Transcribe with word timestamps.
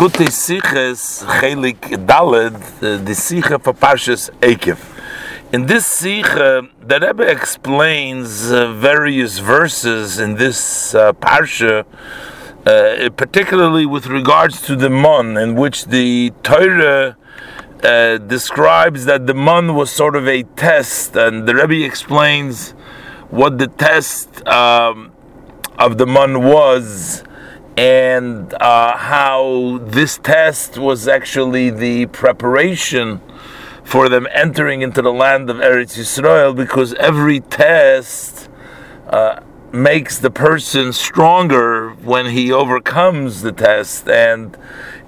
Likutei 0.00 0.30
Siches 0.30 1.22
Chelik 1.26 2.06
Daled, 2.06 2.58
the 2.80 3.12
Sicha 3.12 3.62
for 3.62 3.74
Parshas 3.74 4.30
Ekev. 4.40 4.78
In 5.52 5.66
this 5.66 5.86
Sicha, 5.86 6.70
the 6.80 6.98
Rebbe 7.00 7.30
explains 7.30 8.50
uh, 8.50 8.72
various 8.72 9.40
verses 9.40 10.18
in 10.18 10.36
this 10.36 10.94
uh, 10.94 11.12
Parsha, 11.12 11.84
uh, 12.64 13.10
particularly 13.10 13.84
with 13.84 14.06
regards 14.06 14.62
to 14.62 14.74
the 14.74 14.88
Mon, 14.88 15.36
in 15.36 15.54
which 15.54 15.84
the 15.84 16.32
Torah 16.42 17.18
uh, 17.84 18.16
describes 18.16 19.04
that 19.04 19.26
the 19.26 19.34
Mon 19.34 19.74
was 19.74 19.90
sort 19.90 20.16
of 20.16 20.26
a 20.26 20.44
test, 20.56 21.14
and 21.14 21.46
the 21.46 21.54
Rebbe 21.54 21.84
explains 21.84 22.70
what 23.28 23.58
the 23.58 23.66
test 23.66 24.46
um, 24.48 25.12
of 25.78 25.98
the 25.98 26.06
Mon 26.06 26.42
was 26.42 27.22
and 27.80 28.52
uh, 28.60 28.94
how 28.94 29.78
this 29.84 30.18
test 30.18 30.76
was 30.76 31.08
actually 31.08 31.70
the 31.70 32.04
preparation 32.08 33.22
for 33.84 34.10
them 34.10 34.28
entering 34.32 34.82
into 34.82 35.00
the 35.00 35.10
land 35.10 35.48
of 35.48 35.56
Eretz 35.56 35.96
Yisrael 35.96 36.54
because 36.54 36.92
every 36.94 37.40
test 37.40 38.50
uh, 39.08 39.40
makes 39.72 40.18
the 40.18 40.30
person 40.30 40.92
stronger 40.92 41.92
when 42.04 42.26
he 42.26 42.52
overcomes 42.52 43.40
the 43.40 43.52
test. 43.52 44.06
And 44.06 44.58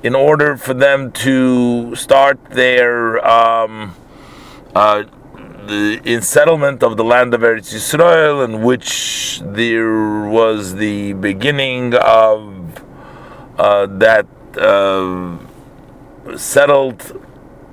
in 0.02 0.14
order 0.14 0.56
for 0.56 0.72
them 0.72 1.12
to 1.12 1.94
start 1.94 2.42
their 2.46 3.22
um, 3.22 3.94
uh, 4.74 5.04
the 5.66 6.00
in 6.04 6.22
settlement 6.22 6.82
of 6.82 6.96
the 6.96 7.04
land 7.04 7.34
of 7.34 7.42
Eretz 7.42 7.72
Yisrael, 7.72 8.44
in 8.44 8.62
which 8.62 9.40
there 9.44 10.24
was 10.24 10.74
the 10.74 11.12
beginning 11.14 11.94
of 11.94 12.51
uh, 13.58 13.86
that 13.86 14.26
uh, 14.58 15.38
settled 16.36 17.20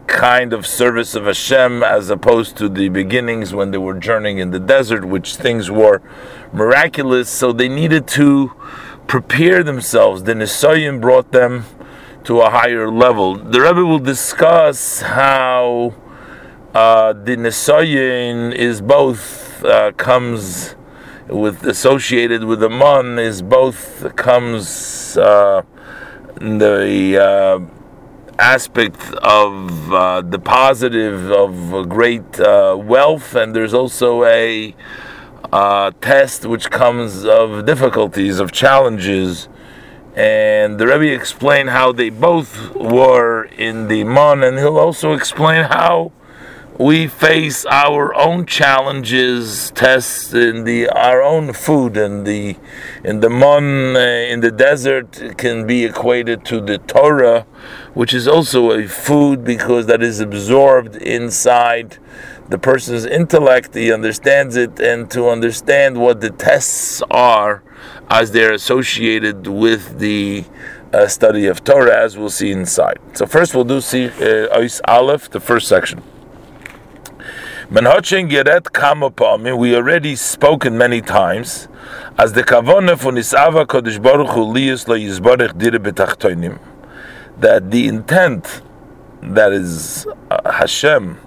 kind 0.08 0.54
of 0.54 0.66
service 0.66 1.14
of 1.16 1.26
Hashem 1.26 1.84
as 1.84 2.09
opposed 2.09 2.58
to 2.58 2.67
the 2.67 2.90
beginnings 2.90 3.54
when 3.54 3.72
they 3.72 3.78
were 3.78 3.94
journeying 3.94 4.39
in 4.39 4.52
the 4.52 4.59
desert, 4.59 5.06
which 5.06 5.36
things 5.36 5.70
were 5.70 6.02
miraculous. 6.52 7.30
So 7.30 7.54
they 7.54 7.70
needed 7.70 8.08
to 8.09 8.52
prepare 9.08 9.64
themselves. 9.64 10.23
The 10.23 10.34
Nisoyim 10.34 11.00
brought 11.00 11.31
them 11.31 11.66
to 12.23 12.42
a 12.42 12.50
higher 12.50 12.89
level. 12.92 13.36
The 13.36 13.61
Rebbe 13.61 13.86
will 13.86 14.00
discuss 14.00 15.02
how 15.02 15.94
uh, 16.73 17.14
the 17.14 17.36
Nisoyin 17.38 18.54
is 18.54 18.82
both 18.82 19.64
uh, 19.64 19.92
comes 19.94 20.76
with 21.30 21.66
associated 21.66 22.44
with 22.44 22.60
the 22.60 22.70
Mon 22.70 23.20
is 23.20 23.42
both 23.42 24.16
comes 24.16 25.18
uh, 25.18 25.62
the 26.36 27.20
uh, 27.22 27.60
aspect 28.40 29.02
of 29.22 29.94
uh, 29.94 30.22
the 30.22 30.40
positive 30.40 31.32
of 31.32 31.88
great 31.90 32.40
uh, 32.40 32.76
wealth, 32.80 33.36
and 33.36 33.56
there's 33.56 33.74
also 33.74 34.24
a 34.24 34.76
uh, 35.52 35.92
test 36.02 36.46
which 36.46 36.70
comes 36.70 37.26
of 37.26 37.66
difficulties, 37.66 38.40
of 38.40 38.52
challenges. 38.52 39.50
And 40.16 40.80
the 40.80 40.88
Rebbe 40.88 41.14
explained 41.14 41.70
how 41.70 41.92
they 41.92 42.10
both 42.10 42.76
were 42.76 43.44
in 43.46 43.88
the 43.88 44.04
Mon, 44.04 44.44
and 44.44 44.58
he'll 44.58 44.78
also 44.78 45.14
explain 45.14 45.66
how 45.66 46.12
we 46.80 47.08
face 47.08 47.66
our 47.66 48.16
own 48.16 48.46
challenges, 48.46 49.70
tests 49.72 50.34
in 50.34 50.64
the 50.64 50.88
our 50.88 51.22
own 51.22 51.52
food 51.52 51.98
and 51.98 52.26
the 52.26 52.56
in 53.04 53.20
the 53.20 53.30
mon 53.30 53.98
uh, 53.98 54.00
in 54.00 54.40
the 54.40 54.50
desert 54.50 55.38
can 55.38 55.68
be 55.68 55.84
equated 55.84 56.46
to 56.46 56.62
the 56.62 56.78
Torah, 56.78 57.46
which 57.94 58.14
is 58.14 58.30
also 58.30 58.72
a 58.72 58.88
food 58.88 59.44
because 59.44 59.88
that 59.88 60.02
is 60.02 60.22
absorbed 60.22 60.96
inside 60.96 61.98
the 62.48 62.58
person's 62.58 63.06
intellect. 63.06 63.76
He 63.76 63.92
understands 63.92 64.56
it, 64.56 64.80
and 64.80 65.12
to 65.12 65.28
understand 65.28 65.98
what 65.98 66.22
the 66.22 66.30
tests 66.30 67.04
are 67.12 67.62
as 68.10 68.32
they're 68.32 68.54
associated 68.54 69.48
with 69.48 70.00
the 70.00 70.45
uh, 70.94 71.08
study 71.08 71.45
of 71.48 71.62
Torah, 71.62 72.02
as 72.06 72.18
we'll 72.18 72.30
see 72.30 72.52
inside. 72.52 73.00
So 73.12 73.26
first, 73.26 73.54
we'll 73.54 73.66
do 73.66 73.82
see 73.82 74.08
uh, 74.08 74.70
Aleph, 74.88 75.30
the 75.30 75.42
first 75.42 75.68
section. 75.68 76.02
Menhochen 77.70 78.28
Geret 78.28 78.64
Kamopami, 78.64 79.56
we 79.56 79.76
already 79.76 80.16
spoken 80.16 80.76
many 80.76 81.02
times, 81.02 81.68
as 82.18 82.34
the 82.34 82.42
Kavone 82.42 82.98
von 82.98 83.14
Isava 83.14 83.64
Kodesh 83.68 84.02
Baruch 84.02 84.30
Hu 84.30 84.40
Liyus 84.40 84.88
Lo 84.88 84.96
Yizbarech 84.96 85.56
Dire 85.56 85.78
Betachtoinim, 85.78 86.58
that 87.38 87.70
the 87.70 87.88
intent 87.88 88.64
that 89.22 89.54
is 89.54 90.08
uh, 90.32 90.52
Hashem, 90.52 91.20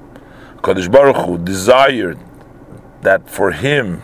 Kodesh 0.57 0.91
Baruch 0.91 1.25
Hu, 1.25 1.39
desired 1.39 2.19
that 3.03 3.31
for 3.31 3.53
him 3.53 4.03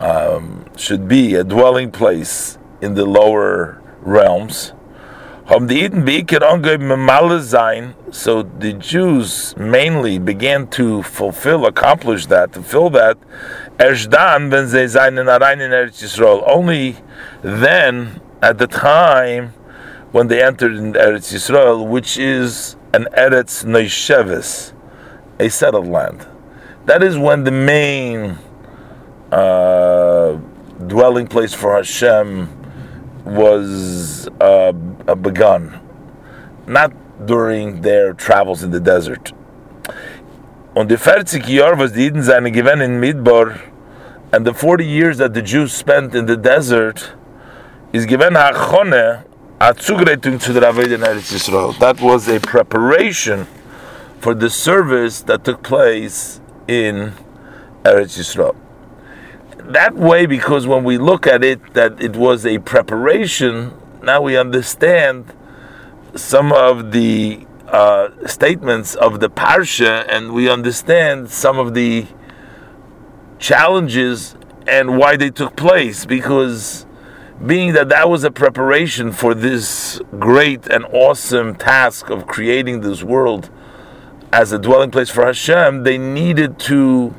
um, 0.00 0.64
should 0.74 1.06
be 1.06 1.34
a 1.34 1.44
dwelling 1.44 1.90
place 1.90 2.56
in 2.80 2.94
the 2.94 3.04
lower 3.04 3.82
realms, 4.00 4.72
haben 5.46 5.68
die 5.68 5.84
Eden 5.84 6.04
Beiker 6.04 6.42
angegeben 6.42 6.88
Male 7.00 7.40
sein, 7.40 7.94
so 8.10 8.42
the 8.42 8.72
Jews 8.72 9.54
mainly 9.56 10.18
began 10.18 10.68
to 10.70 11.02
fulfill, 11.02 11.66
accomplish 11.66 12.26
that, 12.26 12.52
to 12.52 12.62
fill 12.62 12.90
that, 12.90 13.16
erst 13.78 14.12
dann, 14.12 14.50
wenn 14.50 14.66
sie 14.66 14.88
seinen 14.88 15.28
rein 15.28 15.60
in 15.60 15.70
Eretz 15.70 16.02
Yisrael. 16.02 16.42
Only 16.44 16.96
then, 17.42 18.20
at 18.42 18.58
the 18.58 18.66
time, 18.66 19.54
when 20.10 20.26
they 20.26 20.42
entered 20.42 20.74
in 20.76 20.94
Eretz 20.94 21.32
Yisrael, 21.32 21.86
which 21.86 22.18
is 22.18 22.76
an 22.92 23.06
Eretz 23.16 23.64
Neisheves, 23.64 24.72
a 25.38 25.48
settled 25.48 25.86
land. 25.86 26.26
That 26.86 27.02
is 27.02 27.16
when 27.16 27.44
the 27.44 27.52
main 27.52 28.38
uh, 29.30 30.38
dwelling 30.86 31.28
place 31.28 31.54
for 31.54 31.76
Hashem 31.76 32.48
was 33.24 34.28
uh, 34.40 34.72
Uh, 35.06 35.14
begun, 35.14 35.80
not 36.66 36.92
during 37.26 37.82
their 37.82 38.12
travels 38.12 38.64
in 38.64 38.72
the 38.72 38.80
desert. 38.80 39.32
Und 40.74 40.90
die 40.90 40.96
40 40.96 41.46
Jahre, 41.46 41.78
was 41.78 41.92
die 41.92 42.10
seine 42.20 42.50
gewähnt 42.50 42.82
in 42.82 43.00
Midbar, 43.00 43.60
and 44.32 44.44
the 44.44 44.52
40 44.52 44.84
years 44.84 45.18
that 45.18 45.32
the 45.32 45.42
Jews 45.42 45.72
spent 45.72 46.14
in 46.14 46.26
the 46.26 46.36
desert, 46.36 47.12
is 47.92 48.04
given 48.04 48.34
hachone, 48.34 49.24
a 49.60 49.74
Zugreitung 49.74 50.40
zu 50.40 50.52
der 50.52 50.62
Aved 50.62 50.92
in 50.92 51.02
Eretz 51.02 51.32
Yisrael. 51.32 51.78
That 51.78 52.00
was 52.00 52.28
a 52.28 52.40
preparation 52.40 53.46
for 54.18 54.34
the 54.34 54.50
service 54.50 55.22
that 55.22 55.44
took 55.44 55.62
place 55.62 56.40
in 56.66 57.12
Eretz 57.84 58.18
Yisrael 58.18 58.56
that 59.72 59.94
way 59.94 60.26
because 60.26 60.66
when 60.66 60.84
we 60.84 60.96
look 60.96 61.26
at 61.26 61.42
it 61.42 61.74
that 61.74 62.00
it 62.00 62.14
was 62.14 62.46
a 62.46 62.58
preparation 62.58 63.72
now 64.02 64.20
we 64.20 64.36
understand 64.36 65.32
some 66.14 66.52
of 66.52 66.92
the 66.92 67.46
uh, 67.68 68.08
statements 68.26 68.94
of 68.94 69.20
the 69.20 69.28
parsha 69.28 70.06
and 70.08 70.32
we 70.32 70.48
understand 70.48 71.30
some 71.30 71.58
of 71.58 71.74
the 71.74 72.06
challenges 73.38 74.36
and 74.66 74.96
why 74.96 75.16
they 75.16 75.30
took 75.30 75.56
place 75.56 76.06
because 76.06 76.86
being 77.44 77.72
that 77.74 77.88
that 77.88 78.08
was 78.08 78.24
a 78.24 78.30
preparation 78.30 79.12
for 79.12 79.34
this 79.34 80.00
great 80.18 80.66
and 80.68 80.84
awesome 80.86 81.54
task 81.54 82.08
of 82.08 82.26
creating 82.26 82.80
this 82.80 83.02
world 83.02 83.50
as 84.32 84.52
a 84.52 84.58
dwelling 84.58 84.90
place 84.90 85.10
for 85.10 85.26
Hashem 85.26 85.82
they 85.82 85.98
needed 85.98 86.58
to 86.60 87.14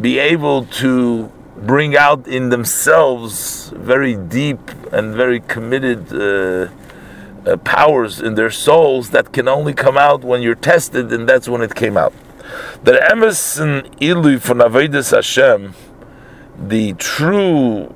be 0.00 0.18
able 0.18 0.64
to 0.64 1.32
bring 1.66 1.96
out 1.96 2.26
in 2.26 2.50
themselves 2.50 3.70
very 3.74 4.16
deep 4.16 4.60
and 4.92 5.14
very 5.14 5.40
committed 5.40 6.12
uh, 6.12 6.68
uh, 7.46 7.56
powers 7.58 8.20
in 8.20 8.34
their 8.34 8.50
souls 8.50 9.10
that 9.10 9.32
can 9.32 9.48
only 9.48 9.72
come 9.72 9.96
out 9.96 10.22
when 10.22 10.42
you're 10.42 10.54
tested, 10.54 11.12
and 11.12 11.28
that's 11.28 11.48
when 11.48 11.62
it 11.62 11.74
came 11.74 11.96
out. 11.96 12.12
The 12.84 13.10
Emerson 13.10 13.88
Ilu 14.00 14.38
for 14.38 14.54
Avedis 14.54 15.10
Hashem, 15.14 15.74
the 16.58 16.94
true 16.94 17.94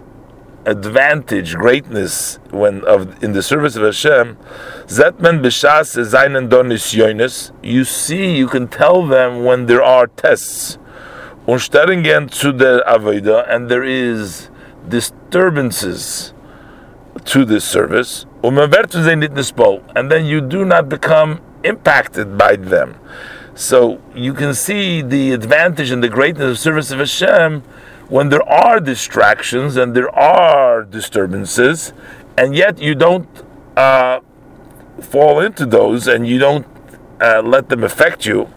advantage, 0.64 1.54
greatness 1.56 2.38
when 2.50 2.84
of 2.84 3.22
in 3.22 3.32
the 3.32 3.42
service 3.42 3.76
of 3.76 3.82
Hashem, 3.82 4.36
Zetman 4.86 5.42
Bishas 5.42 5.96
Zainen 6.04 6.48
Donis 6.48 6.94
Yonis, 6.94 7.50
you 7.62 7.84
see, 7.84 8.36
you 8.36 8.46
can 8.46 8.68
tell 8.68 9.06
them 9.06 9.44
when 9.44 9.66
there 9.66 9.82
are 9.82 10.06
tests 10.06 10.78
und 11.46 11.60
zu 12.34 12.52
der 12.52 12.86
and 13.48 13.68
there 13.68 13.84
is 13.84 14.50
disturbances 14.88 16.32
to 17.24 17.44
this 17.44 17.64
service, 17.64 18.26
and 18.42 20.10
then 20.10 20.24
you 20.24 20.40
do 20.40 20.64
not 20.64 20.88
become 20.88 21.40
impacted 21.64 22.36
by 22.38 22.56
them. 22.56 22.94
So 23.54 24.00
you 24.14 24.32
can 24.34 24.54
see 24.54 25.02
the 25.02 25.32
advantage 25.32 25.90
and 25.90 26.02
the 26.02 26.08
greatness 26.08 26.50
of 26.50 26.58
service 26.58 26.90
of 26.90 26.98
Hashem 26.98 27.62
when 28.08 28.28
there 28.28 28.42
are 28.48 28.80
distractions 28.80 29.76
and 29.76 29.94
there 29.94 30.10
are 30.14 30.84
disturbances, 30.84 31.92
and 32.36 32.54
yet 32.54 32.78
you 32.78 32.94
don't 32.94 33.28
uh, 33.76 34.20
fall 35.00 35.40
into 35.40 35.66
those 35.66 36.06
and 36.06 36.26
you 36.26 36.38
don't 36.38 36.66
uh, 37.20 37.42
let 37.42 37.68
them 37.68 37.84
affect 37.84 38.26
you, 38.26 38.48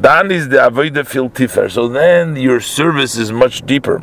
then 0.00 0.30
is 0.30 0.48
the 0.48 0.56
avodah 0.56 1.06
fil 1.06 1.30
tifer. 1.30 1.70
So 1.70 1.88
then 1.88 2.36
your 2.36 2.60
service 2.60 3.16
is 3.16 3.32
much 3.32 3.64
deeper. 3.66 4.02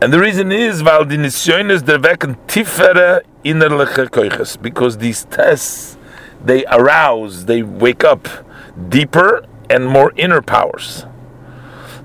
And 0.00 0.12
the 0.12 0.20
reason 0.20 0.52
is 0.52 0.82
weil 0.82 1.04
die 1.04 1.16
Nisyones 1.16 1.84
der 1.84 1.98
wecken 1.98 2.36
tiefere 2.46 3.22
innerliche 3.44 4.08
koiches 4.10 4.60
because 4.60 4.98
these 4.98 5.24
tests 5.24 5.96
they 6.44 6.64
arouse, 6.66 7.46
they 7.46 7.62
wake 7.62 8.04
up 8.04 8.28
deeper 8.88 9.44
and 9.68 9.86
more 9.86 10.12
inner 10.16 10.42
powers. 10.42 11.06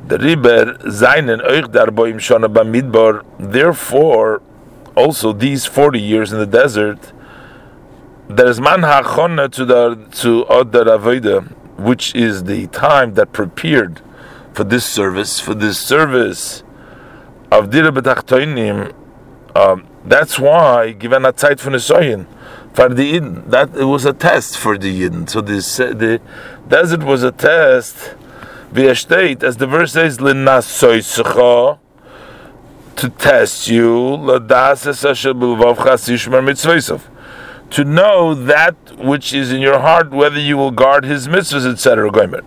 The 0.08 0.18
Riber 0.18 0.78
seinen 0.90 1.42
euch 1.42 1.66
darboim 1.66 2.16
shona 2.16 2.48
bamidbar. 2.52 3.24
Therefore, 3.40 4.42
also 4.96 5.32
these 5.32 5.66
forty 5.66 6.00
years 6.00 6.32
in 6.32 6.40
the 6.40 6.46
desert, 6.46 7.14
there 8.28 8.48
is 8.48 8.60
man 8.60 8.82
hachona 8.82 9.52
to 9.52 9.66
the 9.66 9.96
to 10.22 10.46
other 10.46 10.86
avodah, 10.86 11.54
which 11.84 12.16
is 12.16 12.44
the 12.46 12.68
time 12.68 13.14
that 13.16 13.32
prepared 13.32 14.02
for 14.54 14.64
this 14.64 14.86
service, 14.86 15.40
for 15.40 15.54
this 15.54 15.80
service 15.80 16.64
of 17.52 17.70
Dira 17.70 17.92
B'tachtoinim, 17.92 18.94
um, 19.56 19.88
that's 20.06 20.40
why 20.40 20.92
given 20.92 21.26
a 21.26 21.34
zeit 21.34 21.60
von 21.60 21.74
Nesoyin 21.74 22.26
for 22.74 22.90
the 22.90 23.14
Yidden. 23.14 23.50
That 23.50 23.76
it 23.76 23.86
was 23.86 24.06
a 24.06 24.14
test 24.14 24.58
for 24.58 24.78
the 24.78 25.02
Yidden. 25.02 25.30
So 25.30 25.42
this 25.42 25.78
the 25.78 26.22
desert 26.68 27.04
was 27.04 27.24
a 27.24 27.32
test. 27.32 28.16
State, 28.94 29.44
as 29.44 29.58
the 29.58 29.68
verse 29.68 29.92
says, 29.92 30.22
"L'nasoysecha," 30.22 31.78
to 32.96 33.10
test 33.10 33.68
you, 33.68 34.16
"L'dases 34.16 35.04
asher 35.04 35.34
bilvavcha 35.34 35.98
sishmer 36.00 36.42
mitzvaysav," 36.42 37.02
to 37.72 37.84
know 37.84 38.34
that 38.34 38.76
which 38.98 39.34
is 39.34 39.52
in 39.52 39.62
your 39.62 39.80
heart, 39.80 40.12
whether 40.12 40.40
you 40.40 40.58
will 40.58 40.72
guard 40.72 41.04
His 41.04 41.28
mitzvahs, 41.28 41.70
etc. 41.72 42.10
Goimer 42.10 42.44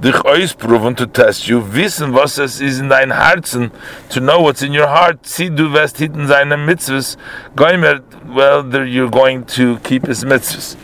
dich 0.00 0.56
proven 0.56 0.94
to 0.94 1.06
test 1.06 1.48
you, 1.48 1.60
wissen, 1.60 2.12
was 2.12 2.38
es 2.38 2.60
is 2.60 2.80
in 2.80 2.88
dein 2.88 3.10
Herzen, 3.10 3.70
to 4.08 4.20
know 4.20 4.40
what's 4.40 4.62
in 4.62 4.72
your 4.72 4.86
heart, 4.86 5.26
see 5.26 5.48
du 5.48 5.68
wirst 5.68 5.98
hitten 5.98 6.26
seine 6.26 6.56
mitzvahs, 6.56 7.16
goimer, 7.54 8.02
well, 8.26 8.64
you're 8.86 9.10
going 9.10 9.44
to 9.44 9.78
keep 9.80 10.06
his 10.06 10.24
mitzvahs. 10.24 10.76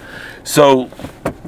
So, 0.45 0.91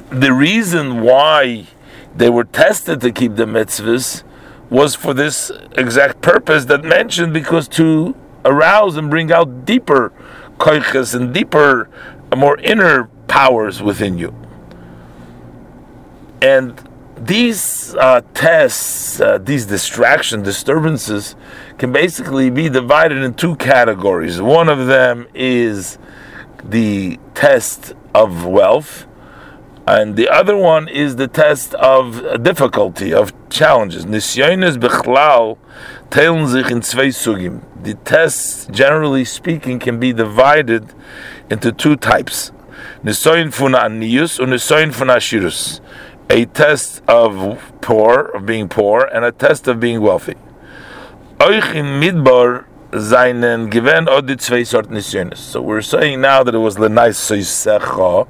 the 0.09 0.33
reason 0.33 1.01
why 1.01 1.67
they 2.15 2.29
were 2.29 2.43
tested 2.43 3.01
to 3.01 3.11
keep 3.11 3.35
the 3.35 3.45
mitzvahs 3.45 4.23
was 4.69 4.95
for 4.95 5.13
this 5.13 5.51
exact 5.77 6.21
purpose 6.21 6.65
that 6.65 6.83
mentioned, 6.83 7.33
because 7.33 7.67
to 7.67 8.15
arouse 8.45 8.97
and 8.97 9.09
bring 9.09 9.31
out 9.31 9.65
deeper 9.65 10.11
koiches 10.57 11.15
and 11.15 11.33
deeper, 11.33 11.87
more 12.35 12.57
inner 12.59 13.05
powers 13.27 13.81
within 13.81 14.17
you. 14.17 14.33
And 16.41 16.81
these 17.15 17.95
uh, 17.95 18.21
tests, 18.33 19.19
uh, 19.19 19.39
these 19.39 19.65
distraction 19.65 20.41
disturbances, 20.41 21.35
can 21.77 21.91
basically 21.91 22.49
be 22.49 22.69
divided 22.69 23.17
in 23.17 23.33
two 23.33 23.55
categories. 23.57 24.41
One 24.41 24.69
of 24.69 24.87
them 24.87 25.27
is 25.33 25.97
the 26.63 27.19
test 27.33 27.93
of 28.15 28.45
wealth, 28.45 29.05
and 29.85 30.15
the 30.15 30.29
other 30.29 30.55
one 30.55 30.87
is 30.87 31.15
the 31.17 31.27
test 31.27 31.73
of 31.75 32.43
difficulty, 32.43 33.13
of 33.13 33.33
challenges. 33.49 34.05
Nisyones 34.05 34.77
bechlal 34.77 35.57
teilen 36.09 36.47
sich 36.47 36.71
in 36.71 36.81
zwei 36.81 37.07
sugim. 37.07 37.63
The 37.81 37.95
tests, 37.95 38.67
generally 38.67 39.25
speaking, 39.25 39.79
can 39.79 39.99
be 39.99 40.13
divided 40.13 40.93
into 41.49 41.71
two 41.71 41.95
types. 41.95 42.51
Nisoyin 43.03 43.53
fun 43.53 43.73
aniyus 43.73 44.39
and 44.39 44.53
nisoyin 44.53 44.93
fun 44.93 45.07
ashirus 45.07 45.81
a 46.29 46.45
test 46.45 47.01
of 47.07 47.73
poor, 47.81 48.25
of 48.35 48.45
being 48.45 48.69
poor, 48.69 49.09
and 49.11 49.25
a 49.25 49.31
test 49.31 49.67
of 49.67 49.79
being 49.79 50.01
wealthy. 50.01 50.35
Euch 51.39 51.73
in 51.73 51.99
Midbar 51.99 52.65
seinen 52.91 53.69
zwei. 53.71 55.33
So 55.35 55.61
we're 55.61 55.81
saying 55.81 56.21
now 56.21 56.43
that 56.43 56.53
it 56.53 56.59
was 56.59 56.75
lenais 56.75 57.17
soisecha. 57.17 58.27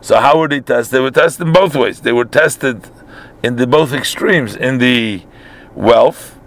So 0.00 0.20
how 0.20 0.38
were 0.38 0.48
they 0.48 0.60
tested? 0.60 0.92
They 0.92 1.00
were 1.00 1.10
tested 1.10 1.46
in 1.46 1.52
both 1.52 1.74
ways. 1.74 2.00
They 2.02 2.12
were 2.12 2.24
tested 2.24 2.90
in 3.42 3.56
the 3.56 3.66
both 3.66 3.92
extremes, 3.92 4.54
in 4.54 4.78
the 4.78 5.22
wealth 5.74 6.38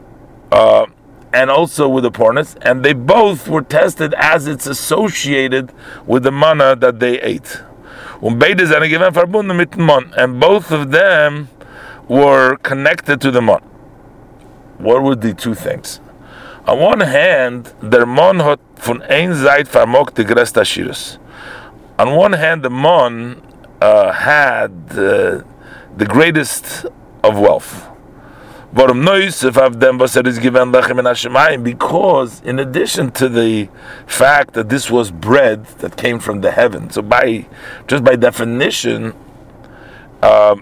uh, 0.52 0.86
and 1.34 1.50
also 1.50 1.88
with 1.88 2.04
the 2.04 2.12
poorness, 2.12 2.56
and 2.62 2.84
they 2.84 2.94
both 2.94 3.48
were 3.48 3.62
tested 3.62 4.14
as 4.16 4.48
it's 4.48 4.68
associated 4.68 5.72
with 6.06 6.24
the 6.24 6.32
manna 6.32 6.76
that 6.76 7.00
they 7.00 7.20
ate. 7.22 7.62
Mon. 9.78 10.14
And 10.16 10.40
both 10.40 10.72
of 10.72 10.92
them 10.92 11.50
were 12.08 12.58
connected 12.58 13.20
to 13.22 13.32
the 13.32 13.42
Mon. 13.42 13.62
What 14.78 15.02
were 15.02 15.16
the 15.16 15.34
two 15.34 15.56
things? 15.56 16.00
On 16.68 16.80
one 16.80 17.00
hand, 17.00 17.74
von. 17.82 19.02
On 21.98 22.16
one 22.16 22.34
hand, 22.34 22.64
the 22.64 22.70
Mon 22.70 23.42
uh, 23.82 24.12
had 24.12 24.72
uh, 24.92 25.42
the 25.98 26.06
greatest 26.06 26.86
of 27.24 27.40
wealth. 27.40 27.91
Of 28.74 29.80
them 29.80 29.98
was 29.98 30.14
given 30.14 30.72
lechem 30.72 31.02
Hashemayim? 31.02 31.64
Because 31.64 32.42
in 32.42 32.58
addition 32.58 33.12
to 33.12 33.28
the 33.28 33.68
fact 34.08 34.54
that 34.54 34.70
this 34.70 34.90
was 34.90 35.12
bread 35.12 35.66
that 35.80 35.98
came 35.98 36.20
from 36.20 36.40
the 36.40 36.52
heaven, 36.52 36.90
so 36.90 37.02
by 37.02 37.48
just 37.88 38.04
by 38.04 38.16
definition, 38.16 39.14
uh, 40.22 40.56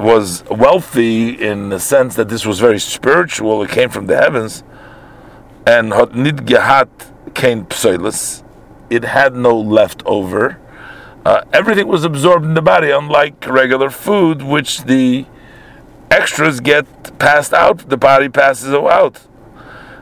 was 0.00 0.44
wealthy 0.50 1.30
in 1.30 1.68
the 1.68 1.78
sense 1.78 2.14
that 2.14 2.30
this 2.30 2.46
was 2.46 2.58
very 2.58 2.80
spiritual. 2.80 3.62
It 3.62 3.70
came 3.70 3.90
from 3.90 4.06
the 4.06 4.16
heavens, 4.16 4.64
and 5.66 5.92
hot 5.92 6.12
came 7.34 7.66
psoilus. 7.66 8.42
It 8.88 9.04
had 9.04 9.34
no 9.34 9.56
leftover. 9.58 10.58
Uh, 11.24 11.44
everything 11.52 11.86
was 11.86 12.02
absorbed 12.02 12.44
in 12.44 12.54
the 12.54 12.62
body, 12.62 12.90
unlike 12.90 13.46
regular 13.46 13.90
food, 13.90 14.42
which 14.42 14.84
the 14.84 15.26
extras 16.12 16.60
get 16.60 16.86
passed 17.18 17.52
out, 17.52 17.88
the 17.88 17.96
body 17.96 18.28
passes 18.28 18.72
out. 18.74 19.16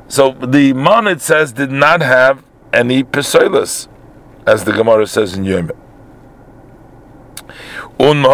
So 0.08 0.32
the 0.32 0.72
man, 0.72 1.06
it 1.06 1.20
says, 1.20 1.52
did 1.52 1.70
not 1.70 2.00
have 2.00 2.42
any 2.72 3.04
pesoilus, 3.04 3.88
as 4.46 4.64
the 4.64 4.72
Gemara 4.72 5.06
says 5.06 5.34
in 5.36 5.44
Yom. 5.44 5.70
And 7.98 8.24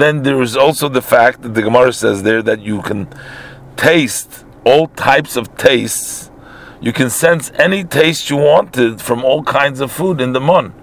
then 0.00 0.22
there 0.22 0.42
is 0.42 0.56
also 0.56 0.88
the 0.88 1.02
fact 1.02 1.42
that 1.42 1.54
the 1.54 1.62
Gemara 1.62 1.92
says 1.92 2.22
there 2.22 2.42
that 2.42 2.60
you 2.60 2.82
can 2.82 3.06
taste 3.76 4.44
all 4.64 4.88
types 4.88 5.36
of 5.36 5.56
tastes. 5.56 6.30
You 6.80 6.92
can 6.92 7.10
sense 7.10 7.52
any 7.54 7.84
taste 7.84 8.30
you 8.30 8.38
wanted 8.38 9.00
from 9.00 9.24
all 9.24 9.42
kinds 9.44 9.80
of 9.80 9.92
food 9.92 10.20
in 10.20 10.32
the 10.32 10.40
mon 10.40 10.74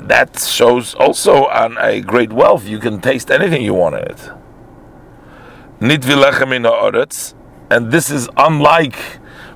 that 0.00 0.38
shows 0.38 0.94
also 0.94 1.46
on 1.46 1.76
a 1.78 2.00
great 2.00 2.32
wealth. 2.32 2.66
You 2.66 2.78
can 2.78 3.00
taste 3.00 3.30
anything 3.30 3.62
you 3.62 3.74
want 3.74 3.96
in 3.96 4.02
it. 4.02 4.30
And 7.70 7.90
this 7.90 8.10
is 8.10 8.28
unlike 8.36 8.96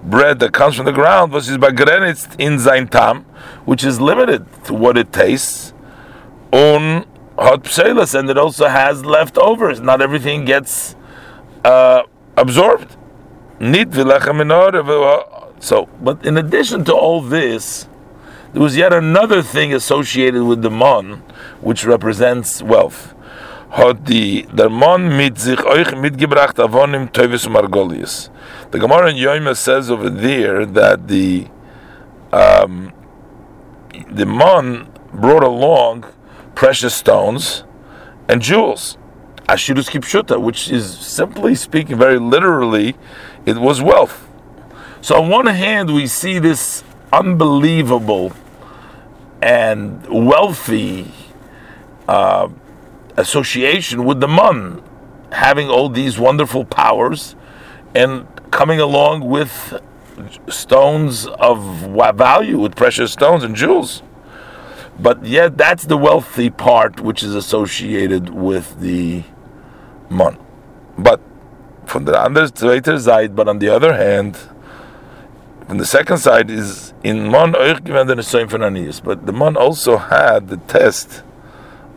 bread 0.03 0.39
that 0.41 0.53
comes 0.53 0.77
from 0.77 0.87
the 0.87 0.93
ground, 0.93 1.33
which 1.33 1.49
is 1.49 1.59
bagrenitz 1.59 2.35
in 2.39 2.59
sein 2.59 2.89
tam, 2.89 3.25
which 3.65 3.85
is 3.85 4.01
limited 4.01 4.47
to 4.65 4.75
what 4.75 4.97
it 4.97 5.13
tastes. 5.13 5.73
Un 6.53 7.07
hot 7.39 7.65
pselas, 7.65 8.19
and 8.19 8.29
it 8.29 8.37
also 8.37 8.67
has 8.67 9.05
leftovers. 9.05 9.81
Not 9.81 10.03
everything 10.03 10.45
gets 10.45 10.97
uh, 11.65 12.03
absorbed. 12.37 12.97
So, 15.61 15.89
but 16.03 16.25
in 16.25 16.39
addition 16.39 16.85
to 16.87 16.95
all 16.95 17.21
this, 17.21 17.90
there 18.53 18.63
was 18.63 18.77
yet 18.77 18.93
another 18.93 19.43
thing 19.43 19.73
associated 19.73 20.43
with 20.45 20.63
the 20.63 20.71
mon, 20.71 21.23
which 21.61 21.85
represents 21.85 22.63
wealth. 22.63 23.15
Der 23.77 24.69
Mon 24.69 25.17
mit 25.17 25.39
sich 25.39 25.65
euch 25.65 25.95
mitgebracht 25.95 26.57
avonim 26.57 27.09
margolius. 27.49 28.29
The 28.73 28.81
Gemara 28.81 29.11
in 29.11 29.17
Yoima 29.17 29.57
says 29.57 29.91
over 29.91 30.11
there 30.11 30.67
that 30.67 31.07
the 31.07 31.47
um, 32.33 32.93
the 34.11 34.27
Mon 34.27 34.89
brought 35.13 35.45
along 35.45 36.05
precious 36.57 36.95
stones 36.95 37.63
and 38.29 38.43
jewels. 38.43 38.97
Ashirus 39.49 39.89
kipshuta, 39.89 40.41
which 40.41 40.71
is 40.71 40.99
simply 40.99 41.55
speaking, 41.55 41.97
very 41.97 42.19
literally, 42.19 42.97
it 43.47 43.57
was 43.57 43.81
wealth. 43.81 44.29
So 45.01 45.23
on 45.23 45.29
one 45.29 45.47
hand, 45.47 45.95
we 45.95 46.07
see 46.07 46.39
this 46.39 46.83
unbelievable 47.13 48.33
and 49.43 50.07
wealthy 50.09 51.13
uh, 52.09 52.49
association 53.17 54.05
with 54.05 54.21
the 54.21 54.29
Mun, 54.29 54.83
having 55.33 55.69
all 55.69 55.89
these 55.89 56.19
wonderful 56.19 56.65
powers 56.65 57.37
and 57.95 58.27
coming 58.51 58.81
along 58.81 59.29
with 59.29 59.81
stones 60.49 61.27
of 61.27 61.63
value, 62.17 62.59
with 62.59 62.77
precious 62.77 63.13
stones 63.13 63.43
and 63.43 63.55
jewels. 63.57 64.03
But 64.99 65.25
yet, 65.25 65.57
that's 65.57 65.85
the 65.85 65.97
wealthy 65.97 66.51
part 66.51 67.01
which 67.01 67.23
is 67.23 67.35
associated 67.35 68.29
with 68.29 68.81
the 68.81 69.25
mon. 70.11 70.37
But 70.99 71.21
from 71.87 72.05
the 72.05 72.19
other 72.19 72.99
side, 72.99 73.35
but 73.35 73.49
on 73.49 73.61
the 73.61 73.71
other 73.71 73.95
hand, 73.95 74.39
from 75.71 75.79
the 75.79 75.87
second 75.87 76.19
side 76.19 76.51
is 76.51 76.93
in 77.05 77.29
mon 77.29 77.53
gewend 77.53 79.05
But 79.05 79.25
the 79.25 79.33
mon 79.33 79.57
also 79.57 79.99
had 79.99 80.49
the 80.49 80.57
test 80.57 81.23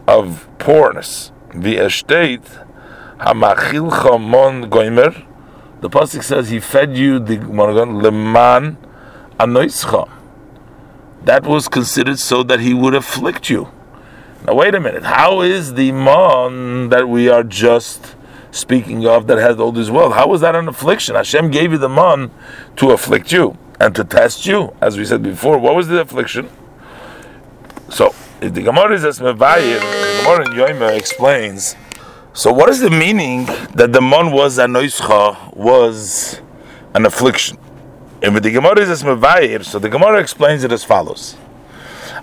of 0.08 0.48
poorness. 0.60 1.32
Er 1.56 1.90
steht, 1.90 2.44
hamachilcha 3.18 4.22
mon 4.22 4.70
goimer. 4.70 5.26
The 5.82 5.90
pasuk 5.90 6.22
says 6.22 6.52
he 6.52 6.60
fed 6.60 6.96
you 6.96 7.18
the 7.18 7.38
leman 7.40 8.78
anoischa 9.40 10.08
that 11.24 11.42
was 11.42 11.68
considered 11.68 12.20
so 12.20 12.44
that 12.44 12.60
he 12.60 12.76
would 12.76 12.94
afflict 12.94 13.50
you. 13.50 13.72
Now, 14.46 14.54
wait 14.54 14.76
a 14.76 14.80
minute. 14.80 15.02
How 15.02 15.42
is 15.42 15.74
the 15.74 15.92
man 15.94 16.90
that 16.90 17.10
we 17.10 17.28
are 17.28 17.44
just 17.44 18.16
speaking 18.52 19.08
of 19.08 19.26
that 19.26 19.40
has 19.40 19.58
all 19.58 19.72
this 19.72 19.90
wealth? 19.90 20.14
How 20.14 20.28
was 20.28 20.42
that 20.42 20.56
an 20.56 20.68
affliction? 20.68 21.16
Hashem 21.16 21.50
gave 21.50 21.72
you 21.72 21.80
the 21.80 21.90
man 21.90 22.30
to 22.76 22.92
afflict 22.92 23.32
you 23.32 23.58
and 23.80 23.96
to 23.96 24.04
test 24.04 24.46
you, 24.46 24.76
as 24.82 24.98
we 24.98 25.06
said 25.06 25.24
before. 25.24 25.58
What 25.58 25.76
was 25.76 25.88
the 25.88 26.02
affliction? 26.02 26.50
So, 27.90 28.14
the 28.40 28.50
Gemara 28.50 28.96
is 28.96 29.06
as 29.06 29.20
Mevayir, 29.20 29.80
the 29.80 30.24
Gemara 30.24 30.46
in 30.46 30.80
Yoima 30.80 30.98
explains. 30.98 31.76
So, 32.34 32.52
what 32.52 32.70
is 32.70 32.80
the 32.80 32.90
meaning 32.90 33.46
that 33.76 33.94
the 33.94 34.02
man 34.02 34.32
was 34.32 34.58
a 34.58 34.66
noischa 34.66 35.56
was 35.56 36.42
an 36.94 37.06
affliction? 37.06 37.58
And 38.24 38.36
the 38.38 38.52
Gemara 38.52 38.80
is 38.80 39.04
Mevair, 39.04 39.66
so 39.66 39.80
the 39.80 39.90
Gemara 39.90 40.20
explains 40.20 40.64
it 40.64 40.72
as 40.72 40.84
follows. 40.84 41.36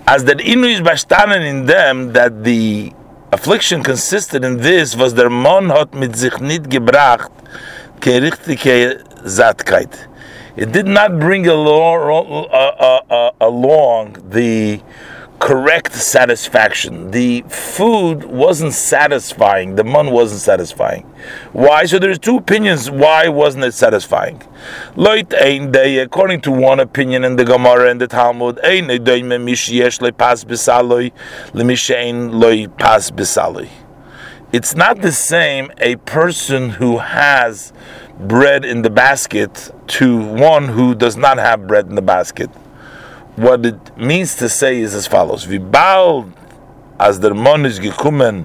As 0.07 0.25
that 0.25 0.39
Inu 0.39 0.73
is 0.73 0.81
bashtanen 0.81 1.47
in 1.47 1.67
them, 1.67 2.15
that 2.15 2.43
the 2.43 2.93
affliction 3.33 3.83
consisted 3.83 4.43
in 4.43 4.57
this, 4.57 4.97
was 4.97 5.13
der 5.13 5.29
Mon 5.29 5.69
hat 5.69 5.95
mit 5.95 6.17
sich 6.17 6.41
nicht 6.41 6.71
gebracht, 6.71 7.31
kerichtike 8.01 9.05
Zatkeit. 9.27 10.10
It 10.61 10.73
did 10.73 10.87
not 10.87 11.19
bring 11.19 11.47
along, 11.47 12.31
uh, 12.31 12.55
uh, 12.55 13.01
uh, 13.09 13.31
along 13.41 14.17
the 14.29 14.83
correct 15.39 15.95
satisfaction. 15.95 17.13
The 17.13 17.47
food 17.49 18.25
wasn't 18.25 18.75
satisfying. 18.75 19.77
The 19.77 19.85
mun 19.85 20.11
wasn't 20.11 20.43
satisfying. 20.43 21.05
Why? 21.55 21.87
So 21.87 21.99
there's 21.99 22.19
two 22.19 22.37
opinions. 22.37 22.91
Why 22.91 23.27
wasn't 23.29 23.65
it 23.65 23.73
satisfying? 23.73 24.43
According 24.99 26.41
to 26.43 26.51
one 26.51 26.81
opinion 26.81 27.25
in 27.25 27.37
the 27.37 27.45
Gemara 27.47 27.91
and 27.91 27.99
the 27.99 28.07
Talmud. 28.07 28.61
It's 34.53 34.75
not 34.75 35.01
the 35.01 35.13
same 35.13 35.73
a 35.79 35.97
person 35.97 36.71
who 36.71 36.99
has 36.99 37.73
bread 38.29 38.65
in 38.65 38.83
the 38.83 38.91
basket 38.91 39.71
to 39.87 40.19
one 40.19 40.69
who 40.69 40.95
does 40.95 41.17
not 41.17 41.39
have 41.39 41.67
bread 41.67 41.87
in 41.87 41.95
the 41.95 42.03
basket 42.03 42.51
what 43.41 43.65
it 43.65 43.97
means 43.97 44.35
to 44.37 44.49
say 44.49 44.81
is 44.81 44.95
as 44.95 45.07
follows: 45.07 45.47
Vibal 45.47 46.31
as 46.99 47.19
der 47.21 47.35
Mon 47.35 47.65
is 47.65 47.81
gekommen, 47.81 48.45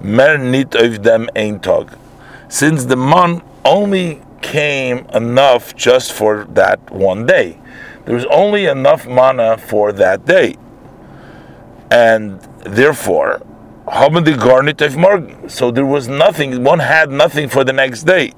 mer 0.00 0.36
nit 0.36 0.74
of 0.74 1.02
them 1.02 1.28
ein 1.34 1.60
tag. 1.60 1.96
Since 2.48 2.84
the 2.84 2.96
Mon 2.96 3.42
only 3.64 4.20
came 4.42 5.06
enough 5.14 5.74
just 5.74 6.12
for 6.12 6.44
that 6.50 6.78
one 6.90 7.24
day, 7.24 7.58
there 8.04 8.14
was 8.14 8.26
only 8.26 8.66
enough 8.66 9.06
mana 9.06 9.56
for 9.56 9.92
that 9.92 10.26
day, 10.26 10.56
and 11.90 12.40
therefore. 12.60 13.40
So 13.86 15.70
there 15.70 15.84
was 15.84 16.08
nothing, 16.08 16.64
one 16.64 16.78
had 16.78 17.10
nothing 17.10 17.50
for 17.50 17.64
the 17.64 17.72
next 17.74 18.04
day. 18.04 18.32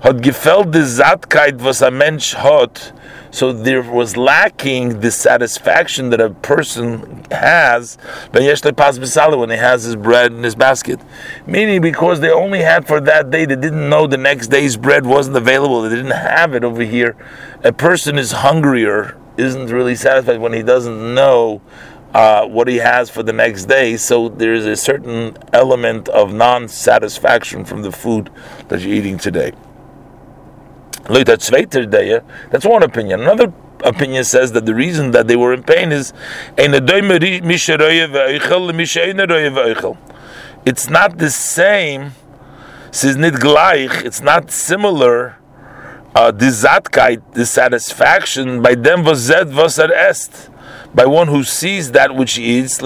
Hat 0.00 0.22
gefällt 0.22 0.72
die 0.74 0.84
Sattkeit, 0.84 1.62
was 1.64 1.82
ein 1.82 1.98
Mensch 1.98 2.36
hat, 2.36 2.92
so 3.32 3.52
there 3.52 3.82
was 3.82 4.16
lacking 4.16 5.00
the 5.00 5.10
satisfaction 5.10 6.10
that 6.10 6.20
a 6.20 6.30
person 6.30 7.24
has 7.32 7.98
when 8.30 8.42
he 9.50 9.56
has 9.56 9.82
his 9.82 9.96
bread 9.96 10.32
in 10.32 10.44
his 10.44 10.54
basket. 10.54 11.00
Meaning 11.46 11.82
because 11.82 12.20
they 12.20 12.30
only 12.30 12.60
had 12.60 12.86
for 12.86 13.00
that 13.00 13.30
day, 13.30 13.44
they 13.44 13.56
didn't 13.56 13.88
know 13.88 14.06
the 14.06 14.16
next 14.16 14.48
day's 14.48 14.76
bread 14.76 15.04
wasn't 15.04 15.36
available, 15.36 15.82
they 15.82 15.96
didn't 15.96 16.12
have 16.12 16.54
it 16.54 16.62
over 16.62 16.82
here. 16.82 17.16
A 17.64 17.72
person 17.72 18.18
is 18.18 18.30
hungrier, 18.30 19.16
isn't 19.36 19.66
really 19.66 19.96
satisfied 19.96 20.38
when 20.38 20.52
he 20.52 20.62
doesn't 20.62 21.14
know 21.14 21.60
uh, 22.14 22.46
what 22.46 22.68
he 22.68 22.76
has 22.76 23.10
for 23.10 23.24
the 23.24 23.32
next 23.32 23.64
day. 23.64 23.96
So 23.96 24.28
there 24.28 24.54
is 24.54 24.64
a 24.64 24.76
certain 24.76 25.36
element 25.52 26.08
of 26.08 26.32
non 26.32 26.68
satisfaction 26.68 27.64
from 27.64 27.82
the 27.82 27.90
food 27.92 28.30
that 28.68 28.80
you're 28.80 28.94
eating 28.94 29.18
today. 29.18 29.52
That's 32.50 32.64
one 32.64 32.82
opinion. 32.82 33.22
Another 33.22 33.52
opinion 33.84 34.24
says 34.24 34.52
that 34.52 34.66
the 34.66 34.74
reason 34.74 35.12
that 35.12 35.28
they 35.28 35.36
were 35.36 35.52
in 35.54 35.62
pain 35.62 35.92
is 35.92 36.12
it's 40.64 40.90
not 40.90 41.18
the 41.18 41.30
same 41.30 42.12
it's 44.04 44.20
not 44.20 44.50
similar 44.50 45.36
uh, 46.14 46.32
the 46.32 47.46
satisfaction 47.46 48.62
by 48.62 48.74
them 48.74 49.04
was 49.04 49.18
zed 49.20 49.54
was 49.54 49.78
est 49.78 50.50
by 50.94 51.06
one 51.06 51.28
who 51.28 51.44
sees 51.44 51.92
that 51.92 52.14
which 52.14 52.34
he 52.34 52.58
eats 52.58 52.82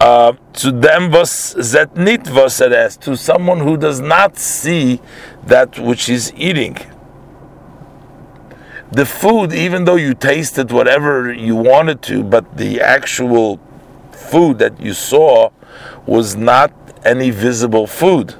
uh, 0.00 0.32
to 0.54 0.72
them 0.72 1.10
was 1.10 1.52
that 1.72 1.94
nit 1.96 2.30
was 2.30 2.60
as 2.60 2.96
to 2.96 3.16
someone 3.16 3.60
who 3.60 3.76
does 3.76 4.00
not 4.00 4.36
see 4.38 5.00
that 5.44 5.78
which 5.78 6.08
is 6.08 6.32
eating. 6.34 6.76
The 8.90 9.06
food, 9.06 9.52
even 9.52 9.84
though 9.84 9.96
you 9.96 10.14
tasted 10.14 10.72
whatever 10.72 11.32
you 11.32 11.54
wanted 11.54 12.02
to, 12.02 12.24
but 12.24 12.56
the 12.56 12.80
actual 12.80 13.60
food 14.10 14.58
that 14.58 14.80
you 14.80 14.94
saw 14.94 15.50
was 16.06 16.34
not 16.34 16.72
any 17.04 17.30
visible 17.30 17.86
food. 17.86 18.34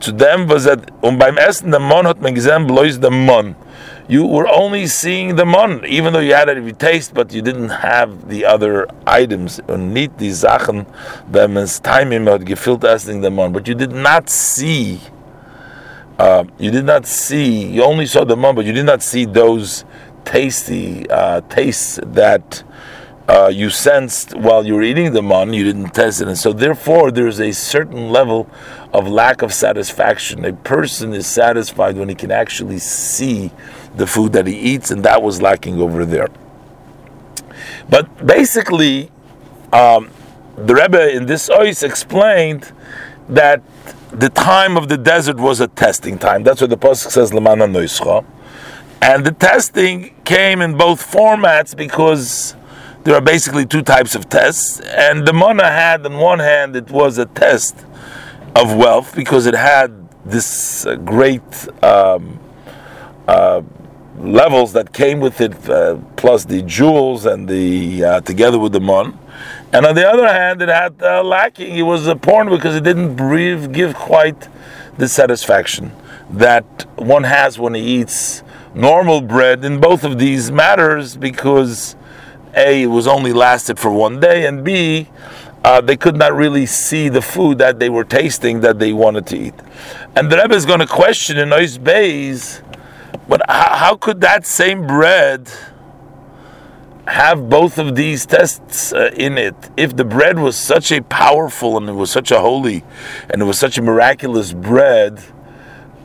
To 0.00 0.12
them 0.12 0.46
was 0.46 0.64
that 0.64 0.90
um 1.04 1.18
beim 1.18 1.36
Essen 1.36 1.70
der 1.70 1.80
Mann 1.80 2.06
hat 2.06 2.22
man 2.22 2.34
gesehen 2.34 2.66
bloß 2.66 3.00
der 3.00 3.10
Mann 3.10 3.56
you 4.10 4.26
were 4.26 4.48
only 4.48 4.88
seeing 4.88 5.36
the 5.36 5.46
mon, 5.46 5.86
even 5.86 6.12
though 6.12 6.18
you 6.18 6.34
had 6.34 6.48
every 6.48 6.72
taste, 6.72 7.14
but 7.14 7.32
you 7.32 7.40
didn't 7.40 7.68
have 7.68 8.28
the 8.28 8.44
other 8.44 8.88
items. 9.06 9.60
Nicht 9.68 10.18
die 10.18 10.32
Sachen, 10.32 10.84
wenn 11.30 11.56
es 11.56 11.78
timing 11.78 12.26
hat 12.26 12.44
gefüllt 12.44 12.80
the 12.80 13.30
mon, 13.30 13.52
but 13.52 13.68
you 13.68 13.74
did 13.76 13.92
not 13.92 14.28
see. 14.28 15.00
Uh, 16.18 16.44
you 16.58 16.72
did 16.72 16.84
not 16.84 17.06
see. 17.06 17.66
You 17.66 17.84
only 17.84 18.04
saw 18.04 18.24
the 18.24 18.36
mon, 18.36 18.56
but 18.56 18.64
you 18.64 18.72
did 18.72 18.84
not 18.84 19.00
see 19.00 19.26
those 19.26 19.84
tasty 20.24 21.08
uh, 21.08 21.42
tastes 21.48 22.00
that 22.04 22.64
uh, 23.28 23.46
you 23.46 23.70
sensed 23.70 24.34
while 24.34 24.66
you 24.66 24.74
were 24.74 24.82
eating 24.82 25.12
the 25.12 25.22
mon, 25.22 25.52
you 25.52 25.62
didn't 25.62 25.90
test 25.90 26.20
it. 26.20 26.26
And 26.26 26.36
so, 26.36 26.52
therefore, 26.52 27.12
there's 27.12 27.38
a 27.38 27.52
certain 27.52 28.10
level 28.10 28.50
of 28.92 29.06
lack 29.06 29.42
of 29.42 29.54
satisfaction. 29.54 30.44
A 30.44 30.52
person 30.52 31.14
is 31.14 31.28
satisfied 31.28 31.96
when 31.96 32.08
he 32.08 32.16
can 32.16 32.32
actually 32.32 32.80
see 32.80 33.52
the 33.96 34.06
food 34.06 34.32
that 34.32 34.46
he 34.46 34.56
eats, 34.56 34.90
and 34.90 35.04
that 35.04 35.22
was 35.22 35.42
lacking 35.42 35.80
over 35.80 36.04
there. 36.04 36.28
But 37.88 38.26
basically, 38.26 39.10
um, 39.72 40.10
the 40.56 40.74
Rebbe 40.74 41.14
in 41.14 41.26
this 41.26 41.48
ois 41.48 41.82
explained 41.82 42.72
that 43.28 43.62
the 44.12 44.28
time 44.28 44.76
of 44.76 44.88
the 44.88 44.96
desert 44.96 45.36
was 45.36 45.60
a 45.60 45.68
testing 45.68 46.18
time. 46.18 46.42
That's 46.42 46.60
what 46.60 46.70
the 46.70 46.76
pasuk 46.76 47.10
says, 47.10 47.30
"Lemana 47.30 47.70
noischa," 47.70 48.24
and 49.00 49.24
the 49.24 49.32
testing 49.32 50.14
came 50.24 50.60
in 50.60 50.76
both 50.76 51.00
formats 51.10 51.76
because 51.76 52.54
there 53.04 53.14
are 53.14 53.20
basically 53.20 53.66
two 53.66 53.82
types 53.82 54.14
of 54.14 54.28
tests. 54.28 54.80
And 54.80 55.26
the 55.26 55.32
Mana 55.32 55.70
had, 55.70 56.04
on 56.04 56.18
one 56.18 56.38
hand, 56.38 56.76
it 56.76 56.90
was 56.90 57.18
a 57.18 57.26
test 57.26 57.76
of 58.54 58.74
wealth 58.76 59.14
because 59.14 59.46
it 59.46 59.54
had 59.54 59.90
this 60.24 60.86
uh, 60.86 60.96
great 60.96 61.42
um, 61.82 62.38
uh, 63.26 63.62
levels 64.20 64.72
that 64.74 64.92
came 64.92 65.20
with 65.20 65.40
it, 65.40 65.68
uh, 65.68 65.96
plus 66.16 66.44
the 66.44 66.62
jewels 66.62 67.26
and 67.26 67.48
the 67.48 68.04
uh, 68.04 68.20
together 68.20 68.58
with 68.58 68.72
the 68.72 68.80
Mon. 68.80 69.18
And 69.72 69.86
on 69.86 69.94
the 69.94 70.08
other 70.08 70.26
hand, 70.26 70.62
it 70.62 70.68
had 70.68 70.94
uh, 71.02 71.22
lacking. 71.22 71.76
It 71.76 71.82
was 71.82 72.06
a 72.06 72.16
porn 72.16 72.50
because 72.50 72.74
it 72.76 72.84
didn't 72.84 73.16
breathe, 73.16 73.72
give 73.72 73.94
quite 73.94 74.48
the 74.98 75.08
satisfaction 75.08 75.92
that 76.30 76.86
one 76.96 77.24
has 77.24 77.58
when 77.58 77.74
he 77.74 77.82
eats 77.82 78.42
normal 78.74 79.20
bread 79.20 79.64
in 79.64 79.80
both 79.80 80.04
of 80.04 80.18
these 80.18 80.50
matters 80.52 81.16
because 81.16 81.96
a, 82.54 82.82
it 82.82 82.86
was 82.86 83.06
only 83.06 83.32
lasted 83.32 83.78
for 83.78 83.90
one 83.90 84.20
day, 84.20 84.46
and 84.46 84.64
B, 84.64 85.08
uh, 85.64 85.80
they 85.80 85.96
could 85.96 86.16
not 86.16 86.34
really 86.34 86.66
see 86.66 87.08
the 87.08 87.22
food 87.22 87.58
that 87.58 87.78
they 87.78 87.88
were 87.88 88.04
tasting 88.04 88.60
that 88.60 88.78
they 88.78 88.92
wanted 88.92 89.26
to 89.28 89.38
eat. 89.38 89.54
And 90.16 90.30
the 90.30 90.36
Rebbe 90.36 90.54
is 90.54 90.66
going 90.66 90.80
to 90.80 90.86
question 90.86 91.36
in 91.36 91.50
Ois 91.50 91.78
Beis 91.78 92.62
But 93.30 93.42
how, 93.48 93.76
how 93.76 93.94
could 93.94 94.20
that 94.22 94.44
same 94.44 94.88
bread 94.88 95.48
have 97.06 97.48
both 97.48 97.78
of 97.78 97.94
these 97.94 98.26
tests 98.26 98.92
uh, 98.92 99.12
in 99.16 99.38
it? 99.38 99.54
If 99.76 99.94
the 99.94 100.04
bread 100.04 100.40
was 100.40 100.56
such 100.56 100.90
a 100.90 101.00
powerful 101.00 101.76
and 101.76 101.88
it 101.88 101.92
was 101.92 102.10
such 102.10 102.32
a 102.32 102.40
holy 102.40 102.82
and 103.28 103.40
it 103.40 103.44
was 103.44 103.56
such 103.56 103.78
a 103.78 103.82
miraculous 103.82 104.52
bread 104.52 105.22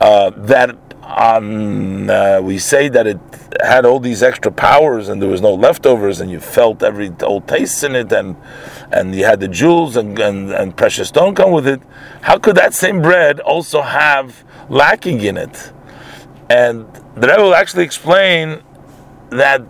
uh, 0.00 0.30
that 0.36 0.78
on 1.02 2.08
uh, 2.10 2.40
we 2.42 2.58
say 2.58 2.88
that 2.88 3.08
it 3.08 3.18
had 3.60 3.84
all 3.84 3.98
these 3.98 4.22
extra 4.22 4.52
powers 4.52 5.08
and 5.08 5.20
there 5.20 5.28
was 5.28 5.40
no 5.40 5.54
leftovers 5.54 6.20
and 6.20 6.30
you 6.30 6.38
felt 6.38 6.80
every 6.84 7.10
old 7.22 7.48
taste 7.48 7.82
in 7.82 7.96
it 7.96 8.12
and 8.12 8.36
and 8.92 9.14
you 9.14 9.24
had 9.24 9.40
the 9.40 9.48
jewels 9.48 9.96
and, 9.96 10.18
and, 10.18 10.52
and 10.52 10.76
precious 10.76 11.08
stone 11.08 11.32
come 11.34 11.52
with 11.52 11.66
it 11.66 11.80
how 12.22 12.36
could 12.36 12.56
that 12.56 12.74
same 12.74 13.00
bread 13.00 13.38
also 13.40 13.82
have 13.82 14.44
lacking 14.68 15.20
in 15.20 15.36
it 15.36 15.72
and 16.50 16.86
the 17.16 17.28
Rebbe 17.28 17.42
will 17.42 17.54
actually 17.54 17.84
explain 17.84 18.62
that 19.30 19.62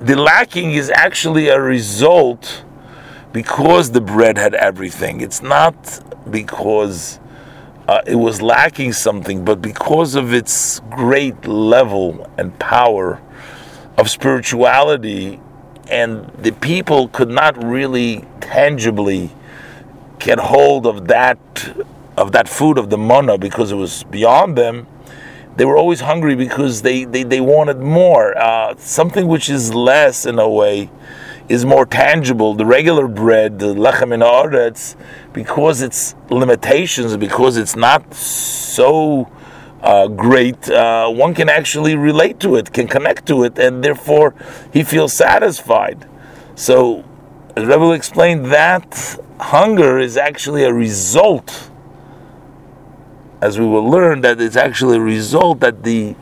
the 0.00 0.16
lacking 0.16 0.72
is 0.72 0.90
actually 0.90 1.48
a 1.48 1.60
result 1.60 2.64
because 3.32 3.92
the 3.92 4.00
bread 4.00 4.36
had 4.36 4.54
everything 4.54 5.20
it's 5.20 5.42
not 5.42 5.76
because 6.30 7.20
uh, 7.90 8.00
it 8.06 8.14
was 8.14 8.40
lacking 8.40 8.92
something, 8.92 9.44
but 9.44 9.60
because 9.60 10.14
of 10.14 10.32
its 10.32 10.80
great 10.90 11.44
level 11.44 12.30
and 12.38 12.56
power 12.60 13.20
of 13.98 14.08
spirituality, 14.08 15.40
and 15.90 16.28
the 16.38 16.52
people 16.52 17.08
could 17.08 17.30
not 17.30 17.60
really 17.60 18.24
tangibly 18.40 19.32
get 20.20 20.38
hold 20.38 20.86
of 20.86 21.08
that 21.08 21.40
of 22.16 22.30
that 22.30 22.48
food 22.48 22.78
of 22.78 22.90
the 22.90 22.98
manna 22.98 23.36
because 23.36 23.72
it 23.72 23.76
was 23.76 24.04
beyond 24.04 24.56
them. 24.56 24.86
They 25.60 25.66
were 25.66 25.76
always 25.76 26.00
hungry 26.00 26.36
because 26.36 26.80
they, 26.80 27.04
they, 27.04 27.22
they 27.22 27.42
wanted 27.42 27.80
more, 27.80 28.34
uh, 28.34 28.76
something 28.78 29.28
which 29.28 29.50
is 29.50 29.74
less 29.74 30.24
in 30.24 30.38
a 30.38 30.48
way 30.48 30.90
is 31.50 31.66
more 31.66 31.84
tangible. 31.84 32.54
The 32.54 32.64
regular 32.64 33.06
bread, 33.06 33.58
the 33.58 33.74
lechem 33.74 34.14
in 34.14 34.20
haaretz, 34.20 34.96
because 35.34 35.82
its 35.82 36.14
limitations, 36.30 37.14
because 37.18 37.58
it's 37.58 37.76
not 37.76 38.14
so 38.14 39.30
uh, 39.82 40.08
great, 40.08 40.70
uh, 40.70 41.10
one 41.10 41.34
can 41.34 41.50
actually 41.50 41.94
relate 41.94 42.40
to 42.40 42.56
it, 42.56 42.72
can 42.72 42.88
connect 42.88 43.26
to 43.26 43.44
it, 43.44 43.58
and 43.58 43.84
therefore 43.84 44.34
he 44.72 44.82
feels 44.82 45.12
satisfied. 45.12 46.08
So, 46.54 47.04
the 47.54 47.66
Rebbe 47.66 47.80
will 47.80 47.92
explain 47.92 48.44
that 48.44 49.20
hunger 49.38 49.98
is 49.98 50.16
actually 50.16 50.64
a 50.64 50.72
result, 50.72 51.69
as 53.40 53.58
we 53.58 53.66
will 53.66 53.88
learn, 53.88 54.20
that 54.22 54.40
it's 54.40 54.56
actually 54.56 54.96
a 54.96 55.00
result 55.00 55.60
that 55.60 55.82
the 55.82 56.14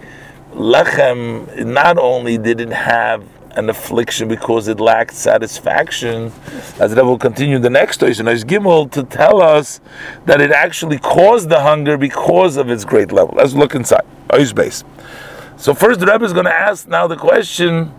lechem 0.52 1.64
not 1.66 1.98
only 1.98 2.38
didn't 2.38 2.72
have 2.72 3.24
an 3.58 3.68
affliction 3.68 4.28
because 4.28 4.68
it 4.68 4.78
lacked 4.78 5.14
satisfaction. 5.14 6.32
As 6.78 6.94
the 6.94 7.04
will 7.04 7.18
continue 7.18 7.58
the 7.58 7.70
next 7.70 7.96
story, 7.96 8.12
and 8.12 8.28
Gimel 8.28 8.90
to 8.92 9.02
tell 9.02 9.42
us 9.42 9.80
that 10.26 10.40
it 10.40 10.52
actually 10.52 10.98
caused 10.98 11.48
the 11.48 11.60
hunger 11.60 11.96
because 11.96 12.56
of 12.56 12.70
its 12.70 12.84
great 12.84 13.10
level. 13.10 13.34
Let's 13.36 13.54
look 13.54 13.74
inside. 13.74 14.06
Ois 14.28 14.52
Beis. 14.52 14.84
So 15.58 15.74
first, 15.74 15.98
the 15.98 16.06
Rebbe 16.06 16.24
is 16.24 16.32
going 16.32 16.44
to 16.44 16.54
ask 16.54 16.86
now 16.86 17.08
the 17.08 17.16
question: 17.16 17.92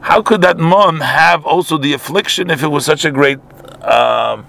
How 0.00 0.22
could 0.22 0.42
that 0.42 0.58
mon 0.58 1.00
have 1.00 1.44
also 1.44 1.76
the 1.76 1.92
affliction 1.92 2.50
if 2.50 2.62
it 2.62 2.68
was 2.68 2.84
such 2.84 3.04
a 3.04 3.10
great? 3.10 3.38
Um, 3.82 4.46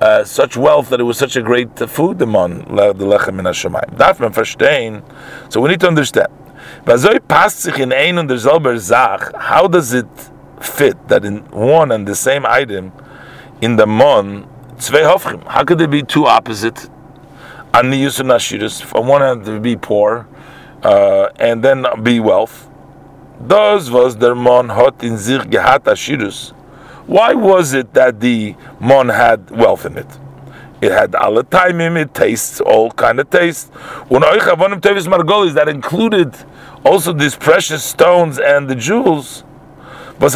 uh, 0.00 0.24
such 0.24 0.56
wealth 0.56 0.88
that 0.90 1.00
it 1.00 1.04
was 1.04 1.18
such 1.18 1.36
a 1.36 1.42
great 1.42 1.78
food, 1.78 2.18
verstehen? 2.18 2.72
So 5.52 5.60
we 5.60 5.68
need 5.68 5.80
to 5.80 5.88
understand. 5.88 6.28
how 9.38 9.66
does 9.66 9.92
it 9.92 10.06
fit 10.60 11.08
that 11.08 11.24
in 11.24 11.38
one 11.50 11.92
and 11.92 12.06
the 12.06 12.14
same 12.14 12.46
item 12.46 12.92
in 13.60 13.76
the 13.76 13.86
mon? 13.86 14.48
How 15.46 15.64
could 15.64 15.78
there 15.78 15.88
be 15.88 16.02
two 16.02 16.26
opposite? 16.26 16.88
From 17.72 19.06
one 19.06 19.20
hand 19.20 19.44
to 19.44 19.60
be 19.60 19.76
poor, 19.76 20.26
uh, 20.82 21.28
and 21.38 21.62
then 21.62 21.84
be 22.02 22.20
wealth. 22.20 22.68
Those 23.40 23.90
was 23.90 24.16
der 24.16 24.34
mon 24.34 24.70
hot 24.70 25.04
in 25.04 25.18
sich 25.18 25.42
gehat 25.42 25.84
Ashirus. 25.84 26.54
Why 27.06 27.34
was 27.34 27.72
it 27.74 27.94
that 27.94 28.20
the 28.20 28.54
mon 28.78 29.08
had 29.08 29.50
wealth 29.50 29.86
in 29.86 29.98
it? 29.98 30.18
It 30.80 30.92
had 30.92 31.14
all 31.14 31.42
time 31.42 31.80
it 31.96 32.14
tastes 32.14 32.60
all 32.60 32.90
kind 32.92 33.20
of 33.20 33.28
taste. 33.28 33.68
When 34.08 34.22
Oicha 34.22 34.56
Margolis 35.06 35.54
that 35.54 35.68
included 35.68 36.34
also 36.84 37.12
these 37.12 37.36
precious 37.36 37.84
stones 37.84 38.38
and 38.38 38.68
the 38.68 38.74
jewels. 38.74 39.44
But 40.18 40.30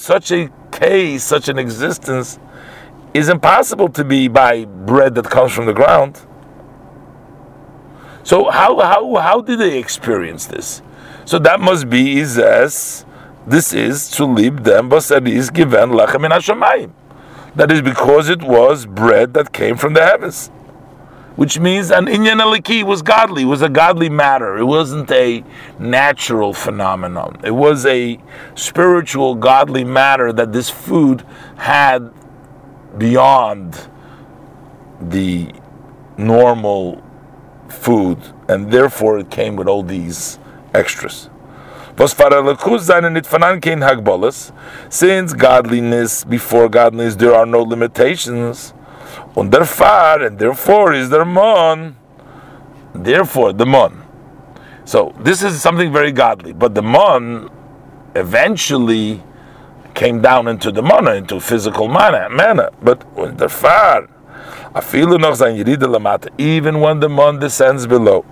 such 0.00 0.30
a 0.32 0.50
case, 0.72 1.24
such 1.24 1.48
an 1.48 1.58
existence, 1.58 2.38
is 3.14 3.28
impossible 3.28 3.88
to 3.90 4.04
be 4.04 4.28
by 4.28 4.64
bread 4.64 5.14
that 5.14 5.30
comes 5.30 5.52
from 5.52 5.66
the 5.66 5.72
ground. 5.72 6.20
So 8.22 8.50
how 8.50 8.80
how 8.80 9.16
how 9.16 9.40
did 9.40 9.60
they 9.60 9.78
experience 9.78 10.46
this? 10.46 10.82
So 11.24 11.38
that 11.40 11.60
must 11.60 11.88
be 11.88 12.18
is 12.18 12.38
as 12.38 13.06
this 13.46 13.72
is 13.72 14.08
to 14.10 14.24
leave 14.24 14.64
them 14.64 14.92
is 14.92 15.50
given 15.50 15.90
lachem 15.90 16.24
in 16.24 16.32
hashemayim. 16.32 16.92
That 17.54 17.72
is 17.72 17.80
because 17.80 18.28
it 18.28 18.42
was 18.42 18.84
bread 18.84 19.34
that 19.34 19.52
came 19.52 19.76
from 19.76 19.94
the 19.94 20.04
heavens 20.04 20.50
which 21.36 21.58
means 21.58 21.90
an 21.90 22.06
inyan 22.06 22.40
aliki 22.40 22.82
was 22.82 23.02
godly, 23.02 23.42
It 23.42 23.46
was 23.46 23.62
a 23.62 23.68
godly 23.68 24.08
matter. 24.08 24.56
It 24.56 24.64
wasn't 24.64 25.10
a 25.12 25.44
natural 25.78 26.54
phenomenon. 26.54 27.40
It 27.44 27.50
was 27.50 27.84
a 27.84 28.18
spiritual, 28.54 29.34
godly 29.34 29.84
matter 29.84 30.32
that 30.32 30.52
this 30.52 30.70
food 30.70 31.24
had 31.56 32.10
beyond 32.96 33.88
the 34.98 35.52
normal 36.16 37.02
food, 37.68 38.18
and 38.48 38.72
therefore 38.72 39.18
it 39.18 39.30
came 39.30 39.56
with 39.56 39.68
all 39.68 39.82
these 39.82 40.38
extras. 40.72 41.28
Since 44.88 45.32
godliness, 45.32 46.24
before 46.24 46.68
godliness, 46.68 47.16
there 47.16 47.34
are 47.34 47.46
no 47.46 47.62
limitations. 47.62 48.74
Und 49.34 49.54
Far, 49.66 50.22
and 50.22 50.38
therefore 50.38 50.94
is 50.94 51.08
der 51.08 51.24
Mon. 51.24 51.96
Therefore, 52.94 53.52
the 53.52 53.66
Mon. 53.66 54.02
So 54.84 55.14
this 55.20 55.42
is 55.42 55.60
something 55.60 55.92
very 55.92 56.12
godly, 56.12 56.52
but 56.52 56.74
the 56.74 56.82
Mon 56.82 57.50
eventually 58.14 59.22
came 59.94 60.20
down 60.20 60.46
into 60.48 60.70
the 60.70 60.82
manna, 60.82 61.14
into 61.14 61.40
physical 61.40 61.88
manna, 61.88 62.28
manna. 62.30 62.70
But 62.82 63.04
when 63.14 63.36
the 63.36 63.48
Far, 63.48 64.08
even 66.38 66.80
when 66.80 67.00
the 67.00 67.08
Mon 67.08 67.38
descends 67.38 67.86
below. 67.86 68.24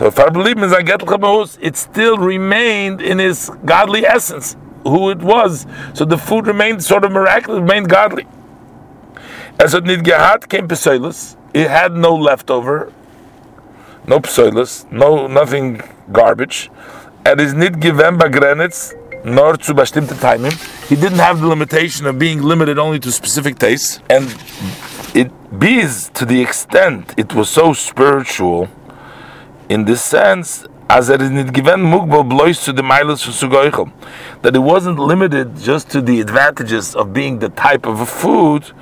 So 0.00 0.06
if 0.06 0.18
I 0.18 0.30
believe 0.30 0.56
in 0.56 0.70
Zaget 0.70 1.58
it 1.60 1.76
still 1.76 2.16
remained 2.16 3.02
in 3.02 3.18
his 3.18 3.50
godly 3.66 4.06
essence, 4.06 4.56
who 4.82 5.10
it 5.10 5.18
was. 5.18 5.66
So 5.92 6.06
the 6.06 6.16
food 6.16 6.46
remained 6.46 6.82
sort 6.82 7.04
of 7.04 7.12
miraculous, 7.12 7.60
remained 7.60 7.90
godly. 7.90 8.26
As 9.58 9.74
it 9.74 9.84
came 9.84 10.68
psoilus, 10.68 11.36
it 11.52 11.68
had 11.68 11.92
no 11.92 12.14
leftover, 12.14 12.90
no 14.06 14.20
psoilus, 14.20 14.90
no 14.90 15.26
nothing 15.26 15.82
garbage. 16.10 16.70
And 17.26 17.38
is 17.38 17.52
nid 17.52 17.78
given 17.78 18.16
bagrenitz 18.16 18.94
nor 19.22 19.56
zu 19.56 19.74
bestimmte 19.74 20.18
timing. 20.18 20.52
He 20.88 20.96
didn't 20.96 21.18
have 21.18 21.42
the 21.42 21.46
limitation 21.46 22.06
of 22.06 22.18
being 22.18 22.40
limited 22.40 22.78
only 22.78 23.00
to 23.00 23.12
specific 23.12 23.58
tastes, 23.58 24.00
and 24.08 24.34
it 25.14 25.30
bees 25.58 26.10
to 26.14 26.24
the 26.24 26.40
extent 26.40 27.12
it 27.18 27.34
was 27.34 27.50
so 27.50 27.74
spiritual. 27.74 28.70
In 29.70 29.84
this 29.84 30.04
sense, 30.04 30.66
as 30.88 31.08
it 31.10 31.22
is 31.22 31.30
given 31.52 31.82
mugbal 31.82 32.28
blois 32.28 32.64
to 32.64 32.72
the 32.72 32.82
milas 32.82 33.22
for 33.22 33.92
that 34.42 34.56
it 34.56 34.58
wasn't 34.58 34.98
limited 34.98 35.56
just 35.56 35.88
to 35.90 36.02
the 36.02 36.20
advantages 36.20 36.96
of 36.96 37.12
being 37.12 37.38
the 37.38 37.50
type 37.50 37.86
of 37.86 38.08
food 38.08 38.72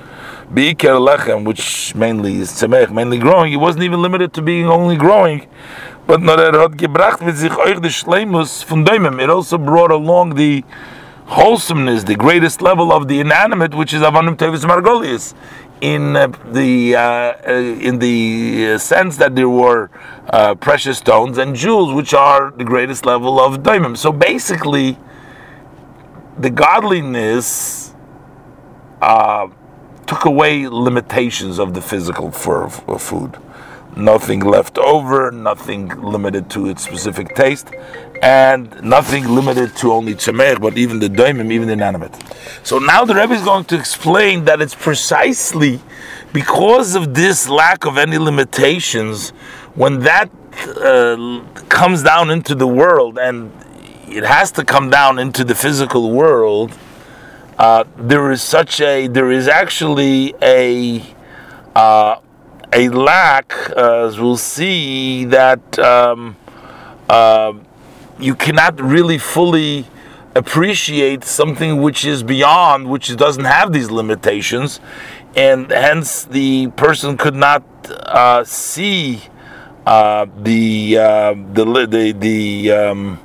Be'ikar 0.51 0.97
lechem, 0.99 1.45
which 1.45 1.93
mainly 1.93 2.37
is 2.37 2.49
tzemech, 2.53 2.89
mainly 2.89 3.19
growing, 3.19 3.53
it 3.53 3.57
wasn't 3.57 3.83
even 3.83 4.01
limited 4.01 4.33
to 4.33 4.41
being 4.41 4.65
only 4.65 4.95
growing, 4.95 5.45
but 6.07 6.23
not 6.23 6.39
er 6.39 6.59
hat 6.59 6.75
gebracht 6.75 7.21
mit 7.21 7.35
sich 7.35 7.53
de 7.53 7.89
Schleimus 7.91 8.63
von. 8.63 8.83
It 9.19 9.29
also 9.29 9.59
brought 9.59 9.91
along 9.91 10.33
the 10.33 10.63
wholesomeness, 11.29 12.03
the 12.03 12.15
greatest 12.15 12.61
level 12.61 12.91
of 12.91 13.07
the 13.07 13.19
inanimate, 13.19 13.73
which 13.73 13.93
is 13.93 14.01
Avanim 14.01 14.35
Tevis 14.35 14.65
Margolius, 14.65 15.33
in 15.79 16.15
uh, 16.15 16.27
the 16.51 16.95
uh, 16.95 17.01
uh, 17.01 17.53
in 17.53 17.99
the 17.99 18.73
uh, 18.73 18.77
sense 18.77 19.15
that 19.17 19.35
there 19.35 19.47
were 19.47 19.89
uh, 20.31 20.55
precious 20.55 20.97
stones 20.97 21.37
and 21.37 21.55
jewels, 21.55 21.93
which 21.93 22.13
are 22.13 22.51
the 22.51 22.65
greatest 22.65 23.05
level 23.05 23.39
of 23.39 23.63
daimim. 23.63 23.95
So 23.95 24.11
basically, 24.11 24.97
the 26.37 26.49
godliness 26.49 27.93
uh, 29.01 29.47
took 30.07 30.25
away 30.25 30.67
limitations 30.67 31.59
of 31.59 31.73
the 31.73 31.81
physical 31.81 32.31
for, 32.31 32.69
for 32.69 32.97
food. 32.97 33.37
Nothing 33.99 34.39
left 34.41 34.77
over, 34.77 35.31
nothing 35.31 35.89
limited 36.01 36.49
to 36.51 36.69
its 36.69 36.83
specific 36.83 37.35
taste, 37.35 37.69
and 38.21 38.81
nothing 38.83 39.27
limited 39.27 39.75
to 39.77 39.91
only 39.91 40.13
tzemer, 40.15 40.59
but 40.59 40.77
even 40.77 40.99
the 40.99 41.09
daimim, 41.09 41.51
even 41.51 41.67
the 41.67 41.73
inanimate. 41.73 42.15
So 42.63 42.79
now 42.79 43.05
the 43.05 43.15
Rebbe 43.15 43.33
is 43.33 43.43
going 43.43 43.65
to 43.65 43.77
explain 43.77 44.45
that 44.45 44.61
it's 44.61 44.75
precisely 44.75 45.79
because 46.33 46.95
of 46.95 47.13
this 47.13 47.47
lack 47.49 47.85
of 47.85 47.97
any 47.97 48.17
limitations, 48.17 49.29
when 49.75 49.99
that 49.99 50.29
uh, 50.81 51.43
comes 51.69 52.03
down 52.03 52.29
into 52.29 52.55
the 52.55 52.67
world, 52.67 53.17
and 53.17 53.51
it 54.07 54.23
has 54.23 54.51
to 54.53 54.65
come 54.65 54.89
down 54.89 55.19
into 55.19 55.43
the 55.43 55.55
physical 55.55 56.11
world, 56.11 56.73
uh, 57.57 57.83
there 57.97 58.31
is 58.31 58.41
such 58.41 58.79
a, 58.81 59.07
there 59.07 59.31
is 59.31 59.47
actually 59.47 60.33
a, 60.41 61.03
uh, 61.75 62.15
a 62.73 62.89
lack, 62.89 63.53
uh, 63.75 64.05
as 64.07 64.19
we'll 64.19 64.37
see, 64.37 65.25
that 65.25 65.79
um, 65.79 66.35
uh, 67.09 67.53
you 68.19 68.35
cannot 68.35 68.79
really 68.79 69.17
fully 69.17 69.85
appreciate 70.35 71.23
something 71.23 71.81
which 71.81 72.05
is 72.05 72.21
beyond, 72.21 72.89
which 72.89 73.15
doesn't 73.17 73.45
have 73.45 73.73
these 73.73 73.89
limitations, 73.89 74.79
and 75.35 75.71
hence 75.71 76.25
the 76.25 76.67
person 76.75 77.17
could 77.17 77.35
not 77.35 77.63
uh, 77.89 78.43
see 78.43 79.21
uh, 79.85 80.27
the, 80.37 80.97
uh, 80.97 81.33
the 81.53 81.87
the 81.89 82.11
the, 82.11 82.71
um, 82.71 83.19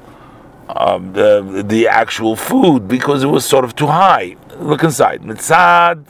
um, 0.68 1.12
the 1.12 1.62
the 1.66 1.86
actual 1.88 2.36
food 2.36 2.88
because 2.88 3.22
it 3.22 3.26
was 3.26 3.44
sort 3.44 3.64
of 3.64 3.76
too 3.76 3.88
high. 3.88 4.36
Look 4.58 4.82
inside. 4.82 5.20
Mitzad 5.22 6.06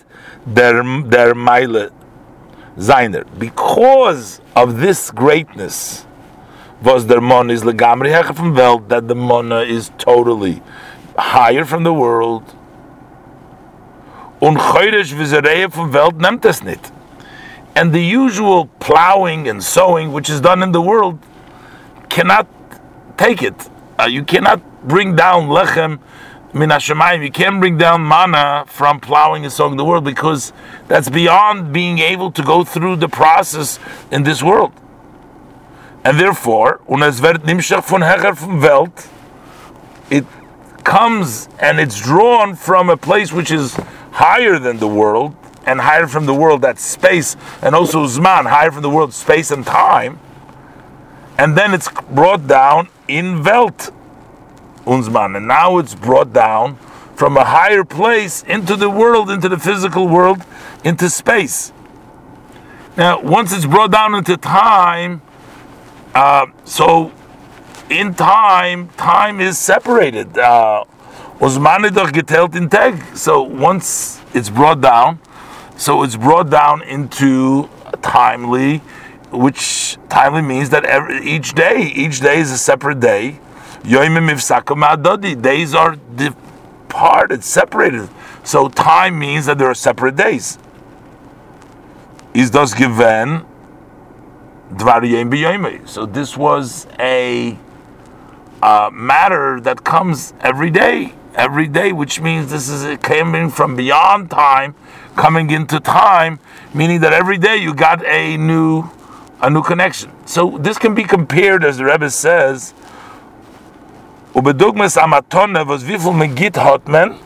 der 0.52 0.82
der 1.08 1.34
Zainer. 2.76 3.24
Because 3.38 4.40
of 4.56 4.80
this 4.80 5.10
greatness, 5.10 6.06
was 6.82 7.06
der 7.06 7.20
Mon 7.20 7.50
is 7.50 7.62
legamri 7.62 8.10
hecher 8.10 8.34
from 8.34 8.54
Welt 8.54 8.88
that 8.88 9.08
the 9.08 9.14
Mona 9.14 9.60
is 9.60 9.90
totally 9.96 10.62
higher 11.16 11.64
from 11.64 11.84
the 11.84 11.92
world. 11.92 12.42
Und 14.40 14.58
Chodesh 14.58 15.14
Vizereya 15.14 15.72
from 15.72 15.92
Welt 15.92 16.18
nimmt 16.18 16.44
es 16.44 16.62
nicht. 16.62 16.92
And 17.74 17.92
the 17.92 18.02
usual 18.02 18.66
plowing 18.78 19.48
and 19.48 19.62
sowing 19.62 20.12
which 20.12 20.28
is 20.28 20.40
done 20.40 20.62
in 20.62 20.72
the 20.72 20.82
world 20.82 21.18
cannot 22.08 22.46
take 23.16 23.42
it. 23.42 23.68
Uh, 23.98 24.04
you 24.04 24.22
cannot 24.22 24.60
bring 24.87 25.16
down 25.16 25.48
lechem 25.48 25.98
min 26.54 26.70
hashemayim. 26.70 27.22
You 27.22 27.30
can't 27.30 27.60
bring 27.60 27.76
down 27.76 28.02
mana 28.02 28.64
from 28.66 29.00
plowing 29.00 29.44
and 29.44 29.52
sowing 29.52 29.76
the 29.76 29.84
world 29.84 30.04
because 30.04 30.52
that's 30.88 31.10
beyond 31.10 31.72
being 31.72 31.98
able 31.98 32.30
to 32.32 32.42
go 32.42 32.64
through 32.64 32.96
the 32.96 33.08
process 33.08 33.78
in 34.10 34.22
this 34.22 34.42
world. 34.42 34.72
And 36.04 36.18
therefore, 36.20 36.80
von 36.86 38.60
Welt, 38.60 39.08
it 40.10 40.24
comes 40.84 41.48
and 41.58 41.80
it's 41.80 42.00
drawn 42.00 42.54
from 42.54 42.90
a 42.90 42.96
place 42.96 43.32
which 43.32 43.50
is 43.50 43.74
higher 44.12 44.58
than 44.58 44.78
the 44.78 44.88
world 44.88 45.34
and 45.66 45.80
higher 45.80 46.06
from 46.06 46.26
the 46.26 46.34
world 46.34 46.60
that's 46.60 46.84
space 46.84 47.36
and 47.62 47.74
also 47.74 48.06
zman 48.06 48.44
higher 48.46 48.70
from 48.70 48.82
the 48.82 48.90
world 48.90 49.12
space 49.12 49.50
and 49.50 49.64
time 49.64 50.20
and 51.38 51.56
then 51.56 51.72
it's 51.72 51.88
brought 52.10 52.46
down 52.46 52.88
in 53.08 53.42
welt 53.42 53.90
unzman 54.84 55.36
and 55.36 55.46
now 55.46 55.78
it's 55.78 55.94
brought 55.94 56.32
down 56.32 56.76
from 57.14 57.36
a 57.36 57.44
higher 57.44 57.84
place 57.84 58.42
into 58.44 58.76
the 58.76 58.90
world 58.90 59.30
into 59.30 59.48
the 59.48 59.58
physical 59.58 60.08
world 60.08 60.44
into 60.84 61.08
space 61.08 61.72
now 62.96 63.20
once 63.20 63.52
it's 63.52 63.66
brought 63.66 63.90
down 63.90 64.14
into 64.14 64.36
time 64.36 65.22
uh, 66.14 66.46
so 66.64 67.12
in 67.90 68.14
time, 68.14 68.88
time 68.90 69.40
is 69.40 69.58
separated. 69.58 70.38
Uh. 70.38 70.84
So 73.14 73.42
once 73.42 74.20
it's 74.32 74.48
brought 74.48 74.80
down, 74.80 75.18
so 75.76 76.02
it's 76.02 76.16
brought 76.16 76.48
down 76.50 76.82
into 76.82 77.68
timely, 78.00 78.78
which 79.32 79.98
timely 80.08 80.42
means 80.42 80.70
that 80.70 80.84
every, 80.84 81.24
each 81.26 81.54
day, 81.54 81.82
each 81.82 82.20
day 82.20 82.38
is 82.38 82.52
a 82.52 82.58
separate 82.58 83.00
day. 83.00 83.40
Days 83.84 85.74
are 85.74 85.96
departed, 86.16 87.44
separated. 87.44 88.08
So 88.42 88.68
time 88.68 89.18
means 89.18 89.46
that 89.46 89.58
there 89.58 89.68
are 89.68 89.74
separate 89.74 90.16
days. 90.16 90.58
Is 92.34 92.50
das 92.50 92.74
given 92.74 93.44
so 94.76 96.06
this 96.06 96.36
was 96.36 96.86
a 96.98 97.58
uh, 98.62 98.90
matter 98.92 99.60
that 99.60 99.84
comes 99.84 100.34
every 100.40 100.70
day, 100.70 101.14
every 101.34 101.68
day, 101.68 101.92
which 101.92 102.20
means 102.20 102.50
this 102.50 102.68
is 102.68 102.84
it 102.84 103.02
coming 103.02 103.50
from 103.50 103.76
beyond 103.76 104.30
time, 104.30 104.74
coming 105.16 105.50
into 105.50 105.78
time, 105.78 106.40
meaning 106.72 107.00
that 107.00 107.12
every 107.12 107.38
day 107.38 107.56
you 107.56 107.74
got 107.74 108.04
a 108.04 108.36
new, 108.36 108.84
a 109.40 109.50
new 109.50 109.62
connection. 109.62 110.10
So 110.26 110.58
this 110.58 110.78
can 110.78 110.94
be 110.94 111.04
compared, 111.04 111.64
as 111.64 111.76
the 111.76 111.84
Rebbe 111.84 112.10
says, 112.10 112.74
Ubedugmes 114.34 114.96
amatone 114.96 115.64
was 115.64 115.84
wie 115.84 115.96
viel 115.96 116.12
megit 116.12 116.56
hat 116.56 116.88
man, 116.88 117.18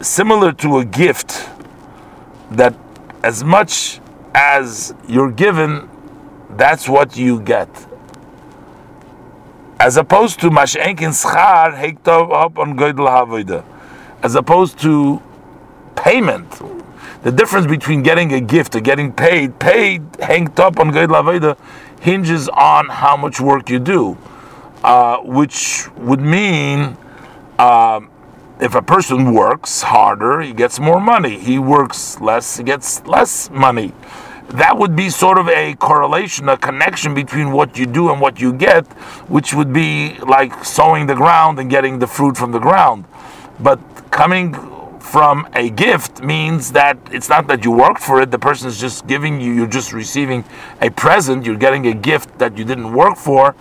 similar 0.00 0.52
to 0.52 0.78
a 0.78 0.84
gift 0.84 1.48
that 2.50 2.74
as 3.22 3.44
much 3.44 4.00
as 4.34 4.92
you're 5.06 5.30
given, 5.30 5.88
that's 6.50 6.88
what 6.88 7.16
you 7.16 7.40
get. 7.40 7.68
As 9.78 9.96
opposed 9.96 10.40
to 10.40 10.50
mashenkin 10.50 11.14
schar 11.14 11.78
hektov 11.78 12.32
up 12.32 12.58
on 12.58 12.76
goydel 12.76 13.06
havoida, 13.06 13.64
as 14.24 14.34
opposed 14.34 14.80
to 14.80 15.22
payment. 15.94 16.60
The 17.22 17.30
difference 17.30 17.68
between 17.68 18.02
getting 18.02 18.32
a 18.32 18.40
gift 18.40 18.74
or 18.74 18.80
getting 18.80 19.12
paid, 19.12 19.60
paid 19.60 20.02
hanged 20.20 20.58
up 20.58 20.80
on 20.80 20.90
goydel 20.90 21.22
havoida, 21.22 21.56
hinges 22.00 22.48
on 22.48 22.88
how 22.88 23.16
much 23.16 23.40
work 23.40 23.68
you 23.70 23.78
do, 23.78 24.16
uh, 24.84 25.18
which 25.18 25.88
would 25.96 26.20
mean. 26.20 26.96
Uh, 27.58 28.00
if 28.60 28.74
a 28.74 28.82
person 28.82 29.32
works 29.34 29.82
harder, 29.82 30.40
he 30.40 30.52
gets 30.52 30.80
more 30.80 31.00
money. 31.00 31.38
He 31.38 31.60
works 31.60 32.20
less, 32.20 32.56
he 32.56 32.64
gets 32.64 33.06
less 33.06 33.48
money 33.50 33.92
that 34.50 34.78
would 34.78 34.96
be 34.96 35.10
sort 35.10 35.38
of 35.38 35.48
a 35.48 35.74
correlation, 35.74 36.48
a 36.48 36.56
connection 36.56 37.14
between 37.14 37.52
what 37.52 37.76
you 37.76 37.84
do 37.84 38.10
and 38.10 38.20
what 38.20 38.40
you 38.40 38.52
get, 38.52 38.86
which 39.28 39.52
would 39.52 39.72
be 39.72 40.18
like 40.20 40.64
sowing 40.64 41.06
the 41.06 41.14
ground 41.14 41.58
and 41.58 41.68
getting 41.68 41.98
the 41.98 42.06
fruit 42.06 42.36
from 42.36 42.52
the 42.52 42.58
ground. 42.58 43.04
But 43.60 43.78
coming 44.10 44.54
from 45.08 45.48
a 45.54 45.70
gift 45.70 46.22
means 46.22 46.72
that 46.72 46.98
it's 47.10 47.30
not 47.30 47.46
that 47.46 47.64
you 47.64 47.70
worked 47.70 48.02
for 48.02 48.20
it, 48.20 48.30
the 48.30 48.38
person 48.38 48.68
is 48.68 48.78
just 48.78 49.06
giving 49.06 49.40
you, 49.40 49.52
you're 49.52 49.74
just 49.80 49.94
receiving 49.94 50.44
a 50.82 50.90
present, 50.90 51.46
you're 51.46 51.56
getting 51.56 51.86
a 51.86 51.94
gift 51.94 52.38
that 52.38 52.58
you 52.58 52.64
didn't 52.64 52.92
work 52.92 53.16
for, 53.16 53.54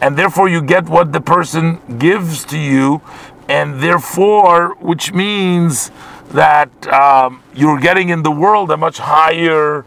and 0.00 0.16
therefore 0.16 0.48
you 0.48 0.62
get 0.62 0.88
what 0.88 1.12
the 1.12 1.20
person 1.20 1.78
gives 1.98 2.44
to 2.46 2.58
you, 2.58 3.02
and 3.48 3.82
therefore, 3.82 4.74
which 4.80 5.12
means 5.12 5.90
that 6.30 6.70
um, 6.88 7.42
you're 7.54 7.78
getting 7.78 8.08
in 8.08 8.22
the 8.22 8.30
world 8.30 8.70
a 8.70 8.76
much 8.76 8.98
higher 8.98 9.84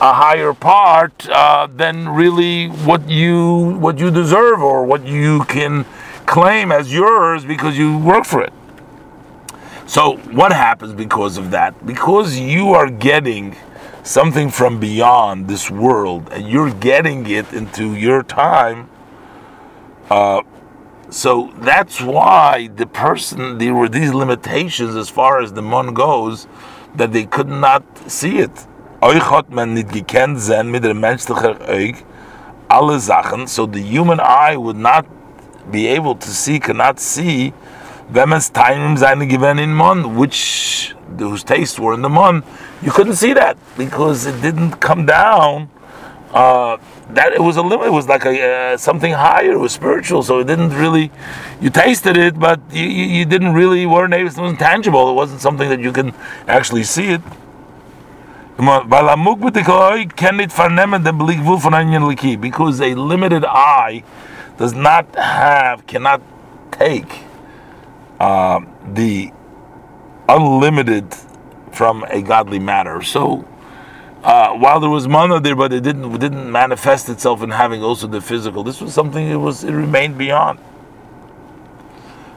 a 0.00 0.12
higher 0.12 0.52
part 0.52 1.28
uh, 1.28 1.66
than 1.74 2.08
really 2.08 2.68
what 2.68 3.08
you 3.10 3.76
what 3.80 3.98
you 3.98 4.12
deserve 4.12 4.62
or 4.62 4.84
what 4.84 5.04
you 5.04 5.44
can 5.46 5.84
claim 6.24 6.70
as 6.70 6.92
yours 6.92 7.44
because 7.44 7.76
you 7.76 7.98
work 7.98 8.24
for 8.24 8.40
it. 8.40 8.52
So 9.88 10.16
what 10.32 10.52
happens 10.52 10.92
because 10.92 11.38
of 11.38 11.50
that? 11.52 11.86
Because 11.86 12.38
you 12.38 12.74
are 12.74 12.90
getting 12.90 13.56
something 14.02 14.50
from 14.50 14.78
beyond 14.78 15.48
this 15.48 15.70
world 15.70 16.28
and 16.30 16.46
you're 16.46 16.74
getting 16.74 17.26
it 17.26 17.50
into 17.54 17.94
your 17.94 18.22
time. 18.22 18.90
Uh, 20.10 20.42
so 21.08 21.54
that's 21.60 22.02
why 22.02 22.68
the 22.76 22.86
person 22.86 23.56
there 23.56 23.74
were 23.74 23.88
these 23.88 24.12
limitations 24.12 24.94
as 24.94 25.08
far 25.08 25.40
as 25.40 25.54
the 25.54 25.62
mon 25.62 25.94
goes 25.94 26.46
that 26.94 27.14
they 27.14 27.24
could 27.24 27.48
not 27.48 27.82
see 28.10 28.40
it 28.40 28.66
so 29.00 29.12
the 33.64 33.80
human 33.80 34.20
eye 34.20 34.54
would 34.54 34.76
not 34.76 35.06
be 35.70 35.86
able 35.86 36.14
to 36.14 36.28
see, 36.28 36.60
cannot 36.60 37.00
see, 37.00 37.54
wenn 38.10 38.28
man 38.28 38.38
es 38.38 38.52
time 38.52 38.96
seine 38.96 39.26
gewinn 39.26 39.58
in 39.58 39.74
Mon, 39.74 40.16
which, 40.16 40.94
whose 41.18 41.44
tastes 41.44 41.78
were 41.78 41.94
in 41.94 42.02
the 42.02 42.08
Mon, 42.08 42.42
you 42.82 42.90
couldn't 42.90 43.16
see 43.16 43.34
that, 43.34 43.56
because 43.76 44.26
it 44.26 44.40
didn't 44.40 44.80
come 44.80 45.04
down, 45.04 45.68
uh, 46.32 46.78
that 47.10 47.32
it 47.32 47.40
was 47.40 47.56
a 47.56 47.62
limit, 47.62 47.86
it 47.88 47.92
was 47.92 48.08
like 48.08 48.24
a, 48.24 48.72
uh, 48.72 48.76
something 48.76 49.12
higher, 49.12 49.52
it 49.52 49.58
was 49.58 49.72
spiritual, 49.72 50.22
so 50.22 50.38
it 50.38 50.46
didn't 50.46 50.70
really, 50.70 51.10
you 51.60 51.70
tasted 51.70 52.16
it, 52.16 52.38
but 52.38 52.60
you, 52.70 52.84
you 52.84 53.24
didn't 53.24 53.52
really, 53.52 53.84
weren't 53.84 54.14
able, 54.14 54.28
it 54.28 54.36
wasn't 54.36 54.58
tangible, 54.58 55.10
it 55.10 55.14
wasn't 55.14 55.40
something 55.40 55.68
that 55.68 55.80
you 55.80 55.92
can 55.92 56.14
actually 56.46 56.84
see 56.84 57.08
it. 57.08 57.20
Because 62.40 62.80
a 62.80 62.94
limited 62.94 63.44
eye 63.44 64.02
does 64.56 64.74
not 64.74 65.14
have, 65.14 65.86
cannot 65.86 66.20
take 66.72 67.27
uh, 68.20 68.60
the 68.92 69.32
unlimited 70.28 71.14
from 71.72 72.04
a 72.04 72.20
godly 72.22 72.58
matter. 72.58 73.02
So, 73.02 73.46
uh, 74.22 74.54
while 74.54 74.80
there 74.80 74.90
was 74.90 75.06
mana 75.06 75.40
there, 75.40 75.54
but 75.54 75.72
it 75.72 75.82
didn't 75.82 76.18
didn't 76.18 76.50
manifest 76.50 77.08
itself 77.08 77.42
in 77.42 77.50
having 77.50 77.82
also 77.82 78.06
the 78.06 78.20
physical. 78.20 78.64
This 78.64 78.80
was 78.80 78.92
something 78.92 79.28
it 79.28 79.36
was 79.36 79.64
it 79.64 79.72
remained 79.72 80.18
beyond. 80.18 80.58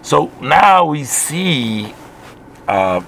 So 0.01 0.31
now 0.41 0.85
we 0.85 1.03
see. 1.03 1.93
Uh, 2.67 3.01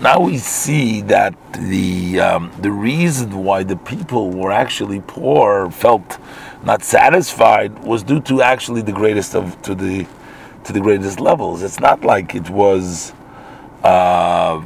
now 0.00 0.20
we 0.20 0.36
see 0.38 1.00
that 1.02 1.34
the 1.52 2.20
um, 2.20 2.52
the 2.60 2.70
reason 2.70 3.44
why 3.44 3.62
the 3.62 3.76
people 3.76 4.30
were 4.30 4.52
actually 4.52 5.00
poor, 5.00 5.70
felt 5.70 6.18
not 6.64 6.82
satisfied, 6.82 7.78
was 7.84 8.02
due 8.02 8.20
to 8.22 8.42
actually 8.42 8.82
the 8.82 8.92
greatest 8.92 9.34
of 9.34 9.60
to 9.62 9.74
the 9.74 10.06
to 10.64 10.72
the 10.72 10.80
greatest 10.80 11.20
levels. 11.20 11.62
It's 11.62 11.80
not 11.80 12.04
like 12.04 12.34
it 12.34 12.50
was 12.50 13.12
uh, 13.82 14.62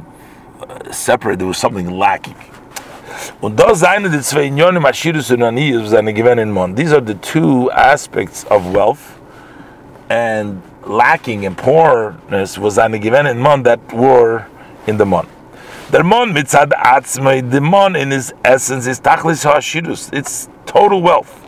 separate. 0.91 1.39
There 1.39 1.47
was 1.47 1.57
something 1.57 1.89
lacking. 1.97 2.35
These 3.41 3.51
are 3.51 3.81
the 7.01 7.19
two 7.21 7.71
aspects 7.71 8.43
of 8.45 8.73
wealth 8.73 9.19
and 10.09 10.61
lacking 10.83 11.45
and 11.45 11.57
poorness 11.57 12.57
was 12.57 12.77
given 12.77 13.25
in 13.27 13.39
mon 13.39 13.63
that 13.63 13.93
were 13.93 14.45
in 14.85 14.97
the 14.97 15.05
mon. 15.05 15.27
The 15.89 16.03
mon 16.03 16.33
mitzad 16.33 16.71
atzmei, 16.71 17.49
the 17.49 17.61
mon 17.61 17.95
in 17.95 18.11
his 18.11 18.33
essence 18.43 18.87
is 18.87 18.99
tachlis 18.99 19.45
hashirus. 19.49 20.13
It's 20.13 20.49
total 20.65 21.01
wealth. 21.01 21.43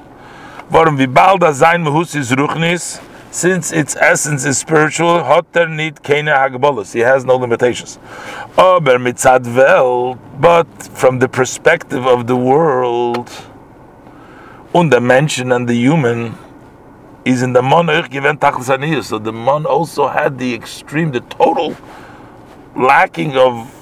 Warum 0.72 0.98
wie 0.98 1.08
bald 1.08 1.42
sein 1.56 1.84
mehus 1.84 2.16
is 2.16 2.32
ruchnis, 2.32 3.02
since 3.32 3.72
its 3.72 3.96
essence 3.96 4.46
is 4.46 4.58
spiritual, 4.58 5.24
hotter 5.24 5.68
nit 5.68 6.02
keine 6.04 6.28
hagbolus. 6.28 6.94
He 6.94 7.02
has 7.02 7.26
no 7.26 7.36
limitations. 7.36 8.00
Aber 8.58 8.98
mitzad 8.98 9.46
vel, 9.46 10.16
but 10.40 10.68
from 10.94 11.20
the 11.20 11.30
perspective 11.30 12.06
of 12.06 12.28
the 12.28 12.36
world, 12.36 13.30
und 14.74 14.92
the 14.92 15.00
mention 15.00 15.52
and 15.52 15.68
the 15.68 15.76
human, 15.76 16.36
is 17.26 17.42
in 17.42 17.54
the 17.54 17.62
mon 17.62 17.88
given 18.10 18.38
tachlis 18.38 19.06
So 19.06 19.20
the 19.20 19.34
mon 19.34 19.66
also 19.66 20.08
had 20.08 20.40
the 20.40 20.54
extreme, 20.54 21.12
the 21.12 21.22
total 21.22 21.76
lacking 22.76 23.36
of 23.38 23.74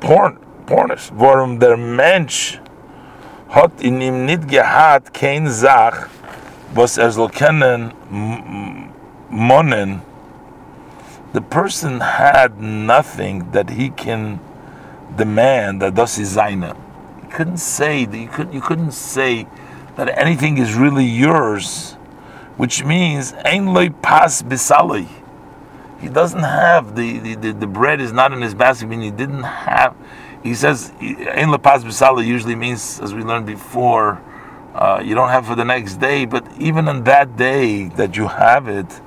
porn, 0.00 0.38
pornish. 0.66 1.10
Warum 1.10 1.58
der 1.58 1.76
Mensch 1.76 2.58
hat 3.48 3.80
in 3.80 4.00
ihm 4.00 4.26
nicht 4.26 4.48
gehad 4.48 5.12
kein 5.12 5.48
Sach, 5.48 6.08
was 6.74 6.92
soll 6.92 7.28
kennen 7.28 7.92
monen. 9.30 10.02
The 11.32 11.40
person 11.40 12.00
had 12.00 12.60
nothing 12.60 13.52
that 13.52 13.70
he 13.70 13.90
can 13.90 14.40
demand 15.16 15.82
that 15.82 15.94
does 15.94 16.12
seine. 16.12 16.74
You 17.22 17.28
couldn't 17.30 17.58
say 17.58 18.04
that 18.04 18.18
you 18.18 18.28
could 18.28 18.52
you 18.52 18.60
couldn't 18.60 18.92
say 18.92 19.46
that 19.96 20.08
anything 20.18 20.58
is 20.58 20.74
really 20.74 21.04
yours, 21.04 21.92
which 22.56 22.84
means 22.84 23.32
ein 23.44 23.66
pas 24.02 24.42
bisali 24.42 25.08
he 26.00 26.08
doesn't 26.08 26.42
have 26.42 26.96
the, 26.96 27.18
the, 27.18 27.34
the, 27.34 27.52
the, 27.52 27.66
bread 27.66 28.00
is 28.00 28.12
not 28.12 28.32
in 28.32 28.40
his 28.40 28.54
basket, 28.54 28.88
meaning 28.88 29.04
he 29.04 29.10
didn't 29.10 29.42
have. 29.42 29.94
He 30.42 30.54
says, 30.54 30.92
"In 31.00 31.50
lepas 31.50 31.84
bisala" 31.84 32.26
usually 32.26 32.54
means, 32.54 33.00
as 33.00 33.12
we 33.12 33.22
learned 33.22 33.44
before, 33.44 34.22
uh, 34.74 35.02
you 35.04 35.14
don't 35.14 35.28
have 35.28 35.46
for 35.46 35.54
the 35.54 35.64
next 35.64 35.96
day. 35.96 36.24
But 36.24 36.46
even 36.58 36.88
on 36.88 37.04
that 37.04 37.36
day 37.36 37.88
that 37.90 38.16
you 38.16 38.28
have 38.28 38.68
it, 38.68 39.00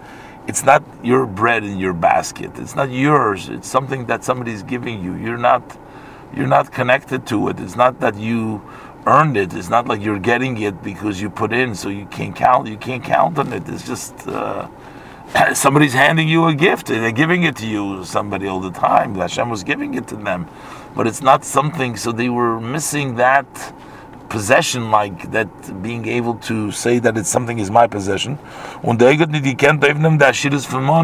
it's 0.48 0.64
not 0.64 0.84
your 1.04 1.26
bread 1.26 1.64
in 1.64 1.80
your 1.80 1.94
basket. 1.94 2.52
It's 2.56 2.76
not 2.76 2.92
yours. 2.92 3.50
It's 3.50 3.68
something 3.68 4.06
that 4.08 4.24
somebody's 4.24 4.64
giving 4.64 5.04
you. 5.04 5.16
You're 5.16 5.38
not, 5.38 5.78
you're 6.36 6.48
not 6.48 6.72
connected 6.72 7.26
to 7.28 7.48
it. 7.50 7.60
It's 7.60 7.76
not 7.76 8.00
that 8.02 8.16
you 8.16 8.62
earned 9.06 9.38
it. 9.38 9.54
It's 9.54 9.70
not 9.70 9.88
like 9.88 10.02
you're 10.02 10.20
getting 10.20 10.62
it 10.62 10.84
because 10.84 11.22
you 11.22 11.30
put 11.30 11.54
in, 11.54 11.76
so 11.76 11.90
you 11.90 12.06
can't 12.08 12.36
count. 12.36 12.68
You 12.68 12.78
can't 12.78 13.04
count 13.04 13.38
on 13.40 13.54
it. 13.54 13.68
It's 13.68 13.88
just. 13.88 14.28
Uh, 14.28 14.68
somebody's 15.54 15.94
handing 15.94 16.28
you 16.28 16.46
a 16.46 16.54
gift 16.54 16.90
and 16.90 17.02
they're 17.02 17.12
giving 17.12 17.44
it 17.44 17.56
to 17.56 17.66
you 17.66 18.04
somebody 18.04 18.46
all 18.46 18.60
the 18.60 18.72
time 18.72 19.16
Hashem 19.16 19.50
was 19.50 19.64
giving 19.64 19.96
it 19.96 20.08
to 20.10 20.16
them 20.16 20.48
but 20.96 21.08
it's 21.08 21.22
not 21.22 21.44
something 21.44 21.96
so 21.96 22.12
they 22.12 22.30
were 22.30 22.60
missing 22.60 23.16
that 23.16 23.48
possession 24.36 24.84
like 25.00 25.18
that 25.32 25.50
being 25.88 26.04
able 26.20 26.36
to 26.50 26.72
say 26.72 26.96
that 27.06 27.14
it's 27.20 27.30
something 27.38 27.60
is 27.60 27.70
my 27.80 27.88
possession 27.88 28.34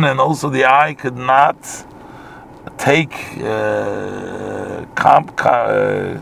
and 0.09 0.19
also 0.25 0.45
the 0.49 0.65
eye 0.65 0.93
could 1.01 1.19
not 1.33 1.57
take 2.77 3.15
uh, 3.43 4.85
comp, 4.95 5.27
uh, 5.45 6.17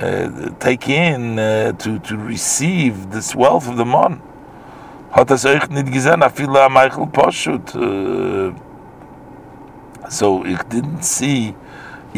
uh, 0.00 0.50
take 0.60 0.88
in 0.88 1.38
uh, 1.38 1.72
to 1.72 1.98
to 2.00 2.16
receive 2.16 3.10
this 3.10 3.34
wealth 3.34 3.66
of 3.68 3.76
the 3.76 3.84
mon. 3.84 4.22
Uh, 7.74 8.52
so 10.08 10.44
it 10.44 10.68
didn't 10.68 11.02
see 11.02 11.54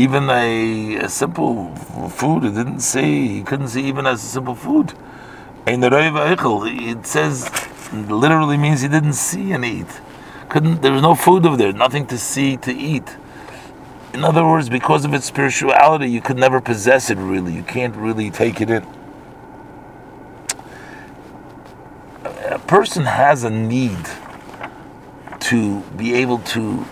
even 0.00 0.30
a, 0.30 0.96
a, 0.96 1.08
simple 1.10 1.74
food. 2.08 2.44
It 2.44 2.54
didn't 2.54 2.80
see, 2.80 3.28
he 3.28 3.42
couldn't 3.42 3.68
see 3.68 3.84
even 3.84 4.06
as 4.06 4.24
a 4.24 4.26
simple 4.26 4.54
food. 4.54 4.94
Ein 5.66 5.82
it 5.84 7.06
says, 7.06 7.50
literally 7.92 8.56
means 8.56 8.80
he 8.80 8.88
didn't 8.88 9.12
see 9.12 9.52
and 9.52 9.62
eat. 9.62 10.00
Couldn't, 10.48 10.80
there 10.80 10.92
was 10.92 11.02
no 11.02 11.14
food 11.14 11.44
over 11.44 11.58
there, 11.58 11.74
nothing 11.74 12.06
to 12.06 12.16
see, 12.16 12.56
to 12.56 12.72
eat. 12.72 13.14
In 14.14 14.24
other 14.24 14.42
words, 14.42 14.70
because 14.70 15.04
of 15.04 15.12
its 15.12 15.26
spirituality, 15.26 16.08
you 16.08 16.22
could 16.22 16.38
never 16.38 16.62
possess 16.62 17.10
it 17.10 17.18
really. 17.18 17.52
You 17.52 17.62
can't 17.62 17.94
really 17.94 18.30
take 18.30 18.62
it 18.62 18.70
in. 18.70 18.86
A 22.48 22.58
person 22.66 23.04
has 23.04 23.44
a 23.44 23.50
need 23.50 24.06
to 25.40 25.82
be 25.94 26.14
able 26.14 26.38
to 26.38 26.86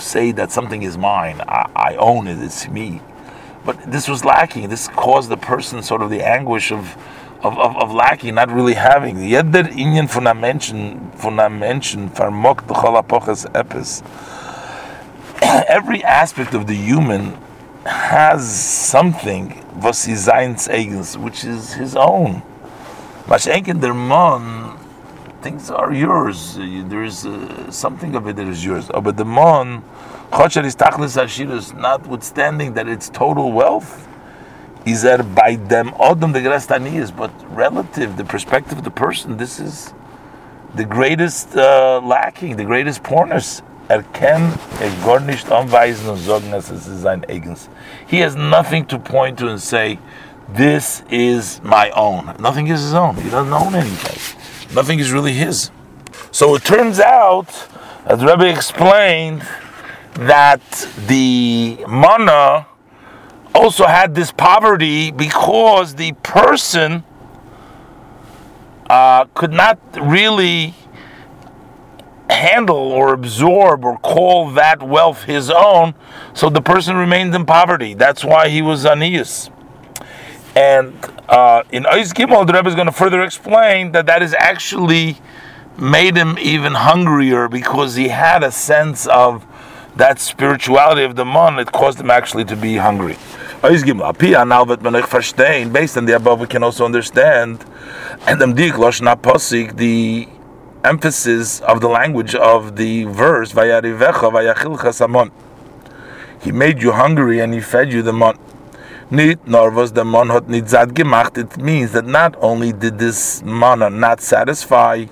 say 0.00 0.32
that 0.32 0.50
something 0.50 0.82
is 0.82 0.96
mine, 0.98 1.40
I, 1.42 1.70
I 1.74 1.96
own 1.96 2.26
it, 2.26 2.42
it's 2.42 2.68
me. 2.68 3.00
But 3.64 3.90
this 3.90 4.08
was 4.08 4.24
lacking. 4.24 4.68
This 4.68 4.88
caused 4.88 5.28
the 5.28 5.36
person 5.36 5.82
sort 5.82 6.02
of 6.02 6.10
the 6.10 6.22
anguish 6.22 6.72
of 6.72 6.96
of, 7.42 7.56
of, 7.58 7.76
of 7.76 7.92
lacking, 7.92 8.34
not 8.34 8.50
really 8.50 8.74
having. 8.74 9.16
Jeder 9.28 9.64
Inyan 9.64 10.08
von 10.08 10.26
einem 10.26 11.62
epis. 13.54 14.02
Every 15.68 16.02
aspect 16.02 16.54
of 16.54 16.66
the 16.66 16.74
human 16.74 17.36
has 17.84 18.60
something, 18.60 19.64
was 19.80 20.04
he 20.04 20.16
seins 20.16 21.16
which 21.16 21.44
is 21.44 21.74
his 21.74 21.94
own. 21.94 22.42
Was 23.28 23.44
der 23.44 23.94
Mann 23.94 24.57
things 25.42 25.70
are 25.70 25.92
yours. 25.92 26.56
There 26.56 27.04
is 27.04 27.26
uh, 27.26 27.70
something 27.70 28.14
of 28.14 28.26
it 28.26 28.36
that 28.36 28.46
is 28.46 28.64
yours. 28.64 28.90
Oh, 28.92 29.00
but 29.00 29.16
the 29.16 29.24
mon, 29.24 29.84
is 30.32 31.72
notwithstanding 31.74 32.74
that 32.74 32.88
it's 32.88 33.08
total 33.08 33.52
wealth, 33.52 34.08
is 34.84 35.02
that 35.02 35.34
by 35.34 35.56
them 35.56 35.90
odom 35.92 36.32
the 36.32 36.40
grestanias, 36.40 37.14
but 37.16 37.30
relative, 37.54 38.16
the 38.16 38.24
perspective 38.24 38.78
of 38.78 38.84
the 38.84 38.90
person, 38.90 39.36
this 39.36 39.60
is 39.60 39.92
the 40.74 40.84
greatest 40.84 41.56
uh, 41.56 42.00
lacking, 42.04 42.56
the 42.56 42.64
greatest 42.64 43.02
poorness. 43.02 43.62
Er 43.90 44.02
kann 44.12 44.52
er 44.82 44.90
gar 45.02 45.18
nicht 45.18 45.50
anweisen 45.50 46.10
und 46.10 46.18
sagen, 46.18 46.50
dass 46.50 46.70
es 46.70 46.86
ist 46.86 47.00
sein. 47.00 47.24
He 48.06 48.18
has 48.18 48.36
nothing 48.36 48.86
to 48.86 48.98
point 48.98 49.38
to 49.38 49.48
and 49.48 49.58
say, 49.58 49.98
this 50.54 51.02
is 51.08 51.62
my 51.62 51.90
own. 51.92 52.34
Nothing 52.38 52.66
is 52.66 52.82
his 52.82 52.92
own. 52.92 53.16
He 53.16 53.30
doesn't 53.30 53.50
own 53.50 53.74
anything 53.74 54.38
nothing 54.74 54.98
is 54.98 55.12
really 55.12 55.32
his. 55.32 55.70
So 56.30 56.54
it 56.54 56.64
turns 56.64 57.00
out, 57.00 57.48
as 58.04 58.22
Rebbe 58.22 58.48
explained, 58.48 59.46
that 60.14 60.60
the 61.06 61.78
mana 61.86 62.66
also 63.54 63.86
had 63.86 64.14
this 64.14 64.32
poverty 64.32 65.10
because 65.10 65.94
the 65.94 66.12
person 66.22 67.04
uh, 68.90 69.24
could 69.34 69.52
not 69.52 69.78
really 70.00 70.74
handle 72.30 72.76
or 72.76 73.12
absorb 73.12 73.84
or 73.84 73.98
call 73.98 74.50
that 74.52 74.82
wealth 74.82 75.24
his 75.24 75.50
own, 75.50 75.94
so 76.34 76.50
the 76.50 76.60
person 76.60 76.96
remained 76.96 77.34
in 77.34 77.44
poverty. 77.46 77.94
That's 77.94 78.24
why 78.24 78.48
he 78.48 78.62
was 78.62 78.84
anius. 78.84 79.50
And 80.58 80.92
uh, 81.28 81.62
in 81.70 81.84
Ois 81.84 82.12
Gimel, 82.12 82.44
the 82.44 82.52
Rebbe 82.52 82.68
is 82.68 82.74
going 82.74 82.88
to 82.88 82.92
further 82.92 83.22
explain 83.22 83.92
that 83.92 84.06
that 84.06 84.24
is 84.24 84.34
actually 84.34 85.18
made 85.78 86.16
him 86.16 86.36
even 86.40 86.74
hungrier 86.74 87.48
because 87.48 87.94
he 87.94 88.08
had 88.08 88.42
a 88.42 88.50
sense 88.50 89.06
of 89.06 89.46
that 89.94 90.18
spirituality 90.18 91.04
of 91.04 91.14
the 91.14 91.24
mon. 91.24 91.60
It 91.60 91.70
caused 91.70 92.00
him 92.00 92.10
actually 92.10 92.44
to 92.46 92.56
be 92.56 92.74
hungry. 92.74 93.14
Ois 93.62 93.84
Gimel, 93.84 94.08
Apia, 94.08 94.44
now 94.44 94.64
that 94.64 94.82
man 94.82 94.94
verstehen, 94.94 95.72
based 95.72 95.96
on 95.96 96.06
the 96.06 96.16
above 96.16 96.40
we 96.40 96.48
can 96.48 96.64
also 96.64 96.84
understand, 96.84 97.64
and 98.26 98.40
them 98.40 98.54
dik 98.56 98.72
loshna 98.72 99.14
posik, 99.14 99.76
the 99.76 100.28
emphasis 100.82 101.60
of 101.60 101.80
the 101.80 101.88
language 101.88 102.34
of 102.34 102.74
the 102.74 103.04
verse, 103.04 103.52
Vayarivecha, 103.52 104.26
Vayachilcha 104.32 104.92
Samon. 104.92 105.30
He 106.42 106.50
made 106.50 106.82
you 106.82 106.90
hungry 106.90 107.38
and 107.38 107.54
he 107.54 107.60
fed 107.60 107.92
you 107.92 108.02
the 108.02 108.12
mon. 108.12 108.36
Nit 109.10 109.42
the 109.46 110.04
gemacht. 110.92 111.38
It 111.38 111.56
means 111.56 111.92
that 111.92 112.04
not 112.04 112.36
only 112.42 112.72
did 112.72 112.98
this 112.98 113.42
manna 113.42 113.88
not 113.88 114.20
satisfy 114.20 115.06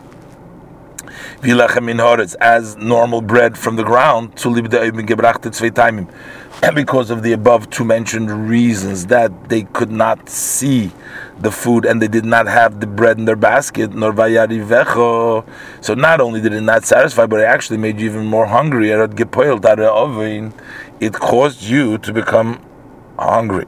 as 1.43 2.77
normal 2.77 3.23
bread 3.23 3.57
from 3.57 3.77
the 3.77 3.85
ground, 3.85 4.33
because 6.75 7.11
of 7.11 7.23
the 7.23 7.33
above 7.33 7.71
two 7.71 7.85
mentioned 7.85 8.51
reasons 8.51 9.07
that 9.07 9.49
they 9.49 9.63
could 9.63 9.91
not 9.91 10.29
see 10.29 10.93
the 11.39 11.51
food 11.51 11.87
and 11.87 12.03
they 12.03 12.09
did 12.09 12.27
not 12.27 12.47
have 12.47 12.81
the 12.81 12.87
bread 12.87 13.17
in 13.17 13.25
their 13.25 13.35
basket 13.35 13.95
nor 13.95 14.13
so 15.81 15.95
not 15.95 16.21
only 16.21 16.43
did 16.43 16.53
it 16.53 16.61
not 16.61 16.85
satisfy 16.85 17.25
but 17.25 17.41
it 17.41 17.45
actually 17.45 17.79
made 17.79 17.99
you 17.99 18.11
even 18.11 18.27
more 18.27 18.45
hungry. 18.45 18.91
It 21.01 21.13
caused 21.15 21.63
you 21.63 21.97
to 21.97 22.13
become 22.13 22.61
hungry 23.19 23.65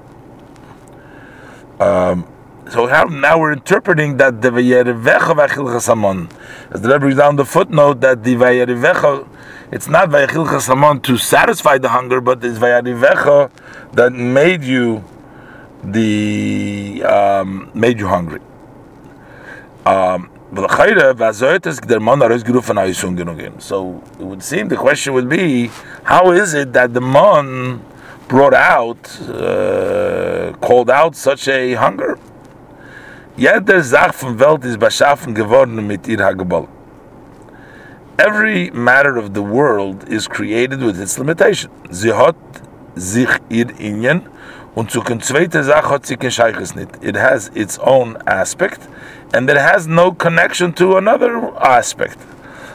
um, 1.81 2.27
so 2.71 2.87
how, 2.87 3.05
now 3.05 3.39
we're 3.39 3.53
interpreting 3.53 4.19
that 4.19 4.43
the 4.43 4.51
Vayerevecha 4.51 6.33
As 6.71 6.81
the 6.83 6.89
Rebbe 6.89 7.01
brings 7.01 7.17
down 7.17 7.37
the 7.37 7.45
footnote 7.45 8.01
that 8.01 8.23
the 8.23 8.35
Vayerevecha 8.35 9.27
it's 9.71 9.87
not 9.87 10.09
Vayachilcha 10.09 10.63
Samon 10.63 11.01
to 11.03 11.19
satisfy 11.19 11.77
the 11.77 11.91
hunger, 11.91 12.23
but 12.23 12.43
it's 12.43 12.59
Vayarivecha 12.59 13.51
that 13.93 14.13
made 14.13 14.65
you 14.65 15.05
the 15.85 17.03
um, 17.05 17.71
made 17.75 17.99
you 17.99 18.09
hungry. 18.09 18.41
Um, 19.85 20.31
so 23.59 24.03
it 24.19 24.25
would 24.25 24.43
seem 24.43 24.69
the 24.69 24.77
question 24.77 25.13
would 25.13 25.29
be, 25.29 25.71
how 26.05 26.31
is 26.31 26.55
it 26.55 26.73
that 26.73 26.95
the 26.95 27.01
mon 27.03 27.85
brought 28.29 28.55
out, 28.55 29.21
uh, 29.29 30.53
called 30.61 30.91
out 30.91 31.17
such 31.17 31.49
a 31.49 31.75
hunger? 31.75 32.19
Welt 33.37 34.65
geworden 35.35 35.87
mit 35.87 36.09
every 38.19 38.71
matter 38.71 39.17
of 39.17 39.33
the 39.33 39.43
world 39.43 40.09
is 40.09 40.27
created 40.27 40.83
with 40.83 41.01
its 41.01 41.19
limitation. 41.19 41.71
Und 44.75 44.91
zu. 44.91 45.03
It 47.03 47.17
has 47.17 47.51
its 47.55 47.79
own 47.79 48.17
aspect 48.27 48.89
and 49.35 49.51
it 49.51 49.57
has 49.57 49.87
no 49.87 50.13
connection 50.13 50.73
to 50.75 50.97
another 50.97 51.53
aspect. 51.61 52.19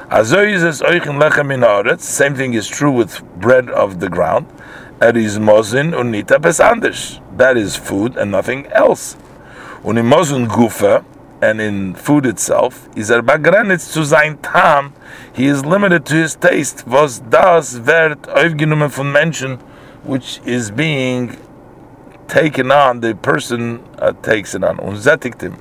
Also 0.09 0.37
es 0.37 0.81
euch 0.81 1.05
in 1.05 1.17
Lechem 1.17 1.51
in 1.51 1.99
Same 1.99 2.35
thing 2.35 2.53
is 2.53 2.67
true 2.67 2.91
with 2.91 3.21
bread 3.39 3.69
of 3.69 3.99
the 3.99 4.09
ground. 4.09 4.45
Er 4.99 5.15
is 5.15 5.39
Mosin 5.39 5.93
und 5.93 6.13
etwas. 6.13 6.57
That 7.37 7.57
is 7.57 7.75
food 7.75 8.17
and 8.17 8.31
nothing 8.31 8.65
else. 8.67 9.17
Und 9.83 9.97
Gufa, 10.47 11.03
and 11.43 11.59
in 11.59 11.93
food 11.93 12.25
itself, 12.25 12.87
is 12.95 13.09
er 13.09 13.21
begrenzt 13.21 13.91
zu 13.91 14.03
sein 14.03 14.37
Tam, 14.41 14.93
he 15.33 15.47
is 15.47 15.65
limited 15.65 16.05
to 16.05 16.15
his 16.15 16.35
taste, 16.35 16.83
was 16.87 17.21
das 17.29 17.85
wird 17.85 18.29
aufgenommen 18.29 18.89
von 18.89 19.11
Menschen, 19.11 19.59
which 20.03 20.39
is 20.45 20.71
being 20.71 21.37
taken 22.27 22.71
on, 22.71 23.01
the 23.01 23.13
person 23.13 23.83
uh, 23.99 24.13
takes 24.21 24.55
it 24.55 24.63
on, 24.63 24.79
und 24.79 24.95
him, 25.41 25.57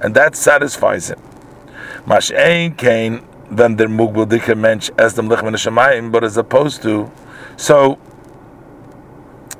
and 0.00 0.14
that 0.14 0.34
satisfies 0.34 1.08
him. 1.10 1.18
Mash 2.06 2.32
ein 2.32 2.74
kein, 2.76 3.20
wenn 3.50 3.76
der 3.76 3.88
mugbel 3.88 4.26
dicke 4.26 4.54
Mensch 4.54 4.90
es 4.96 5.14
dem 5.14 5.28
Lichmen 5.28 5.54
Shemayim, 5.54 6.10
but 6.10 6.24
as 6.24 6.38
opposed 6.38 6.82
to, 6.82 7.10
so, 7.56 7.98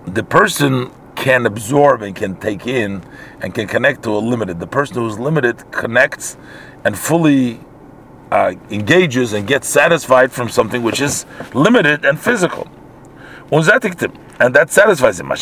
the 0.06 0.22
person 0.22 0.90
can 1.16 1.46
absorb 1.46 2.02
and 2.02 2.14
can 2.14 2.36
take 2.36 2.66
in 2.66 3.02
and 3.40 3.54
can 3.54 3.66
connect 3.66 4.02
to 4.04 4.10
a 4.10 4.18
limited. 4.18 4.60
The 4.60 4.66
person 4.66 4.96
who's 4.96 5.18
limited 5.18 5.70
connects 5.72 6.36
and 6.84 6.96
fully 6.96 7.60
uh, 8.30 8.54
engages 8.70 9.32
and 9.32 9.46
gets 9.46 9.68
satisfied 9.68 10.30
from 10.32 10.48
something 10.48 10.82
which 10.82 11.00
is 11.00 11.26
limited 11.54 12.04
and 12.04 12.20
physical. 12.20 12.68
And 14.38 14.54
that 14.54 14.70
satisfies 14.70 15.18
him. 15.20 15.32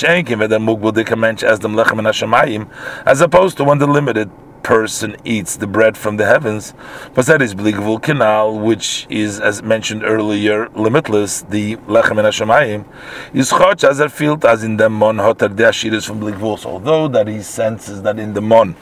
As 3.07 3.21
opposed 3.21 3.57
to 3.57 3.65
when 3.65 3.79
the 3.79 3.87
limited 3.87 4.31
person 4.65 5.17
eats 5.25 5.57
the 5.57 5.67
bread 5.67 5.97
from 5.97 6.17
the 6.17 6.25
heavens, 6.25 6.75
but 7.15 7.27
that 7.27 7.41
is 7.41 7.55
Bligvul 7.55 8.03
Canal, 8.03 8.59
which 8.59 9.07
is, 9.09 9.39
as 9.39 9.63
mentioned 9.63 10.03
earlier, 10.03 10.69
limitless, 10.71 11.43
the 11.43 11.77
Lechem 11.87 12.19
in 12.19 12.25
Hashemayim, 12.25 12.85
is 13.33 13.51
Chach 13.51 13.85
as 13.85 14.13
felt 14.13 14.45
as 14.45 14.65
in 14.65 14.79
the 14.79 14.89
Mon 14.89 15.19
Hotar 15.19 15.55
de 15.55 15.63
Ashiris 15.63 16.07
from 16.07 16.21
Bligvul. 16.21 16.65
Although 16.65 17.07
that 17.09 17.29
he 17.29 17.43
senses 17.43 18.03
that 18.03 18.19
in 18.19 18.33
the 18.33 18.41
Mon 18.41 18.75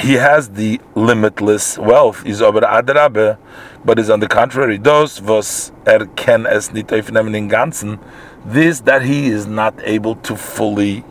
he 0.00 0.12
has 0.12 0.50
the 0.50 0.80
limitless 0.94 1.78
wealth, 1.78 2.24
is 2.26 2.42
over 2.42 2.60
Adrabe, 2.60 3.38
but 3.84 3.98
is 3.98 4.10
on 4.10 4.20
the 4.20 4.28
contrary, 4.28 4.76
those 4.78 5.20
was 5.22 5.72
er 5.86 6.06
ken 6.16 6.46
es 6.46 6.70
nit 6.72 6.88
aufnehmen 6.88 7.34
in 7.34 7.48
Ganzen, 7.48 7.98
this 8.44 8.80
that 8.80 9.02
he 9.02 9.28
is 9.28 9.46
not 9.46 9.74
able 9.84 10.16
to 10.16 10.36
fully 10.36 11.02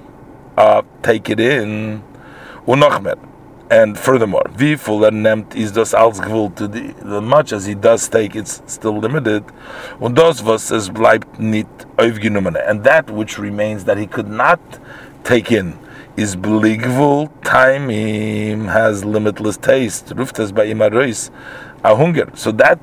uh, 0.56 0.84
take 1.02 1.30
it 1.30 1.39
in. 1.39 2.04
Und 2.65 2.80
noch 2.80 3.02
mehr. 3.02 3.17
And 3.74 3.98
furthermore, 3.98 4.46
wie 4.56 4.78
full 4.78 5.04
er 5.04 5.10
nimmt, 5.12 5.56
ist 5.56 5.76
das 5.76 5.96
als 5.96 6.22
gewollt, 6.22 6.60
the 6.60 7.22
much 7.22 7.52
as 7.52 7.66
he 7.66 7.74
does 7.74 8.08
take, 8.08 8.36
it's 8.38 8.62
still 8.68 9.00
limited. 9.00 9.44
Und 10.00 10.16
das, 10.16 10.46
was 10.46 10.70
es 10.70 10.92
bleibt 10.92 11.40
nicht 11.40 11.68
aufgenommen. 11.98 12.56
And 12.56 12.84
that 12.84 13.10
which 13.10 13.40
remains 13.40 13.84
that 13.86 13.98
he 13.98 14.06
could 14.06 14.30
not 14.30 14.60
take 15.24 15.50
in 15.50 15.74
is 16.16 16.36
beligvul 16.36 17.30
time 17.44 17.90
has 18.68 19.04
limitless 19.04 19.58
taste. 19.58 20.14
Ruft 20.16 20.38
es 20.38 20.54
bei 20.54 20.66
ihm 20.66 20.80
a 20.80 21.98
hunger. 21.98 22.28
So 22.36 22.52
that 22.52 22.78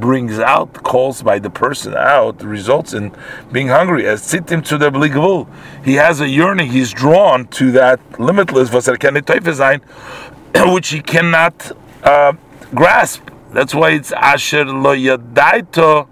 brings 0.00 0.38
out, 0.38 0.72
calls 0.82 1.22
by 1.22 1.38
the 1.38 1.50
person 1.50 1.94
out, 1.94 2.42
results 2.42 2.92
in 2.92 3.14
being 3.52 3.68
hungry. 3.68 4.06
As 4.06 4.30
him 4.32 4.62
to 4.62 4.78
the 4.78 4.90
bligvul, 4.90 5.48
he 5.84 5.94
has 5.94 6.20
a 6.20 6.28
yearning. 6.28 6.70
He's 6.70 6.92
drawn 6.92 7.46
to 7.48 7.70
that 7.72 8.00
limitless 8.18 8.70
which 10.66 10.88
he 10.88 11.00
cannot 11.00 11.72
uh, 12.02 12.32
grasp. 12.74 13.30
That's 13.52 13.74
why 13.74 13.90
it's 13.90 14.12
asher 14.12 14.64
lo 14.64 14.94
yadaito 14.94 16.08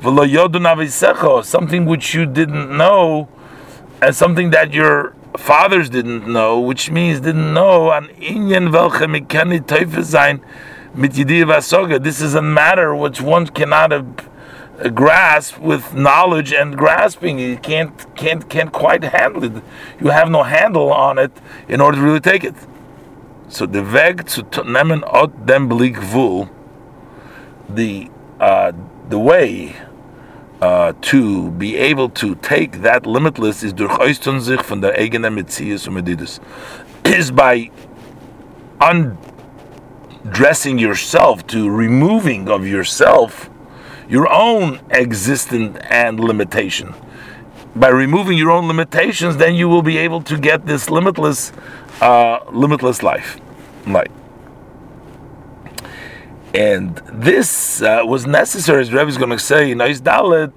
v'lo 0.00 0.26
yodu 0.28 1.44
something 1.44 1.86
which 1.86 2.14
you 2.14 2.26
didn't 2.26 2.76
know, 2.76 3.28
and 4.02 4.14
something 4.14 4.50
that 4.50 4.72
your 4.72 5.14
fathers 5.36 5.88
didn't 5.90 6.26
know, 6.30 6.60
which 6.60 6.90
means 6.90 7.20
didn't 7.20 7.52
know 7.54 7.90
an 7.90 8.08
inyan 8.20 8.70
welche 8.72 9.06
mikani 9.06 9.60
teufe 9.60 10.04
sein 10.04 10.40
this 10.94 12.20
is 12.20 12.34
a 12.34 12.42
matter 12.42 12.94
which 12.94 13.20
one 13.20 13.46
cannot 13.46 14.24
grasp 14.94 15.58
with 15.58 15.94
knowledge 15.94 16.52
and 16.52 16.76
grasping. 16.76 17.38
You 17.38 17.56
can't 17.56 18.14
can't 18.16 18.48
can't 18.48 18.72
quite 18.72 19.04
handle 19.04 19.44
it. 19.44 19.62
You 20.00 20.10
have 20.10 20.30
no 20.30 20.42
handle 20.42 20.92
on 20.92 21.18
it 21.18 21.32
in 21.68 21.80
order 21.80 21.98
to 21.98 22.02
really 22.02 22.20
take 22.20 22.44
it. 22.44 22.54
So 23.48 23.66
the 23.66 23.82
dem 25.44 25.68
the 27.68 28.10
uh, 28.40 28.72
the 29.08 29.18
way 29.18 29.76
uh, 30.60 30.92
to 31.02 31.50
be 31.52 31.76
able 31.76 32.08
to 32.08 32.34
take 32.36 32.82
that 32.82 33.06
limitless 33.06 33.62
is 33.62 33.72
durch 33.72 33.98
sich 34.40 34.62
von 34.62 34.80
der 34.80 34.94
eigenen 34.98 35.34
Metzies 35.34 35.86
und 35.86 35.94
Medidus, 35.94 36.40
is 37.04 37.30
by 37.30 37.70
un 38.80 39.18
dressing 40.28 40.78
yourself, 40.78 41.46
to 41.48 41.68
removing 41.70 42.48
of 42.48 42.66
yourself 42.66 43.50
your 44.08 44.30
own 44.30 44.80
existence 44.90 45.78
and 45.88 46.20
limitation. 46.20 46.94
By 47.74 47.88
removing 47.88 48.38
your 48.38 48.50
own 48.50 48.68
limitations, 48.68 49.36
then 49.36 49.54
you 49.54 49.68
will 49.68 49.82
be 49.82 49.98
able 49.98 50.22
to 50.22 50.38
get 50.38 50.66
this 50.66 50.90
limitless, 50.90 51.52
uh, 52.00 52.38
limitless 52.52 53.02
life. 53.02 53.40
Right. 53.86 54.10
And 56.54 56.96
this 57.12 57.82
uh, 57.82 58.02
was 58.04 58.26
necessary, 58.26 58.82
as 58.82 58.92
Rebbe 58.92 59.08
is 59.08 59.18
going 59.18 59.30
to 59.30 59.38
say 59.38 59.72
in 59.72 59.80
Ais 59.80 60.00
Dalet, 60.00 60.52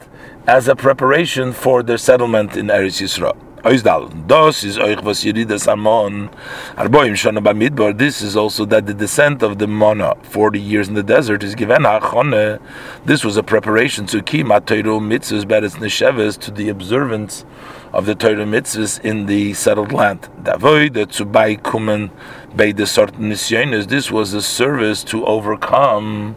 as 0.46 0.68
a 0.68 0.76
preparation 0.76 1.54
for 1.54 1.82
their 1.82 1.98
settlement 1.98 2.56
in 2.56 2.68
Eretz 2.68 3.02
Yisrael. 3.02 3.47
Is 3.66 3.84
euch 3.84 5.04
was 5.04 5.68
Amon. 5.68 6.30
Arboim 6.78 7.14
Shana. 7.16 7.98
This 7.98 8.22
is 8.22 8.38
also 8.38 8.66
that 8.66 8.86
the 8.86 8.94
descent 8.94 9.42
of 9.42 9.58
the 9.58 9.68
Mona, 9.68 10.16
40 10.22 10.60
years 10.60 10.88
in 10.88 10.94
the 10.94 11.04
desert, 11.04 11.44
is 11.44 11.56
given 11.56 11.82
Achone. 11.82 12.60
This 13.04 13.26
was 13.26 13.36
a 13.36 13.44
preparation 13.44 14.06
to 14.08 14.22
Kima 14.22 14.62
Teiru 14.62 15.02
Mitzvahs 15.02 15.44
Beres 15.44 15.78
Nesheves 15.78 16.38
to 16.40 16.52
the 16.52 16.70
observance 16.70 17.46
of 17.92 18.06
the 18.06 18.16
Torah 18.16 18.46
mitzvahs 18.46 19.02
in 19.02 19.26
the 19.26 19.54
settled 19.56 19.92
land. 19.92 20.30
Davoy 20.44 20.94
the 20.94 21.08
Tzubai 21.08 21.60
Kumen 21.60 22.12
Bei 22.56 22.72
the 22.72 22.86
certain 22.86 23.30
This 23.30 24.12
was 24.12 24.34
a 24.34 24.42
service 24.42 25.04
to 25.06 25.26
overcome 25.26 26.36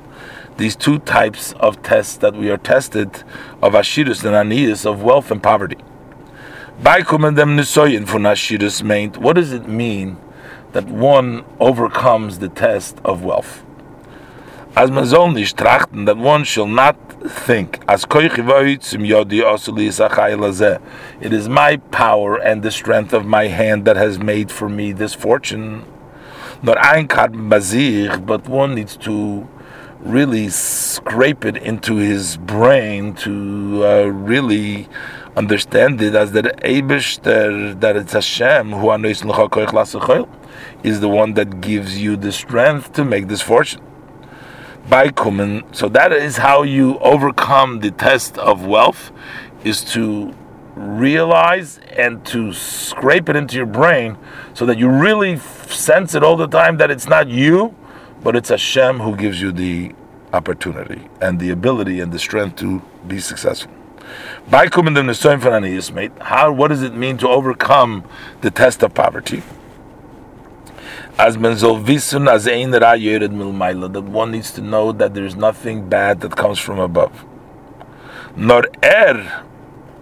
these 0.56 0.74
two 0.74 0.98
types 1.00 1.52
of 1.60 1.82
tests 1.82 2.16
that 2.16 2.34
we 2.34 2.50
are 2.50 2.58
tested 2.58 3.22
of 3.62 3.74
Ashirus 3.74 4.24
and 4.24 4.34
Anias, 4.34 4.84
of 4.84 5.02
wealth 5.02 5.30
and 5.30 5.42
poverty. 5.42 5.78
What 9.18 9.34
does 9.34 9.52
it 9.52 9.68
mean 9.68 10.16
that 10.72 10.86
one 10.86 11.44
overcomes 11.60 12.38
the 12.38 12.48
test 12.48 12.96
of 13.04 13.22
wealth? 13.22 13.62
As 14.74 14.90
man 14.90 15.04
trachten, 15.52 16.06
that 16.06 16.16
one 16.16 16.42
shall 16.42 16.66
not 16.66 16.96
think, 17.30 17.80
as 17.86 18.06
it 21.20 21.34
is 21.34 21.50
my 21.50 21.76
power 21.76 22.36
and 22.36 22.62
the 22.62 22.70
strength 22.70 23.12
of 23.12 23.26
my 23.26 23.48
hand 23.48 23.84
that 23.84 23.96
has 23.96 24.18
made 24.18 24.50
for 24.50 24.70
me 24.70 24.92
this 24.92 25.12
fortune. 25.12 25.84
Not 26.62 26.78
ein 26.78 27.08
but 28.24 28.48
one 28.48 28.74
needs 28.74 28.96
to 28.98 29.46
really 30.00 30.48
scrape 30.48 31.44
it 31.44 31.58
into 31.58 31.96
his 31.96 32.38
brain 32.38 33.12
to 33.16 33.84
uh, 33.84 34.04
really 34.04 34.88
understand 35.40 36.02
it 36.02 36.14
as 36.14 36.32
that 36.32 36.44
Eibush, 36.72 37.08
that 37.80 37.96
it's 37.96 38.12
Hashem 38.12 38.72
who 38.72 38.90
is 40.82 41.00
the 41.00 41.08
one 41.08 41.34
that 41.34 41.60
gives 41.62 41.98
you 42.04 42.16
the 42.16 42.30
strength 42.30 42.92
to 42.92 43.04
make 43.04 43.26
this 43.28 43.40
fortune. 43.40 43.82
By 44.88 45.08
kumen, 45.08 45.54
so 45.74 45.88
that 45.88 46.12
is 46.12 46.36
how 46.36 46.62
you 46.62 46.98
overcome 46.98 47.80
the 47.80 47.90
test 47.90 48.36
of 48.38 48.66
wealth, 48.66 49.12
is 49.64 49.78
to 49.94 50.34
realize 50.74 51.78
and 51.96 52.24
to 52.26 52.52
scrape 52.52 53.28
it 53.30 53.36
into 53.36 53.56
your 53.56 53.72
brain 53.80 54.18
so 54.52 54.66
that 54.66 54.78
you 54.78 54.88
really 54.88 55.38
sense 55.88 56.14
it 56.14 56.22
all 56.22 56.36
the 56.36 56.48
time 56.48 56.76
that 56.78 56.90
it's 56.90 57.08
not 57.08 57.28
you, 57.28 57.74
but 58.22 58.36
it's 58.36 58.50
Hashem 58.50 59.00
who 59.00 59.16
gives 59.16 59.40
you 59.40 59.52
the 59.52 59.94
opportunity 60.32 61.08
and 61.20 61.40
the 61.40 61.50
ability 61.50 62.00
and 62.00 62.12
the 62.12 62.18
strength 62.18 62.56
to 62.56 62.82
be 63.06 63.18
successful. 63.20 63.79
How, 66.20 66.52
what 66.52 66.68
does 66.68 66.82
it 66.82 66.94
mean 66.94 67.18
to 67.18 67.28
overcome 67.28 68.04
the 68.40 68.50
test 68.50 68.82
of 68.82 68.94
poverty? 68.94 69.42
As 71.18 71.36
that 73.88 74.04
one 74.06 74.30
needs 74.30 74.50
to 74.52 74.60
know 74.62 74.92
that 74.92 75.14
there's 75.14 75.36
nothing 75.36 75.88
bad 75.88 76.20
that 76.20 76.36
comes 76.36 76.58
from 76.58 76.78
above. 76.78 77.24
Nor 78.36 78.64
er, 78.82 79.44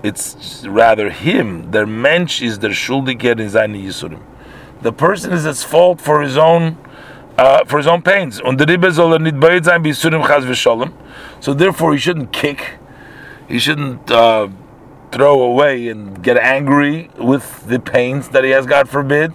it's 0.02 0.64
rather 0.66 1.10
him. 1.10 1.70
Der 1.70 1.86
Mensch 1.86 2.42
is 2.42 2.58
der 2.58 2.70
Schuldiger 2.70 3.38
in 3.40 3.48
seine 3.48 3.78
Yisurim. 3.78 4.22
The 4.80 4.92
person 4.92 5.32
is 5.32 5.44
at 5.44 5.56
fault 5.56 6.00
for 6.00 6.22
his 6.22 6.36
own 6.36 6.76
uh, 7.36 7.64
for 7.64 7.78
his 7.78 7.86
own 7.86 8.02
pains. 8.02 8.40
Und 8.40 8.58
der 8.58 8.66
Ribbe 8.66 8.92
soll 8.92 9.12
er 9.12 9.18
nicht 9.18 9.40
beit 9.40 9.64
sein, 9.64 9.82
bis 9.82 10.00
chas 10.00 10.44
v'sholem. 10.44 10.92
So 11.40 11.54
therefore 11.54 11.94
he 11.94 11.98
shouldn't 11.98 12.32
kick, 12.32 12.78
he 13.48 13.58
shouldn't 13.58 14.10
uh, 14.10 14.48
throw 15.10 15.40
away 15.40 15.88
and 15.88 16.22
get 16.22 16.36
angry 16.36 17.10
with 17.18 17.66
the 17.66 17.80
pains 17.80 18.28
that 18.28 18.44
he 18.44 18.50
has, 18.50 18.66
God 18.66 18.88
forbid, 18.88 19.32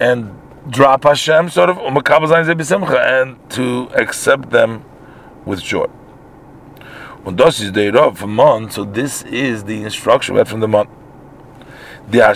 and 0.00 0.34
drop 0.68 1.04
Hashem, 1.04 1.50
sort 1.50 1.70
of, 1.70 1.78
and 1.78 3.50
to 3.50 3.88
accept 3.94 4.50
them 4.50 4.84
with 5.44 5.62
joy. 5.62 5.86
Und 7.24 7.36
das 7.36 7.58
so 8.70 8.84
this 8.84 9.22
is 9.22 9.64
the 9.64 9.82
instruction 9.82 10.34
we 10.34 10.44
from 10.44 10.60
the 10.60 10.68
Mann. 10.68 10.86
Die 12.08 12.34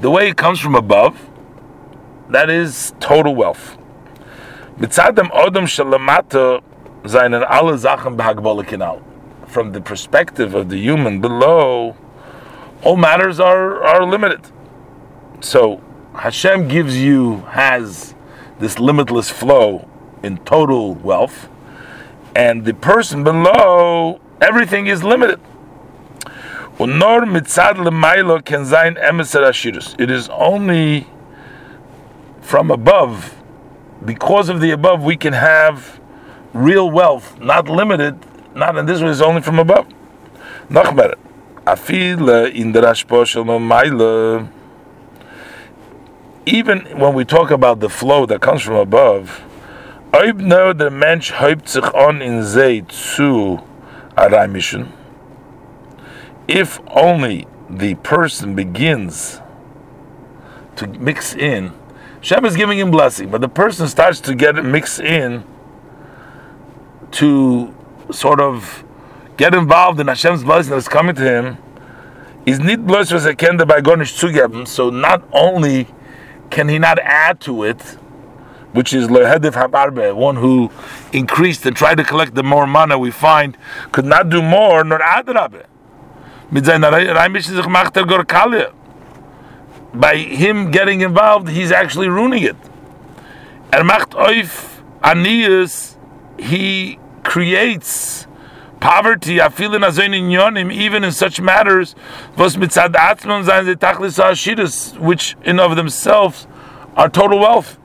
the 0.00 0.10
way 0.10 0.28
it 0.28 0.36
comes 0.36 0.60
from 0.60 0.74
above, 0.74 1.16
that 2.28 2.48
is 2.48 2.92
total 3.00 3.34
wealth. 3.34 3.76
From 9.46 9.70
the 9.70 9.80
perspective 9.80 10.56
of 10.56 10.70
the 10.70 10.76
human 10.76 11.20
below, 11.20 11.96
all 12.82 12.96
matters 12.96 13.38
are, 13.38 13.84
are 13.84 14.04
limited. 14.04 14.40
So 15.40 15.80
Hashem 16.14 16.66
gives 16.66 16.96
you, 16.96 17.42
has 17.50 18.16
this 18.58 18.80
limitless 18.80 19.30
flow 19.30 19.88
in 20.24 20.38
total 20.38 20.94
wealth, 20.94 21.48
and 22.34 22.64
the 22.64 22.74
person 22.74 23.22
below, 23.22 24.20
everything 24.40 24.88
is 24.88 25.04
limited. 25.04 25.38
It 30.00 30.10
is 30.10 30.28
only 30.30 31.06
from 32.40 32.72
above, 32.72 33.41
because 34.04 34.48
of 34.48 34.60
the 34.60 34.70
above, 34.70 35.02
we 35.02 35.16
can 35.16 35.32
have 35.32 36.00
real 36.52 36.90
wealth, 36.90 37.38
not 37.40 37.68
limited, 37.68 38.16
not 38.54 38.76
in 38.76 38.86
this 38.86 39.00
way, 39.00 39.10
it's 39.10 39.20
only 39.20 39.42
from 39.42 39.58
above. 39.58 39.86
Nachmer, 40.68 41.14
in 42.54 42.72
the 42.72 44.48
Even 46.44 46.78
when 46.98 47.14
we 47.14 47.24
talk 47.24 47.50
about 47.50 47.80
the 47.80 47.88
flow 47.88 48.26
that 48.26 48.40
comes 48.40 48.62
from 48.62 48.76
above, 48.76 49.42
Mensch 50.12 51.32
sich 51.64 51.94
on 51.94 52.20
in 52.20 52.42
zu 52.42 53.60
if 56.48 56.80
only 56.88 57.46
the 57.70 57.94
person 57.96 58.54
begins 58.54 59.40
to 60.76 60.86
mix 60.86 61.34
in, 61.34 61.72
Shem 62.22 62.44
is 62.44 62.56
giving 62.56 62.78
him 62.78 62.92
blessing, 62.92 63.30
but 63.30 63.40
the 63.40 63.48
person 63.48 63.88
starts 63.88 64.20
to 64.20 64.34
get 64.34 64.54
mixed 64.64 65.00
in 65.00 65.44
to 67.10 67.74
sort 68.12 68.40
of 68.40 68.84
get 69.36 69.54
involved 69.54 69.98
in 69.98 70.06
Hashem's 70.06 70.44
blessing 70.44 70.70
that's 70.70 70.88
coming 70.88 71.16
to 71.16 71.22
him. 71.22 71.58
Is 72.46 72.60
nit 72.60 72.86
blessed 72.86 73.12
was 73.12 73.26
erkennbar 73.26 73.66
by 73.66 73.80
Gornish 73.80 74.16
zugeben. 74.16 74.68
So 74.68 74.88
not 74.88 75.24
only 75.32 75.88
can 76.50 76.68
he 76.68 76.78
not 76.78 77.00
add 77.00 77.40
to 77.40 77.64
it, 77.64 77.80
which 78.72 78.92
is 78.92 79.08
lehedif 79.08 79.52
habarbe, 79.52 80.14
one 80.14 80.36
who 80.36 80.70
increased 81.12 81.66
and 81.66 81.76
tried 81.76 81.96
to 81.96 82.04
collect 82.04 82.36
the 82.36 82.44
more 82.44 82.68
money 82.68 82.94
we 82.94 83.10
find, 83.10 83.58
could 83.90 84.04
not 84.04 84.28
do 84.28 84.40
more 84.40 84.84
nor 84.84 85.02
add 85.02 85.26
rabbe. 85.26 85.66
By 89.94 90.16
him 90.16 90.70
getting 90.70 91.02
involved, 91.02 91.48
he's 91.48 91.70
actually 91.70 92.08
ruining 92.08 92.44
it. 92.44 92.56
Er 93.72 93.84
macht 93.84 94.14
auf 94.14 94.82
Anias, 95.02 95.96
he 96.38 96.98
creates 97.22 98.26
poverty, 98.80 99.38
afil 99.38 99.74
in 99.74 99.82
azoin 99.82 100.12
yonim, 100.30 100.72
even 100.72 101.04
in 101.04 101.12
such 101.12 101.40
matters, 101.40 101.94
was 102.36 102.56
mit 102.56 102.72
sad 102.72 102.92
atzman 102.94 103.44
sein 103.44 103.64
ze 103.64 103.74
tachlis 103.74 104.18
ashiris, 104.18 104.98
which 104.98 105.36
in 105.44 105.60
of 105.60 105.76
themselves 105.76 106.46
are 106.96 107.08
total 107.08 107.38
wealth. 107.38 107.78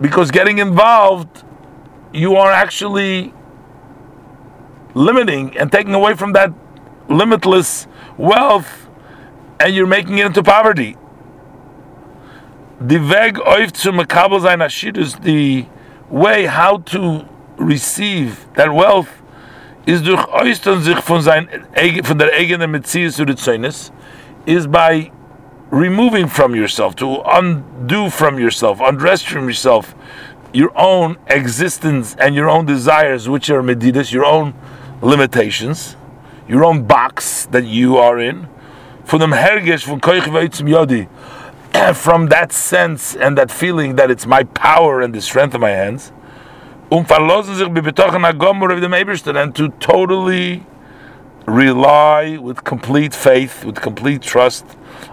Because 0.00 0.30
getting 0.30 0.58
involved, 0.58 1.44
you 2.12 2.36
are 2.36 2.50
actually 2.50 3.34
limiting 4.94 5.56
and 5.56 5.70
taking 5.70 5.94
away 5.94 6.14
from 6.14 6.32
that 6.32 6.52
limitless 7.10 7.86
wealth 8.16 8.88
and 9.58 9.74
you're 9.74 9.86
making 9.86 10.18
it 10.18 10.26
into 10.26 10.42
poverty. 10.42 10.96
The 12.80 12.96
is 14.96 15.14
the 15.16 15.66
way 16.08 16.46
how 16.46 16.78
to 16.78 17.28
receive 17.58 18.46
that 18.54 18.72
wealth 18.72 19.10
is 19.86 20.02
durch 20.02 20.26
oistern 20.28 20.80
sich 20.82 20.98
von 21.02 21.22
der 21.22 22.32
eigenen 22.32 22.82
zu 22.84 23.92
is 24.46 24.66
by 24.66 25.12
removing 25.70 26.26
from 26.26 26.54
yourself 26.54 26.96
to 26.96 27.20
undo 27.26 28.08
from 28.08 28.38
yourself 28.38 28.80
undress 28.80 29.22
from 29.22 29.46
yourself 29.46 29.94
your 30.52 30.72
own 30.74 31.16
existence 31.26 32.16
and 32.18 32.34
your 32.34 32.48
own 32.48 32.66
desires 32.66 33.28
which 33.28 33.50
are 33.50 33.62
medidas 33.62 34.10
your 34.12 34.24
own 34.24 34.54
limitations, 35.02 35.96
your 36.50 36.64
own 36.64 36.84
box 36.84 37.46
that 37.46 37.64
you 37.64 37.96
are 37.96 38.18
in, 38.18 38.48
from 41.94 42.26
that 42.26 42.52
sense 42.52 43.14
and 43.14 43.38
that 43.38 43.52
feeling 43.52 43.94
that 43.94 44.10
it's 44.10 44.26
my 44.26 44.42
power 44.42 45.00
and 45.00 45.14
the 45.14 45.20
strength 45.20 45.54
of 45.54 45.60
my 45.60 45.70
hands, 45.70 46.12
Um 46.90 47.06
and 49.36 49.54
to 49.54 49.68
totally 49.78 50.66
rely 51.46 52.36
with 52.36 52.64
complete 52.64 53.14
faith, 53.14 53.64
with 53.64 53.80
complete 53.80 54.20
trust 54.20 54.64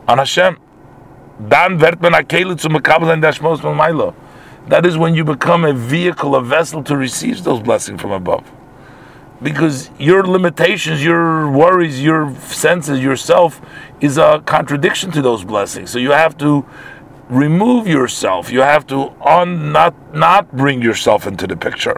on 0.07 0.17
Hashem. 0.17 0.57
That 4.69 4.85
is 4.85 4.97
when 4.97 5.13
you 5.13 5.23
become 5.23 5.65
a 5.65 5.73
vehicle, 5.73 6.35
a 6.35 6.41
vessel 6.41 6.83
to 6.83 6.97
receive 6.97 7.43
those 7.43 7.61
blessings 7.61 8.01
from 8.01 8.11
above. 8.11 8.43
Because 9.41 9.91
your 9.99 10.25
limitations, 10.25 11.03
your 11.03 11.51
worries, 11.51 12.01
your 12.01 12.33
senses, 12.35 12.99
yourself 12.99 13.61
is 14.01 14.17
a 14.17 14.41
contradiction 14.45 15.11
to 15.11 15.21
those 15.21 15.43
blessings. 15.43 15.91
So 15.91 15.99
you 15.99 16.11
have 16.11 16.37
to 16.39 16.65
remove 17.29 17.87
yourself. 17.87 18.51
You 18.51 18.61
have 18.61 18.87
to 18.87 19.13
on 19.21 19.71
not 19.71 19.93
not 20.13 20.55
bring 20.55 20.81
yourself 20.81 21.27
into 21.27 21.45
the 21.45 21.55
picture. 21.55 21.97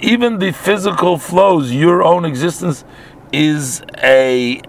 Even 0.00 0.38
the 0.38 0.52
physical 0.52 1.18
flows, 1.18 1.72
your 1.72 2.02
own 2.02 2.24
existence 2.24 2.84
is 3.32 3.82
a 4.02 4.60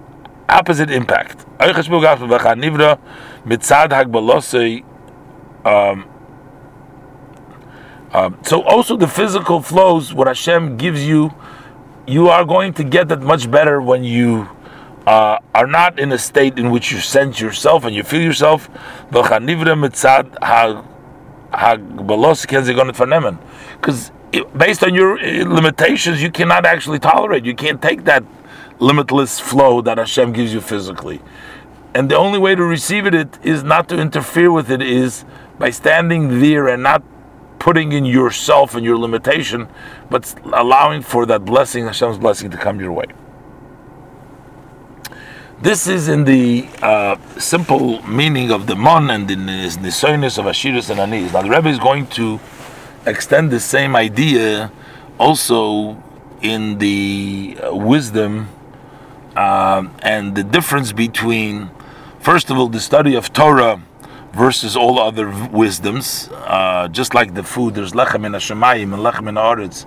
opposite 0.48 0.90
impact. 0.90 1.46
Um, 5.66 6.08
um, 8.14 8.38
so 8.44 8.64
also 8.64 8.98
the 8.98 9.08
physical 9.08 9.62
flows, 9.62 10.14
what 10.14 10.28
Hashem 10.28 10.78
gives 10.78 11.06
you, 11.06 11.34
you 12.08 12.30
are 12.30 12.44
going 12.44 12.74
to 12.74 12.84
get 12.84 13.08
that 13.10 13.22
much 13.22 13.52
better 13.52 13.82
when 13.82 14.04
you 14.04 14.50
uh, 15.06 15.38
are 15.54 15.68
not 15.68 16.00
in 16.00 16.12
a 16.12 16.18
state 16.18 16.58
in 16.58 16.72
which 16.72 16.92
you 16.92 17.00
sense 17.00 17.40
yourself 17.40 17.86
and 17.86 17.96
you 17.96 18.04
feel 18.04 18.22
yourself. 18.22 18.70
Because 19.10 19.30
based 24.58 24.84
on 24.84 24.94
your 24.94 25.20
uh, 25.20 25.46
limitations, 25.48 26.22
you 26.22 26.32
cannot 26.32 26.66
actually 26.66 27.00
tolerate. 27.00 27.46
You 27.46 27.56
can't 27.56 27.82
take 27.82 28.06
that 28.06 28.24
limitless 28.80 29.40
flow 29.40 29.82
that 29.82 29.98
Hashem 29.98 30.34
gives 30.34 30.54
you 30.54 30.62
physically. 30.62 31.22
And 31.94 32.10
the 32.10 32.16
only 32.16 32.40
way 32.40 32.56
to 32.56 32.64
receive 32.64 33.06
it 33.06 33.38
is 33.44 33.64
not 33.64 33.90
to 33.90 34.00
interfere 34.00 34.52
with 34.52 34.72
it, 34.72 34.82
is 34.82 35.26
by 35.58 35.72
standing 35.72 36.40
there 36.40 36.68
and 36.68 36.84
not 36.84 37.04
putting 37.60 37.92
in 37.92 38.06
yourself 38.06 38.74
and 38.74 38.86
your 38.86 38.98
limitation, 38.98 39.68
but 40.10 40.34
allowing 40.54 41.02
for 41.02 41.26
that 41.26 41.46
blessing, 41.46 41.86
Hashem's 41.86 42.18
blessing, 42.18 42.50
to 42.52 42.58
come 42.58 42.80
your 42.80 42.94
way. 42.94 43.06
This 45.62 45.88
is 45.88 46.08
in 46.08 46.24
the 46.24 46.70
uh, 46.82 47.18
simple 47.38 48.02
meaning 48.08 48.50
of 48.50 48.66
the 48.66 48.78
mon 48.78 49.10
and 49.10 49.30
in 49.30 49.46
the 49.46 49.52
nisonis 49.52 50.38
of 50.38 50.46
Ashiris 50.46 50.90
and 50.90 51.02
Anis. 51.02 51.34
Now 51.34 51.42
the 51.42 51.50
Rebbe 51.50 51.68
is 51.68 51.80
going 51.80 52.08
to 52.08 52.40
extend 53.06 53.52
the 53.52 53.60
same 53.60 53.94
idea 53.94 54.72
also 55.18 56.02
in 56.42 56.78
the 56.78 57.58
uh, 57.62 57.76
wisdom 57.76 58.48
uh, 59.36 59.86
and 60.02 60.34
the 60.36 60.44
difference 60.44 60.94
between, 60.94 61.70
first 62.22 62.50
of 62.50 62.58
all, 62.58 62.70
the 62.70 62.80
study 62.80 63.16
of 63.16 63.34
Torah 63.34 63.82
versus 64.34 64.76
all 64.76 65.00
other 65.00 65.30
wisdoms. 65.52 66.30
Uh, 66.32 66.88
just 66.88 67.14
like 67.14 67.34
the 67.34 67.44
food, 67.44 67.76
there's 67.76 67.94
lechem 67.94 68.26
in 68.26 68.34
Hashemayim 68.34 68.94
and 68.94 69.04
lechem 69.04 69.28
in 69.30 69.36
Aretz. 69.36 69.86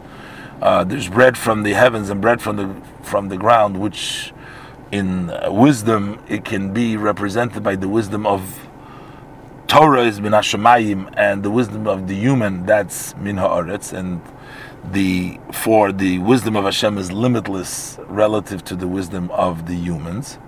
Uh, 0.60 0.84
there's 0.84 1.08
bread 1.08 1.36
from 1.36 1.62
the 1.62 1.72
heavens 1.72 2.10
and 2.10 2.20
bread 2.20 2.40
from 2.40 2.56
the 2.56 2.74
from 3.02 3.28
the 3.28 3.36
ground, 3.36 3.80
which 3.80 4.32
in 4.92 5.32
wisdom 5.48 6.22
it 6.28 6.44
can 6.44 6.72
be 6.72 6.96
represented 6.96 7.62
by 7.62 7.74
the 7.74 7.88
wisdom 7.88 8.26
of 8.26 8.68
Torah 9.66 10.04
is 10.04 10.20
min 10.20 10.32
Hashemayim, 10.32 11.14
and 11.16 11.42
the 11.42 11.50
wisdom 11.50 11.86
of 11.86 12.06
the 12.06 12.14
human 12.14 12.66
that's 12.66 13.16
min 13.16 13.36
haaretz, 13.36 13.92
and 13.92 14.20
the 14.92 15.40
for 15.50 15.92
the 15.92 16.18
wisdom 16.18 16.56
of 16.56 16.64
Hashem 16.64 16.98
is 16.98 17.10
limitless 17.10 17.98
relative 18.06 18.62
to 18.64 18.76
the 18.76 18.86
wisdom 18.86 19.30
of 19.30 19.66
the 19.66 19.74
humans, 19.74 20.38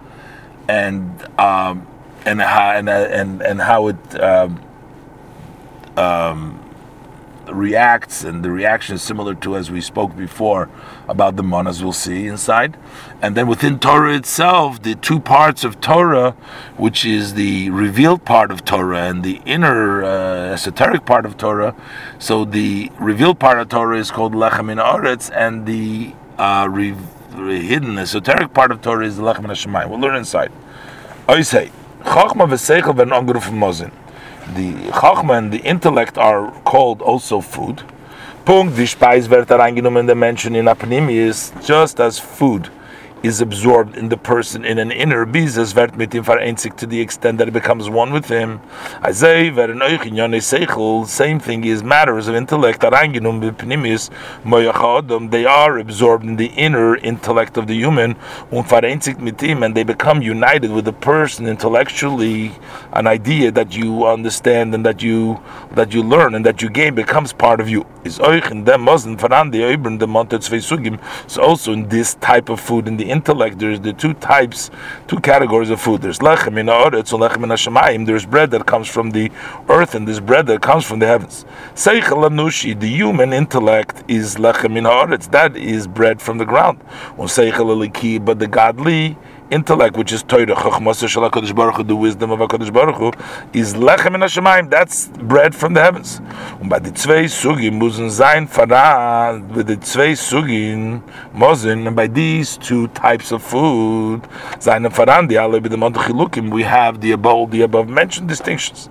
and 0.68 1.26
um, 1.40 1.86
and 2.24 2.40
how 2.40 2.70
and 2.72 2.88
and 2.88 3.42
and 3.42 3.60
how 3.60 3.88
it 3.88 4.20
um, 4.20 4.62
um, 5.96 6.60
reacts, 7.46 8.24
and 8.24 8.44
the 8.44 8.50
reaction 8.50 8.94
is 8.94 9.02
similar 9.02 9.34
to 9.34 9.56
as 9.56 9.70
we 9.70 9.80
spoke 9.80 10.16
before 10.16 10.68
about 11.08 11.36
the 11.36 11.42
manas 11.42 11.82
we'll 11.82 11.92
see 11.92 12.26
inside, 12.26 12.76
and 13.20 13.36
then 13.36 13.46
within 13.46 13.78
Torah 13.78 14.14
itself, 14.14 14.82
the 14.82 14.94
two 14.94 15.20
parts 15.20 15.64
of 15.64 15.80
Torah, 15.80 16.32
which 16.76 17.04
is 17.04 17.34
the 17.34 17.70
revealed 17.70 18.24
part 18.24 18.50
of 18.50 18.64
Torah 18.64 19.02
and 19.02 19.22
the 19.22 19.40
inner 19.44 20.02
uh, 20.02 20.52
esoteric 20.54 21.04
part 21.04 21.26
of 21.26 21.36
Torah. 21.36 21.74
So 22.18 22.44
the 22.44 22.90
revealed 22.98 23.38
part 23.38 23.58
of 23.58 23.68
Torah 23.68 23.98
is 23.98 24.10
called 24.10 24.32
Lechem 24.32 24.70
in 24.70 24.78
Aretz, 24.78 25.30
and 25.34 25.66
the 25.66 26.14
uh, 26.38 26.68
re- 26.70 26.94
hidden 27.60 27.98
esoteric 27.98 28.54
part 28.54 28.70
of 28.70 28.80
Torah 28.80 29.06
is 29.06 29.18
Lechem 29.18 29.44
in 29.44 29.50
Hashemayim. 29.50 29.90
We'll 29.90 30.00
learn 30.00 30.16
inside. 30.16 30.52
I 31.28 31.42
say. 31.42 31.70
Chachma 32.04 32.46
v'seichel 32.46 32.96
werden 32.96 33.12
angerufen 33.12 33.58
Mosin. 33.58 33.90
The 34.54 34.90
Chachma 34.92 35.38
and 35.38 35.52
the 35.52 35.58
intellect 35.58 36.18
are 36.18 36.52
called 36.64 37.02
also 37.02 37.40
food. 37.40 37.84
Punkt, 38.44 38.76
die 38.76 38.86
Speis 38.86 39.30
wird 39.30 39.50
reingenommen 39.50 40.02
in 40.02 40.08
the 40.08 40.14
Menschen 40.14 40.54
in 40.54 40.68
Apnimius, 40.68 41.52
just 41.66 41.98
as 41.98 42.18
food 42.18 42.70
is 43.24 43.40
absorbed 43.40 43.96
in 43.96 44.10
the 44.10 44.18
person 44.18 44.66
in 44.66 44.78
an 44.78 44.90
inner 44.90 45.24
bizas 45.24 45.74
wird 45.74 45.96
mit 45.96 46.12
ihm 46.14 46.24
vereinzigt 46.24 46.76
to 46.76 46.86
the 46.86 47.00
extent 47.00 47.38
that 47.38 47.48
it 47.48 47.54
becomes 47.54 47.88
one 47.88 48.12
with 48.12 48.28
him. 48.28 48.60
I 49.00 49.08
Azay 49.08 49.50
werden 49.56 49.80
euch 49.80 50.04
in 50.04 50.14
yone 50.14 50.40
seichel, 50.40 51.06
same 51.06 51.40
thing 51.40 51.64
is 51.64 51.82
matters 51.82 52.28
of 52.28 52.34
intellect 52.34 52.82
areingenommen 52.82 53.40
bipnimis 53.40 54.10
moyachadam, 54.44 55.30
they 55.30 55.46
are 55.46 55.78
absorbed 55.78 56.26
in 56.26 56.36
the 56.36 56.48
inner 56.48 56.96
intellect 56.96 57.56
of 57.56 57.66
the 57.66 57.74
human 57.74 58.14
um 58.52 58.58
und 58.58 58.68
vereinzigt 58.68 59.18
mit 59.20 59.40
him 59.40 59.62
and 59.62 59.74
they 59.74 59.84
become 59.84 60.20
united 60.20 60.70
with 60.70 60.84
the 60.84 60.92
person 60.92 61.46
intellectually 61.46 62.52
an 62.92 63.06
idea 63.06 63.50
that 63.50 63.74
you 63.74 64.04
understand 64.06 64.74
and 64.74 64.84
that 64.84 65.02
you 65.02 65.40
that 65.74 65.94
you 65.94 66.02
learn 66.02 66.34
and 66.34 66.44
that 66.44 66.60
you 66.60 66.68
gain 66.68 66.94
becomes 66.94 67.32
part 67.32 67.58
of 67.58 67.70
you. 67.70 67.86
Is 68.04 68.18
euch 68.18 68.50
in 68.50 68.64
dem 68.64 68.82
mosen 68.82 69.16
voran 69.16 69.50
die 69.50 69.76
dem 69.76 70.10
monte 70.10 70.36
sugim 70.36 70.98
so 71.26 71.40
also 71.40 71.72
in 71.72 71.88
this 71.88 72.16
type 72.16 72.50
of 72.50 72.60
food 72.60 72.86
in 72.86 72.98
the 72.98 73.13
intellect, 73.14 73.54
there's 73.58 73.80
the 73.80 73.92
two 73.92 74.14
types, 74.14 74.70
two 75.10 75.20
categories 75.30 75.70
of 75.70 75.80
food. 75.80 76.02
There's 76.02 76.18
lechem 76.18 76.58
in 76.58 76.66
ha'aretz 76.66 77.12
and 77.12 77.22
lechem 77.24 77.42
in 77.44 77.50
hashemayim. 77.54 78.06
There's 78.06 78.26
bread 78.26 78.50
that 78.50 78.66
comes 78.66 78.88
from 78.88 79.10
the 79.10 79.30
earth, 79.68 79.94
and 79.94 80.06
there's 80.06 80.20
bread 80.30 80.46
that 80.48 80.60
comes 80.60 80.84
from 80.84 80.98
the 80.98 81.06
heavens. 81.06 81.44
Seichel 81.74 82.28
anushi, 82.28 82.78
the 82.78 82.88
human 83.00 83.32
intellect, 83.32 84.02
is 84.08 84.36
lechem 84.36 84.76
in 84.76 84.84
ha'aretz. 84.84 85.30
That 85.30 85.56
is 85.56 85.86
bread 85.86 86.20
from 86.20 86.38
the 86.38 86.44
ground. 86.44 86.78
But 87.16 88.38
the 88.38 88.48
godly 88.50 89.16
intellect, 89.50 89.96
which 89.96 90.12
is 90.12 90.22
Torah, 90.22 90.46
Chachmas 90.46 91.54
Baruch 91.54 91.76
Hu, 91.76 91.82
the 91.82 91.96
wisdom 91.96 92.30
of 92.30 92.38
HaKadosh 92.40 92.72
Baruch 92.72 92.96
Hu, 92.96 93.12
is 93.52 93.74
Lechem 93.74 94.14
in 94.14 94.20
Hashemayim, 94.20 94.70
that's 94.70 95.08
bread 95.08 95.54
from 95.54 95.74
the 95.74 95.82
heavens. 95.82 96.20
And 96.60 96.70
by 96.70 96.78
the 96.78 96.90
zwei 96.90 97.24
Sugim 97.24 97.78
müssen 97.78 98.10
sein 98.10 98.48
Farad, 98.48 99.54
with 99.54 99.66
the 99.66 99.76
zwei 99.76 100.12
Sugim, 100.12 101.02
Mosin, 101.34 101.86
and 101.86 101.96
by 101.96 102.06
these 102.06 102.56
two 102.56 102.88
types 102.88 103.32
of 103.32 103.42
food, 103.42 104.22
seine 104.58 104.90
Faran, 104.90 105.28
die 105.28 105.36
alle 105.36 105.60
bei 105.60 105.68
the 105.68 105.76
Montachilukim, 105.76 106.50
we 106.50 106.62
have 106.62 107.00
the 107.00 107.12
above, 107.12 107.50
the 107.50 107.62
above 107.62 107.88
mentioned 107.88 108.28
distinctions 108.28 108.88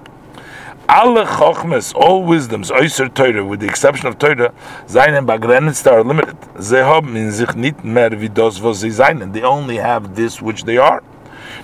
alle 0.87 1.25
Chochmes, 1.25 1.93
all 1.95 2.23
wisdoms, 2.23 2.71
äußer 2.71 3.13
Teure, 3.13 3.43
with 3.49 3.61
the 3.61 3.67
exception 3.67 4.07
of 4.07 4.17
Teure, 4.17 4.51
seinen 4.85 5.25
begrenzt 5.25 5.87
are 5.87 6.03
limited. 6.03 6.37
Sie 6.57 6.83
haben 6.83 7.15
in 7.15 7.31
sich 7.31 7.53
nicht 7.55 7.83
mehr 7.83 8.11
wie 8.19 8.29
das, 8.29 8.61
was 8.61 8.81
sie 8.81 8.91
seinen. 8.91 9.33
They 9.33 9.43
only 9.43 9.77
have 9.77 10.13
this 10.15 10.41
which 10.41 10.63
they 10.65 10.77
are. 10.77 11.01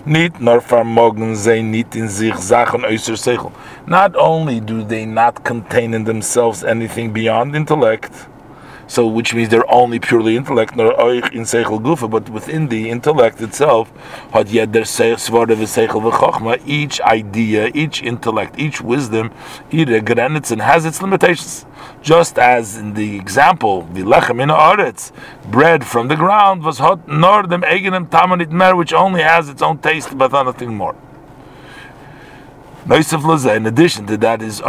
Nicht 0.06 0.40
nur 0.40 0.62
vermogen 0.62 1.36
sie 1.36 1.62
nicht 1.62 1.96
in 1.96 2.08
sich 2.08 2.36
Sachen 2.36 2.86
äußer 2.86 3.18
Seichel. 3.18 3.52
Not 3.86 4.16
only 4.16 4.62
do 4.62 4.84
they 4.84 5.06
not 5.06 5.44
contain 5.44 5.94
in 5.94 6.06
themselves 6.06 6.64
anything 6.64 7.12
beyond 7.12 7.56
intellect, 7.56 8.12
so 8.90 9.06
which 9.08 9.36
means 9.36 9.50
they're 9.50 9.72
only 9.72 10.00
purely 10.00 10.36
intellect, 10.36 10.76
nor 10.76 10.92
oich 10.94 11.32
in 11.32 11.44
seichel 11.44 11.80
gufa, 11.80 12.10
but 12.10 12.28
within 12.30 12.68
the 12.68 12.90
intellect 12.90 13.40
itself, 13.40 13.92
had 14.34 14.50
yet 14.50 14.74
their 14.74 14.82
svara 14.82 15.56
v'seichel 15.56 16.02
v'chochma, 16.12 16.60
each 16.66 17.00
idea, 17.02 17.70
each 17.76 18.02
intellect, 18.02 18.60
each 18.60 18.82
wisdom, 18.82 19.32
ihre 19.72 20.02
Grenzen 20.02 20.60
has 20.60 20.86
its 20.86 21.02
limitations. 21.02 21.68
Just 22.02 22.40
as 22.40 22.78
in 22.78 22.96
the 22.96 23.16
example, 23.18 23.84
the 23.94 24.02
lechem 24.02 24.42
in 24.42 24.50
aretz, 24.50 25.12
bread 25.52 25.86
from 25.86 26.08
the 26.08 26.16
ground 26.16 26.64
was 26.64 26.80
hot 26.80 27.08
nor 27.08 27.44
dem 27.44 27.62
eigenem 27.62 28.10
tamanit 28.10 28.50
mer, 28.50 28.76
which 28.76 28.92
only 28.92 29.22
has 29.22 29.50
its 29.50 29.62
own 29.62 29.78
taste, 29.78 30.18
but 30.18 30.32
nothing 30.32 30.74
more. 30.76 30.96
In 32.86 33.66
addition 33.66 34.08
to 34.08 34.18
that, 34.18 34.42
is 34.42 34.62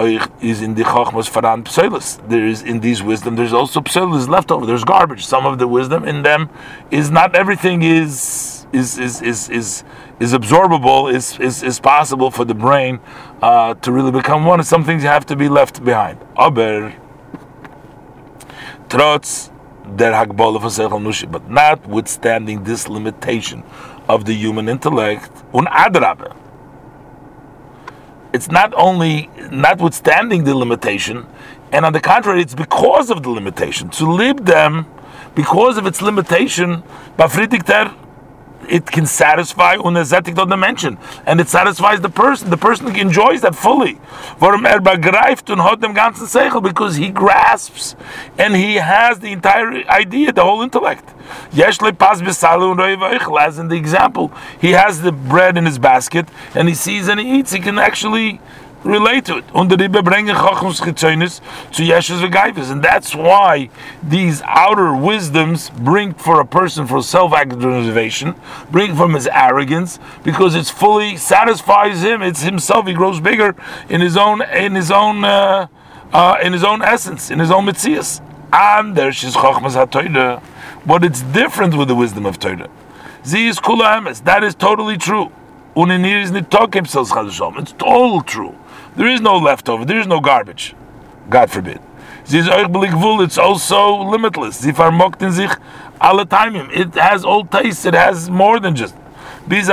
is 0.43 0.63
in 0.63 0.75
the 0.75 0.83
Chachmas 0.83 1.31
Faran 1.31 1.65
Pselis. 1.65 2.29
There 2.29 2.47
is 2.47 2.63
in 2.63 2.81
these 2.81 3.03
wisdom. 3.03 3.37
There's 3.37 3.53
also 3.53 3.81
Pselis 3.81 4.29
left 4.29 4.51
over. 4.51 4.67
There's 4.67 4.85
garbage. 4.85 5.25
Some 5.25 5.47
of 5.47 5.59
the 5.59 5.69
wisdom 5.69 6.05
in 6.05 6.23
them 6.23 6.51
is 6.91 7.11
not 7.11 7.35
everything 7.35 7.83
is 7.83 8.67
is 8.73 8.99
is 8.99 9.23
is 9.23 9.49
is, 9.49 9.85
is 10.19 10.33
absorbable, 10.33 11.13
is, 11.13 11.39
is 11.39 11.63
is 11.63 11.81
possible 11.81 12.31
for 12.31 12.45
the 12.45 12.55
brain 12.55 13.01
uh, 13.43 13.75
to 13.75 13.93
really 13.93 14.13
become 14.13 14.45
one. 14.45 14.63
Some 14.65 14.85
things 14.85 15.03
you 15.03 15.09
have 15.09 15.27
to 15.27 15.37
be 15.37 15.49
left 15.49 15.85
behind. 15.85 16.19
Aber 16.37 16.93
trotz 18.89 19.51
der 19.97 20.13
Seichel 20.13 21.31
but 21.31 21.49
notwithstanding 21.49 22.65
this 22.65 22.89
limitation 22.89 23.63
of 24.09 24.25
the 24.25 24.35
human 24.35 24.69
intellect, 24.69 25.31
un 25.55 25.67
adrabe. 25.67 26.35
It's 28.33 28.51
not 28.51 28.73
only 28.75 29.29
notwithstanding 29.51 30.45
the 30.45 30.55
limitation, 30.55 31.27
and 31.73 31.85
on 31.85 31.93
the 31.93 32.01
contrary, 32.01 32.43
it's 32.43 32.55
because 32.55 33.11
of 33.11 33.23
the 33.23 33.31
limitation. 33.31 33.89
To 33.91 34.11
live 34.11 34.45
them, 34.45 34.87
because 35.35 35.77
of 35.77 35.87
its 35.87 36.01
limitation, 36.01 36.83
bafritikter 37.17 37.95
it 38.69 38.87
can 38.87 39.07
satisfy 39.07 39.77
unezetik 39.77 40.35
dimension, 40.35 40.99
and 41.27 41.41
it 41.41 41.49
satisfies 41.49 42.01
the 42.01 42.09
person. 42.09 42.51
The 42.51 42.57
person 42.57 42.95
enjoys 42.97 43.41
that 43.43 43.55
fully. 43.55 43.99
Er 44.43 44.57
because 46.61 46.97
he 46.97 47.09
grasps 47.11 47.97
and 48.39 48.55
he 48.55 48.77
has 48.77 49.19
the 49.21 49.33
entire 49.33 49.85
idea, 49.89 50.33
the 50.33 50.45
whole 50.45 50.63
intellect. 50.63 51.09
As 51.53 51.79
in 53.59 53.69
the 53.69 53.77
example, 53.77 54.33
he 54.61 54.73
has 54.73 55.03
the 55.03 55.13
bread 55.13 55.57
in 55.57 55.65
his 55.67 55.79
basket 55.79 56.29
and 56.55 56.69
he 56.69 56.75
sees 56.75 57.09
and 57.09 57.21
he 57.21 57.39
eats. 57.39 57.53
He 57.53 57.61
can 57.61 57.79
actually 57.79 58.41
relate 58.85 59.25
to 59.27 59.39
it. 59.39 59.45
V'Gaivas. 62.21 62.71
And 62.71 62.83
that's 62.83 63.15
why 63.15 63.71
these 64.03 64.43
outer 64.43 64.95
wisdoms 64.95 65.71
bring 65.71 66.15
for 66.15 66.41
a 66.41 66.47
person 66.47 66.87
for 66.87 67.03
self-actualization, 67.03 68.35
bring 68.71 68.97
from 68.97 69.15
his 69.15 69.27
arrogance, 69.27 69.99
because 70.23 70.55
it's 70.55 70.71
fully 70.71 71.17
satisfies 71.17 72.03
him. 72.03 72.23
It's 72.23 72.43
himself. 72.43 72.87
He 72.87 72.95
grows 72.95 73.21
bigger 73.21 73.55
in 73.89 74.01
his 74.01 74.17
own 74.17 74.43
in 74.43 74.75
his 74.75 74.91
own 74.91 75.25
uh, 75.25 75.67
uh, 76.13 76.39
in 76.43 76.53
his 76.53 76.65
own 76.65 76.83
essence, 76.83 77.31
in 77.31 77.39
his 77.39 77.51
own 77.51 77.67
mitzias. 77.67 78.21
And 78.53 78.97
there's 78.97 79.21
his 79.21 79.37
Chachmas 79.37 79.77
HaToyda. 79.77 80.43
But 80.85 81.05
it's 81.05 81.23
different 81.23 81.75
with 81.75 81.89
the 81.89 81.95
wisdom 81.95 82.27
of 82.27 82.39
Torah. 82.39 82.69
Z 83.25 83.47
is 83.47 83.61
Kula 83.61 84.25
That 84.25 84.43
is 84.43 84.55
totally 84.55 84.97
true. 84.97 85.31
It's 85.77 85.85
all 87.83 88.23
true. 88.23 88.55
There 89.01 89.09
is 89.09 89.21
no 89.23 89.39
leftover. 89.39 89.87
There 89.87 89.99
is 89.99 90.07
no 90.07 90.21
garbage. 90.21 90.75
God 91.31 91.51
forbid. 91.51 91.81
It's 92.29 93.39
also 93.39 93.97
limitless. 93.97 94.63
It 94.63 94.77
has 94.77 94.93
all 97.25 97.47
tastes. 97.47 97.87
It 97.87 97.95
has 97.95 98.29
more 98.29 98.61
than 98.61 98.77
just. 98.77 98.95
It 99.49 99.71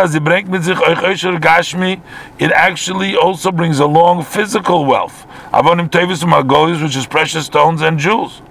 actually 2.54 3.18
also 3.18 3.52
brings 3.52 3.80
along 3.80 4.24
physical 4.24 4.86
wealth. 4.86 5.26
Which 5.52 6.96
is 6.96 7.06
precious 7.06 7.48
stones 7.48 7.82
and 7.82 8.00
jewels. 8.00 8.42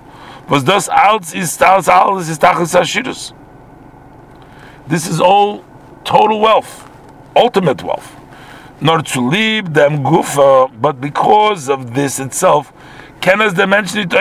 This 4.87 5.09
is 5.09 5.23
all 5.23 5.65
total 6.05 6.39
wealth, 6.39 6.91
ultimate 7.35 7.83
wealth 7.83 8.16
nor 8.81 9.03
to 9.03 9.21
leave 9.21 9.75
them 9.75 10.05
gufa, 10.05 10.71
but 10.81 11.01
because 11.01 11.69
of 11.69 11.95
this 11.95 12.19
itself, 12.19 12.73
can 13.21 13.41
as 13.41 13.55
dimension 13.55 14.01
it 14.01 14.13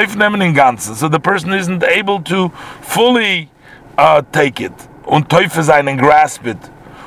in 0.41 0.53
ganzen. 0.53 0.95
So 0.95 1.07
the 1.07 1.19
person 1.19 1.53
isn't 1.53 1.83
able 1.83 2.21
to 2.23 2.49
fully 2.81 3.49
uh, 3.97 4.21
take 4.31 4.59
it 4.61 4.73
und 5.05 5.29
sein 5.63 5.87
and 5.87 5.99
grasp 5.99 6.45
it. 6.47 6.57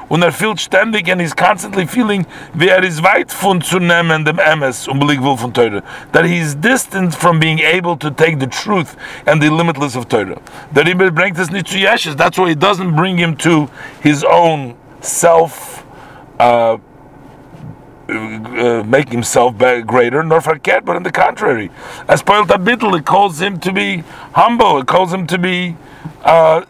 Und 0.09 0.23
er 0.23 0.33
fühlt 0.33 0.59
ständig 0.59 1.11
and 1.11 1.21
he's 1.21 1.35
constantly 1.35 1.87
feeling, 1.87 2.25
wie 2.55 2.69
er 2.69 2.83
ist 2.83 3.03
weit 3.03 3.31
von 3.31 3.61
zu 3.61 3.79
nehmen 3.79 4.25
dem 4.25 4.39
Emes 4.39 4.89
und 4.89 4.99
will 5.01 5.37
von 5.37 5.53
Teure. 5.53 5.83
That 6.13 6.25
he 6.25 6.39
is 6.39 6.55
distant 6.55 7.15
from 7.15 7.39
being 7.39 7.59
able 7.59 7.97
to 7.99 8.11
take 8.11 8.39
the 8.39 8.47
truth 8.47 8.97
and 9.27 9.43
the 9.43 9.51
limitless 9.51 9.97
of 9.97 10.09
Teure. 10.09 10.41
That 10.73 10.87
he 10.87 10.95
bringt 10.95 11.39
es 11.39 11.51
nicht 11.51 11.69
zu. 11.69 12.17
That's 12.17 12.39
why 12.39 12.53
it 12.53 12.59
doesn't 12.59 12.97
bring 12.97 13.19
him 13.19 13.37
to 13.39 13.69
his 14.03 14.25
own 14.25 14.77
self 15.01 15.85
uh, 16.41 16.79
uh, 18.09 18.83
make 18.85 19.11
himself 19.11 19.57
greater, 19.87 20.23
nor 20.23 20.41
forget, 20.41 20.85
but 20.85 20.97
on 20.97 21.03
the 21.03 21.13
contrary. 21.13 21.71
As 22.09 22.23
Poel 22.23 22.99
it 22.99 23.05
calls 23.05 23.41
him 23.41 23.61
to 23.61 23.73
be 23.73 23.99
humble, 24.33 24.79
it 24.79 24.87
calls 24.87 25.13
him 25.13 25.27
to 25.27 25.39
be 25.39 25.77
uh, 26.25 26.63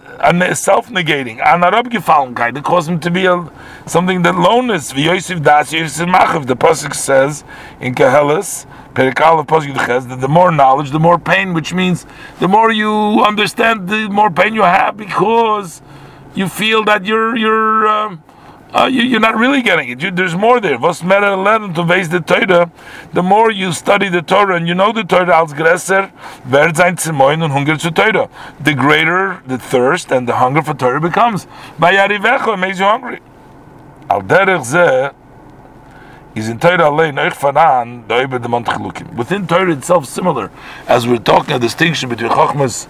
self-negating. 0.55 1.39
Anarab 1.39 2.57
it 2.57 2.65
calls 2.65 2.89
him 2.89 2.99
to 3.01 3.11
be 3.11 3.27
a, 3.27 3.51
something 3.87 4.23
that 4.23 4.35
lowness. 4.35 4.93
V'yosif 4.93 5.43
das 5.43 5.73
Yosef 5.73 6.09
machav. 6.09 6.47
The 6.47 6.57
pasuk 6.57 6.95
says 6.95 7.45
in 7.81 7.95
Koheles, 7.95 8.67
Perikal 8.95 9.39
of 9.39 10.09
that 10.09 10.21
the 10.21 10.29
more 10.29 10.51
knowledge, 10.51 10.91
the 10.91 10.99
more 10.99 11.21
pain, 11.21 11.55
which 11.55 11.73
means 11.73 12.05
the 12.41 12.49
more 12.49 12.73
you 12.73 12.91
understand, 13.25 13.89
the 13.89 14.09
more 14.09 14.31
pain 14.31 14.55
you 14.55 14.63
have 14.63 14.97
because 14.97 15.83
you 16.35 16.49
feel 16.49 16.85
that 16.85 17.05
you're 17.05 17.37
you're. 17.37 17.87
Um, 17.87 18.25
uh, 18.75 18.87
you, 18.87 19.17
are 19.17 19.21
not 19.21 19.37
really 19.37 19.63
getting 19.63 19.89
it. 19.89 20.03
You, 20.03 20.11
there's 20.11 20.35
more 20.35 20.61
there. 20.61 20.79
Was 20.79 21.03
mehr 21.03 21.21
lernen 21.21 21.75
to 21.75 21.85
base 21.85 22.09
the 22.09 22.21
Torah, 22.21 22.71
the 23.13 23.23
more 23.23 23.51
you 23.51 23.73
study 23.73 24.09
the 24.09 24.23
Torah 24.23 24.57
and 24.57 24.69
you 24.69 24.75
know 24.75 24.93
the 24.93 25.05
Torah 25.05 25.39
als 25.41 25.55
größer 25.55 26.11
wird 26.45 26.77
sein 26.77 26.97
Zemoin 26.97 27.43
und 27.43 27.53
Hunger 27.53 27.79
zu 27.79 27.91
Torah. 27.91 28.29
The 28.63 28.75
greater 28.75 29.43
the 29.47 29.59
thirst 29.59 30.13
and 30.13 30.29
the 30.29 30.35
hunger 30.35 30.63
for 30.63 30.75
Torah 30.75 31.01
becomes. 31.01 31.47
By 31.79 31.95
Yarivecho, 31.95 32.59
makes 32.59 32.79
you 32.79 32.85
hungry. 32.85 33.21
Al 34.11 34.23
derech 34.23 34.65
zeh 34.65 35.13
is 36.35 36.49
in 36.49 36.59
Torah 36.59 36.89
allein 36.89 37.19
euch 37.19 37.35
fanan 37.35 38.07
doiber 38.07 38.39
de. 38.39 39.17
Within 39.17 39.47
Torah 39.47 39.73
itself, 39.73 40.07
similar, 40.07 40.51
as 40.87 41.07
we're 41.07 41.19
talking 41.19 41.55
a 41.55 41.59
distinction 41.59 42.09
between 42.09 42.31
Chochmas 42.31 42.87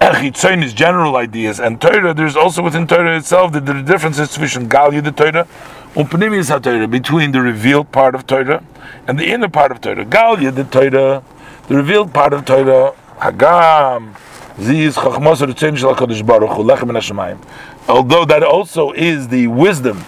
Echitzonis, 0.00 0.74
general 0.74 1.16
ideas, 1.16 1.58
and 1.58 1.80
Torah, 1.80 2.14
there's 2.14 2.36
also 2.36 2.62
within 2.62 2.86
Torah 2.86 3.16
itself 3.16 3.52
the, 3.52 3.60
the 3.60 3.82
differences 3.82 4.38
between 4.38 4.68
Galia 4.68 5.02
the 5.02 5.10
Torah 5.10 5.46
Pnimius 5.94 6.56
HaTorah, 6.56 6.88
between 6.88 7.32
the 7.32 7.40
revealed 7.40 7.90
part 7.90 8.14
of 8.14 8.24
Torah 8.24 8.62
and 9.08 9.18
the 9.18 9.26
inner 9.26 9.48
part 9.48 9.72
of 9.72 9.80
Torah. 9.80 10.04
Galia 10.04 10.54
the 10.54 10.62
Torah, 10.62 11.24
the 11.66 11.74
revealed 11.74 12.14
part 12.14 12.32
of 12.32 12.44
Torah, 12.44 12.94
Hagam, 13.16 14.16
Ziz 14.60 14.94
Chachmos 14.96 16.24
Baruch 16.24 16.50
Lechem 16.50 17.44
Although 17.88 18.24
that 18.26 18.44
also 18.44 18.92
is 18.92 19.26
the 19.26 19.48
wisdom 19.48 20.04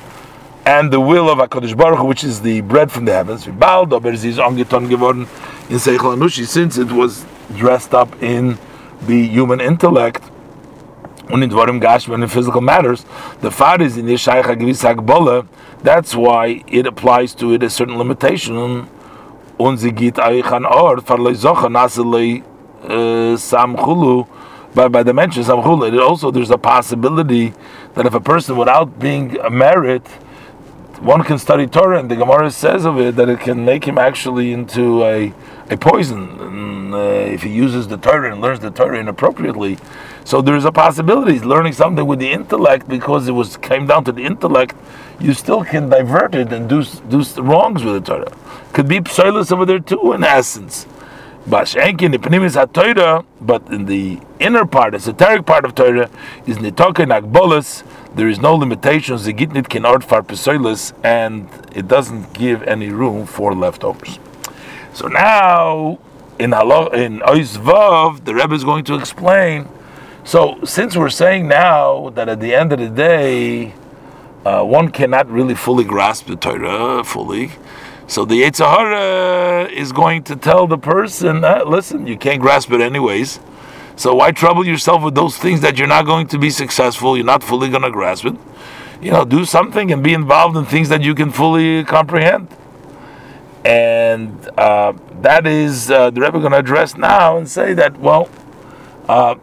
and 0.65 0.93
the 0.93 1.01
will 1.01 1.29
of 1.29 1.39
HaKadosh 1.39 1.77
Baruch 1.77 1.99
Hu, 1.99 2.05
which 2.07 2.23
is 2.23 2.41
the 2.43 2.61
bread 2.61 2.93
from 2.93 3.07
the 3.07 3.13
heavens, 3.13 3.45
ongi 3.47 4.65
tongivorn 4.65 5.23
in 5.69 5.77
Seychlamushi, 5.79 6.47
since 6.47 6.79
it 6.79 6.93
was 6.93 7.25
dressed 7.57 7.93
up 7.93 8.23
in 8.23 8.57
the 9.07 9.27
human 9.27 9.61
intellect 9.61 10.23
und 11.29 11.43
in 11.43 11.51
dvarim 11.51 11.81
gashma 11.81 12.15
in 12.15 12.29
physical 12.29 12.61
matters 12.61 13.05
the 13.41 13.51
fact 13.51 13.83
is 13.83 13.97
in 13.97 14.07
gewiss 14.07 14.83
hagbala 14.83 15.47
that's 15.83 16.15
why 16.15 16.63
it 16.67 16.87
applies 16.87 17.35
to 17.35 17.55
it 17.55 17.63
a 17.63 17.71
certain 17.71 17.97
limitation. 17.97 18.89
Und 19.59 19.79
sie 19.79 19.93
geht 19.93 20.19
euch 20.19 20.53
an 20.53 20.65
ort 20.65 21.05
verlei 21.07 21.35
sache 21.35 21.69
nasle 21.71 22.43
uh, 22.85 23.37
samkhulu 23.37 24.27
by 24.75 24.89
by 24.89 25.03
the 25.03 25.13
mention 25.13 25.43
samkhulu 25.43 25.93
it 25.93 26.01
also 26.01 26.31
there's 26.31 26.51
a 26.51 26.59
possibility 26.59 27.53
that 27.95 28.07
if 28.07 28.15
a 28.15 28.21
person 28.21 28.57
without 28.57 28.99
being 28.99 29.37
married 29.51 30.03
one 31.01 31.23
can 31.23 31.39
study 31.39 31.67
Torah, 31.67 31.99
and 31.99 32.11
the 32.11 32.17
Gemara 32.17 32.51
says 32.51 32.85
of 32.85 33.01
it 33.01 33.17
that 33.17 33.29
it 33.29 33.41
can 33.41 33.65
make 33.65 33.85
him 33.85 33.97
actually 33.97 34.53
into 34.53 35.03
a, 35.05 35.33
a 35.71 35.77
poison 35.77 36.39
and, 36.41 36.95
uh, 36.95 36.99
if 36.99 37.43
he 37.43 37.49
uses 37.49 37.89
the 37.89 37.97
Torah 37.97 38.33
and 38.33 38.43
learns 38.43 38.61
the 38.61 38.71
Torah 38.71 39.01
inappropriately. 39.01 39.79
So 40.25 40.43
there 40.43 40.57
is 40.57 40.67
a 40.67 40.73
possibility 40.73 41.33
he's 41.33 41.45
learning 41.45 41.73
something 41.73 42.07
with 42.07 42.19
the 42.19 42.31
intellect 42.31 42.87
because 42.87 43.29
it 43.29 43.33
was 43.33 43.57
came 43.57 43.87
down 43.87 44.05
to 44.05 44.13
the 44.13 44.25
intellect. 44.25 44.77
You 45.19 45.33
still 45.33 45.65
can 45.65 45.89
divert 45.89 46.35
it 46.35 46.53
and 46.53 46.69
do 46.69 46.85
do 46.85 47.25
wrongs 47.41 47.83
with 47.83 47.95
the 47.95 48.01
Torah. 48.01 48.37
Could 48.75 48.89
be 48.89 49.01
psoilus 49.01 49.51
over 49.51 49.65
there 49.65 49.79
too, 49.79 50.13
in 50.13 50.23
essence. 50.23 50.87
But 51.47 51.75
in 51.75 51.97
the 53.87 54.21
inner 54.39 54.67
part, 54.67 54.93
the 54.93 54.97
esoteric 54.97 55.47
part 55.47 55.65
of 55.65 55.75
Torah, 55.75 56.11
is 56.47 56.59
nitoke 56.59 57.07
nagbolus 57.07 57.83
there 58.21 58.29
is 58.29 58.39
no 58.39 58.55
limitations. 58.55 59.25
The 59.25 59.33
gitnit 59.33 59.71
can 59.71 59.87
art 59.87 60.05
far 60.05 60.23
pesoilus, 60.23 60.93
and 61.03 61.49
it 61.75 61.89
doesn't 61.89 62.35
give 62.35 62.63
any 62.65 62.91
room 62.91 63.25
for 63.25 63.55
leftovers. 63.55 64.19
So 64.93 65.09
now 65.09 65.99
in 66.39 66.51
Halach, 66.51 66.93
in 66.93 67.21
Oizvav, 67.21 68.27
the 68.27 68.35
Rebbe 68.35 68.55
is 68.55 68.63
going 68.63 68.85
to 68.85 68.95
explain. 68.97 69.67
So 70.25 70.63
since 70.65 70.99
we're 70.99 71.09
saying 71.09 71.49
now 71.49 72.11
that 72.11 72.29
at 72.29 72.41
the 72.41 72.55
end 72.55 72.75
of 72.75 72.79
the 72.79 72.91
day, 72.91 73.73
uh, 74.45 74.65
one 74.65 74.91
cannot 74.91 75.31
really 75.31 75.55
fully 75.55 75.85
grasp 75.85 76.27
the 76.27 76.37
Torah 76.37 77.03
fully. 77.03 77.53
So 78.07 78.27
the 78.27 78.43
Yetzirah 78.43 79.73
is 79.73 79.93
going 79.93 80.25
to 80.25 80.37
tell 80.37 80.67
the 80.67 80.77
person, 80.77 81.43
uh, 81.43 81.65
listen, 81.65 82.07
you 82.07 82.19
can't 82.19 82.43
grasp 82.43 82.71
it 82.71 82.83
anyways. 82.83 83.41
So 84.01 84.15
why 84.15 84.31
trouble 84.31 84.67
yourself 84.67 85.03
with 85.03 85.15
those 85.15 85.37
things 85.37 85.61
that 85.61 85.77
you're 85.77 85.87
not 85.87 86.07
going 86.07 86.27
to 86.29 86.39
be 86.39 86.49
successful? 86.49 87.19
You're 87.19 87.27
not 87.27 87.43
fully 87.43 87.69
going 87.69 87.83
to 87.83 87.91
grasp 87.91 88.25
it. 88.25 88.35
you 89.03 89.11
know, 89.11 89.27
do 89.27 89.45
something 89.45 89.93
and 89.93 90.03
be 90.03 90.15
involved 90.15 90.57
in 90.57 90.65
things 90.65 90.89
that 90.89 91.03
you 91.03 91.15
can 91.15 91.31
fully 91.31 91.85
comprehend. 91.85 92.49
And 93.63 94.49
uh, 94.57 94.95
that 95.21 95.47
is 95.47 95.91
uh, 95.91 96.09
the 96.09 96.23
Rebbe 96.23 96.41
going 96.41 96.53
to 96.53 96.59
address 96.59 96.97
now 96.97 97.37
and 97.37 97.47
say 97.47 97.75
that, 97.75 97.99
well, 98.01 98.31
uh, 99.07 99.35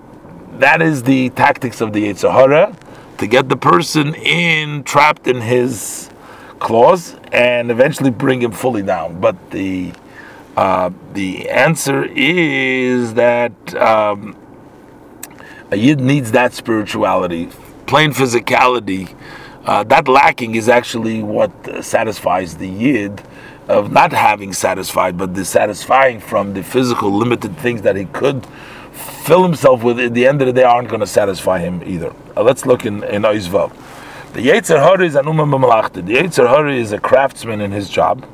that 0.54 0.82
is 0.82 1.04
the 1.04 1.30
tactics 1.30 1.80
of 1.80 1.94
the 1.94 2.06
Yetzer 2.06 2.32
Hara 2.32 2.76
to 3.20 3.28
get 3.28 3.50
the 3.50 3.58
person 3.58 4.16
in, 4.16 4.84
trapped 4.84 5.28
in 5.28 5.42
his 5.42 6.10
claws, 6.58 7.16
and 7.32 7.70
eventually 7.70 8.10
bring 8.10 8.42
him 8.42 8.54
fully 8.54 8.82
down. 8.82 9.20
But 9.22 9.52
the 9.52 9.94
uh, 10.56 10.90
the 11.14 11.48
answer 11.52 12.06
is 12.06 13.14
that 13.14 13.54
um, 13.76 14.36
a 15.72 15.76
yid 15.76 16.00
needs 16.00 16.32
that 16.32 16.54
spirituality. 16.54 17.50
Plain 17.86 18.12
physicality, 18.12 19.16
uh, 19.66 19.84
that 19.84 20.08
lacking 20.08 20.56
is 20.56 20.70
actually 20.70 21.24
what 21.24 21.52
satisfies 21.84 22.58
the 22.58 22.68
yid 22.68 23.22
of 23.68 23.92
not 23.92 24.14
having 24.14 24.54
satisfied, 24.54 25.18
but 25.18 25.34
dissatisfying 25.34 26.20
from 26.20 26.54
the 26.54 26.64
physical 26.64 27.12
limited 27.12 27.58
things 27.58 27.82
that 27.82 27.96
he 27.96 28.06
could 28.06 28.46
fill 28.94 29.44
himself 29.44 29.84
with. 29.84 30.00
At 30.00 30.14
the 30.14 30.26
end 30.26 30.42
of 30.42 30.48
the 30.48 30.54
day, 30.54 30.64
aren't 30.64 30.88
going 30.88 31.02
to 31.02 31.08
satisfy 31.08 31.60
him 31.60 31.84
either. 31.86 32.14
Uh, 32.36 32.44
let's 32.44 32.66
look 32.66 32.86
in 32.86 33.04
in 33.04 33.24
Oizvav. 33.24 33.74
The 34.34 34.42
Yetzer 34.42 34.80
Hara 34.80 35.06
is 35.06 35.16
an 35.16 35.26
umam 35.26 35.94
The 35.94 36.02
Yetzer 36.02 36.48
Hara 36.48 36.74
is 36.74 36.92
a 36.92 37.00
craftsman 37.00 37.60
in 37.60 37.72
his 37.72 37.90
job 37.90 38.26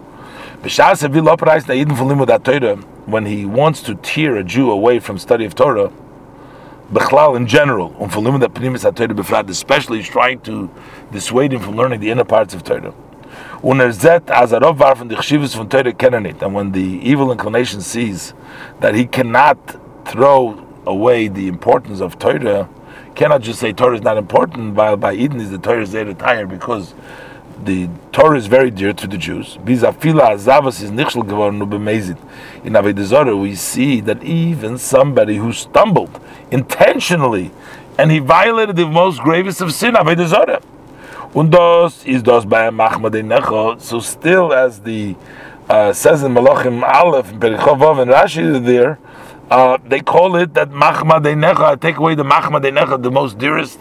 when 3.05 3.25
he 3.25 3.45
wants 3.45 3.81
to 3.81 3.95
tear 3.95 4.37
a 4.37 4.43
Jew 4.43 4.71
away 4.71 4.99
from 4.99 5.17
study 5.17 5.45
of 5.45 5.55
Torah, 5.55 5.91
Bechlal 6.91 7.35
in 7.37 7.47
general, 7.47 7.95
um, 7.99 9.49
especially 9.49 9.97
he's 9.97 10.09
trying 10.09 10.41
to 10.41 10.69
dissuade 11.11 11.53
him 11.53 11.61
from 11.61 11.75
learning 11.75 11.99
the 11.99 12.11
inner 12.11 12.23
parts 12.23 12.53
of 12.53 12.63
Torah. 12.63 12.93
And 13.63 13.79
when 16.55 16.71
the 16.71 16.99
evil 17.01 17.31
inclination 17.31 17.81
sees 17.81 18.33
that 18.79 18.93
he 18.93 19.05
cannot 19.05 19.57
throw 20.05 20.67
away 20.85 21.29
the 21.29 21.47
importance 21.47 22.01
of 22.01 22.19
Torah, 22.19 22.69
cannot 23.15 23.41
just 23.41 23.59
say 23.59 23.71
Torah 23.73 23.95
is 23.95 24.01
not 24.01 24.17
important, 24.17 24.75
while 24.75 24.97
by 24.97 25.13
Eden 25.13 25.39
is 25.39 25.49
the 25.51 25.57
Torah 25.57 25.83
is 25.83 25.91
there 25.91 26.03
to 26.03 26.13
tire 26.13 26.45
because 26.45 26.93
the 27.63 27.89
Torah 28.11 28.37
is 28.37 28.47
very 28.47 28.71
dear 28.71 28.93
to 28.93 29.07
the 29.07 29.17
Jews. 29.17 29.57
Is. 29.65 29.85
In 32.63 33.39
we 33.39 33.55
see 33.55 34.01
that 34.01 34.23
even 34.23 34.77
somebody 34.77 35.37
who 35.37 35.53
stumbled 35.53 36.19
intentionally 36.51 37.51
and 37.97 38.11
he 38.11 38.19
violated 38.19 38.75
the 38.75 38.87
most 38.87 39.21
gravest 39.21 39.61
of 39.61 39.73
sin, 39.73 39.95
is 40.19 40.33
Necho. 43.23 43.77
So 43.79 43.99
still, 43.99 44.53
as 44.53 44.81
the 44.81 45.15
uh, 45.69 45.93
says 45.93 46.23
in 46.23 46.33
Malachim 46.33 46.83
Aleph, 46.83 47.31
Perichov 47.33 48.01
and 48.01 48.11
Rashi 48.11 48.63
there, 48.63 48.99
uh, 49.49 49.77
they 49.85 50.01
call 50.01 50.35
it 50.35 50.53
that 50.53 50.69
Machmad 50.69 51.23
Necha. 51.23 51.79
Take 51.79 51.97
away 51.97 52.15
the 52.15 52.23
Machmad 52.23 52.61
Necha, 52.63 53.01
the 53.01 53.11
most 53.11 53.37
dearest 53.37 53.79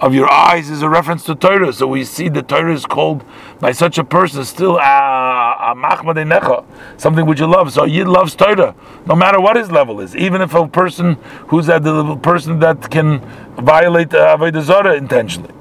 of 0.00 0.14
your 0.14 0.30
eyes 0.30 0.70
is 0.70 0.80
a 0.82 0.88
reference 0.88 1.24
to 1.24 1.34
Torah. 1.34 1.72
So 1.72 1.86
we 1.86 2.04
see 2.04 2.28
the 2.28 2.42
Torah 2.42 2.72
is 2.72 2.86
called 2.86 3.22
by 3.60 3.72
such 3.72 3.98
a 3.98 4.04
person 4.04 4.44
still 4.44 4.78
a 4.78 5.74
necha, 5.74 6.64
something 6.96 7.26
which 7.26 7.40
you 7.40 7.46
love. 7.46 7.72
So 7.72 7.84
Yid 7.84 8.08
loves 8.08 8.34
Torah, 8.34 8.74
no 9.06 9.14
matter 9.14 9.40
what 9.40 9.56
his 9.56 9.70
level 9.70 10.00
is. 10.00 10.16
Even 10.16 10.40
if 10.40 10.54
a 10.54 10.66
person 10.66 11.14
who's 11.48 11.68
at 11.68 11.82
the 11.82 12.16
person 12.16 12.60
that 12.60 12.90
can 12.90 13.20
violate 13.56 14.14
uh, 14.14 14.36
Avodah 14.36 14.62
Zarah 14.62 14.94
intentionally. 14.96 15.52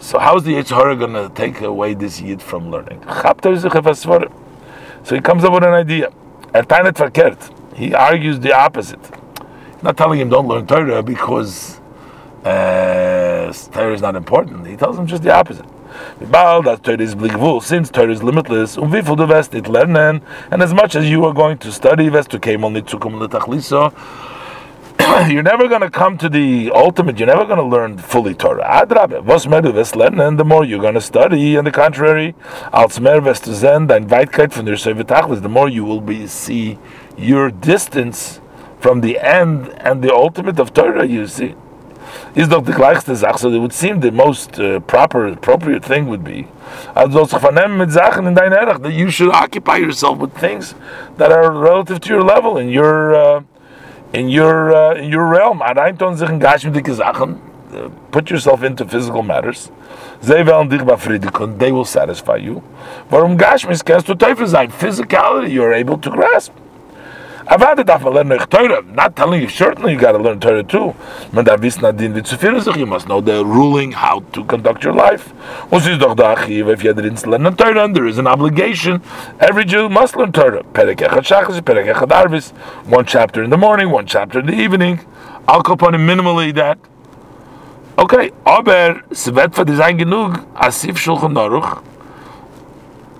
So 0.00 0.18
how 0.18 0.36
is 0.36 0.44
the 0.44 0.54
Yetzer 0.54 0.76
Hara 0.76 0.96
going 0.96 1.12
to 1.12 1.28
take 1.34 1.60
away 1.60 1.94
this 1.94 2.20
Yid 2.20 2.40
from 2.40 2.70
learning? 2.70 3.02
So 5.04 5.14
he 5.14 5.20
comes 5.20 5.44
up 5.44 5.52
with 5.52 5.64
an 5.64 5.74
idea. 5.74 6.12
He 7.74 7.94
argues 7.94 8.40
the 8.40 8.52
opposite. 8.52 9.04
He's 9.74 9.82
not 9.82 9.96
telling 9.96 10.20
him 10.20 10.28
don't 10.28 10.46
learn 10.46 10.66
Torah 10.66 11.02
because 11.02 11.80
uh, 12.44 13.52
Torah 13.72 13.94
is 13.94 14.02
not 14.02 14.16
important. 14.16 14.66
He 14.66 14.76
tells 14.76 14.98
him 14.98 15.06
just 15.06 15.22
the 15.22 15.32
opposite. 15.32 15.66
that 16.62 16.82
Torah 16.82 17.00
is 17.00 17.14
since 17.64 17.90
Torah 17.90 18.10
is 18.10 18.22
limitless, 18.22 18.78
um 18.78 18.90
du 18.90 19.28
wirst 19.28 19.52
nicht 19.52 19.66
lernen, 19.66 20.22
and 20.50 20.62
as 20.62 20.72
much 20.72 20.96
as 20.96 21.08
you 21.08 21.24
are 21.24 21.34
going 21.34 21.58
to 21.58 21.70
study, 21.70 22.04
you're 25.28 25.42
never 25.42 25.68
going 25.68 25.80
to 25.80 25.90
come 25.90 26.16
to 26.18 26.28
the 26.28 26.70
ultimate, 26.74 27.18
you're 27.18 27.26
never 27.26 27.44
going 27.44 27.58
to 27.58 27.64
learn 27.64 27.98
fully 27.98 28.34
Torah. 28.34 28.64
Adrabe, 28.64 29.24
du 29.62 29.72
wirst 29.72 29.94
lernen, 29.94 30.36
the 30.36 30.44
more 30.44 30.64
you're 30.64 30.80
going 30.80 30.94
to 30.94 31.00
study, 31.00 31.56
and 31.56 31.66
the 31.66 31.70
contrary, 31.70 32.34
als 32.72 32.96
der 32.96 33.20
the 35.40 35.48
more 35.48 35.68
you 35.68 35.84
will 35.84 36.00
be 36.00 36.26
see 36.26 36.78
your 37.16 37.50
distance 37.50 38.40
from 38.80 39.00
the 39.00 39.18
end 39.18 39.68
and 39.78 40.02
the 40.02 40.12
ultimate 40.12 40.58
of 40.58 40.72
Torah, 40.72 41.06
you 41.06 41.26
see 41.26 41.54
is 42.34 42.48
doch 42.48 42.64
the 42.64 42.72
gleichste 42.72 43.16
Sache. 43.16 43.38
So 43.38 43.50
it 43.50 43.58
would 43.58 43.72
seem 43.72 44.00
the 44.00 44.10
most 44.10 44.58
uh, 44.58 44.80
proper, 44.80 45.26
appropriate 45.26 45.84
thing 45.84 46.08
would 46.08 46.24
be 46.24 46.48
that 46.94 48.92
you 48.92 49.10
should 49.10 49.30
occupy 49.30 49.76
yourself 49.76 50.18
with 50.18 50.34
things 50.34 50.74
that 51.18 51.30
are 51.32 51.52
relative 51.52 52.00
to 52.00 52.08
your 52.08 52.22
level 52.22 52.58
in 52.58 52.68
your 52.68 53.14
uh, 53.14 53.42
in 54.12 54.28
your 54.28 54.74
uh, 54.74 54.94
in 54.94 55.10
your 55.10 55.26
realm. 55.26 55.62
Uh, 57.72 57.88
put 58.10 58.30
yourself 58.30 58.62
into 58.62 58.86
physical 58.86 59.22
matters. 59.22 59.70
They 60.22 60.42
will 60.44 61.84
satisfy 61.84 62.36
you. 62.36 62.62
Physicality 63.10 65.50
you 65.50 65.64
are 65.64 65.72
able 65.72 65.98
to 65.98 66.10
grasp. 66.10 66.52
I'm 67.46 68.94
not 68.94 69.16
telling 69.16 69.42
you, 69.42 69.48
certainly 69.48 69.92
you 69.92 69.98
got 69.98 70.12
to 70.12 70.18
learn 70.18 70.38
Torah 70.40 70.62
too. 70.62 70.94
You 72.78 72.86
must 72.86 73.08
know 73.08 73.20
the 73.20 73.44
ruling 73.44 73.92
how 73.92 74.20
to 74.20 74.44
conduct 74.44 74.84
your 74.84 74.92
life. 74.92 75.32
If 75.72 76.84
you 76.84 76.94
didn't 76.94 77.26
learn 77.26 77.56
Torah, 77.56 77.88
there 77.92 78.06
is 78.06 78.18
an 78.18 78.26
obligation. 78.26 79.02
Every 79.40 79.64
Jew 79.64 79.88
must 79.88 80.16
learn 80.16 80.32
Torah. 80.32 80.62
One 82.84 83.04
chapter 83.04 83.42
in 83.42 83.50
the 83.50 83.58
morning, 83.58 83.90
one 83.90 84.06
chapter 84.06 84.38
in 84.38 84.46
the 84.46 84.54
evening. 84.54 85.00
I'll 85.48 85.62
upon 85.66 85.94
him 85.94 86.06
minimally 86.06 86.54
that. 86.54 86.78
Okay, 87.98 88.30
aber 88.46 89.02
Svetfa 89.10 89.66
design 89.66 89.98
genug 89.98 90.46
asif 90.54 90.96
shulchan 90.96 91.34
aruch. 91.34 91.82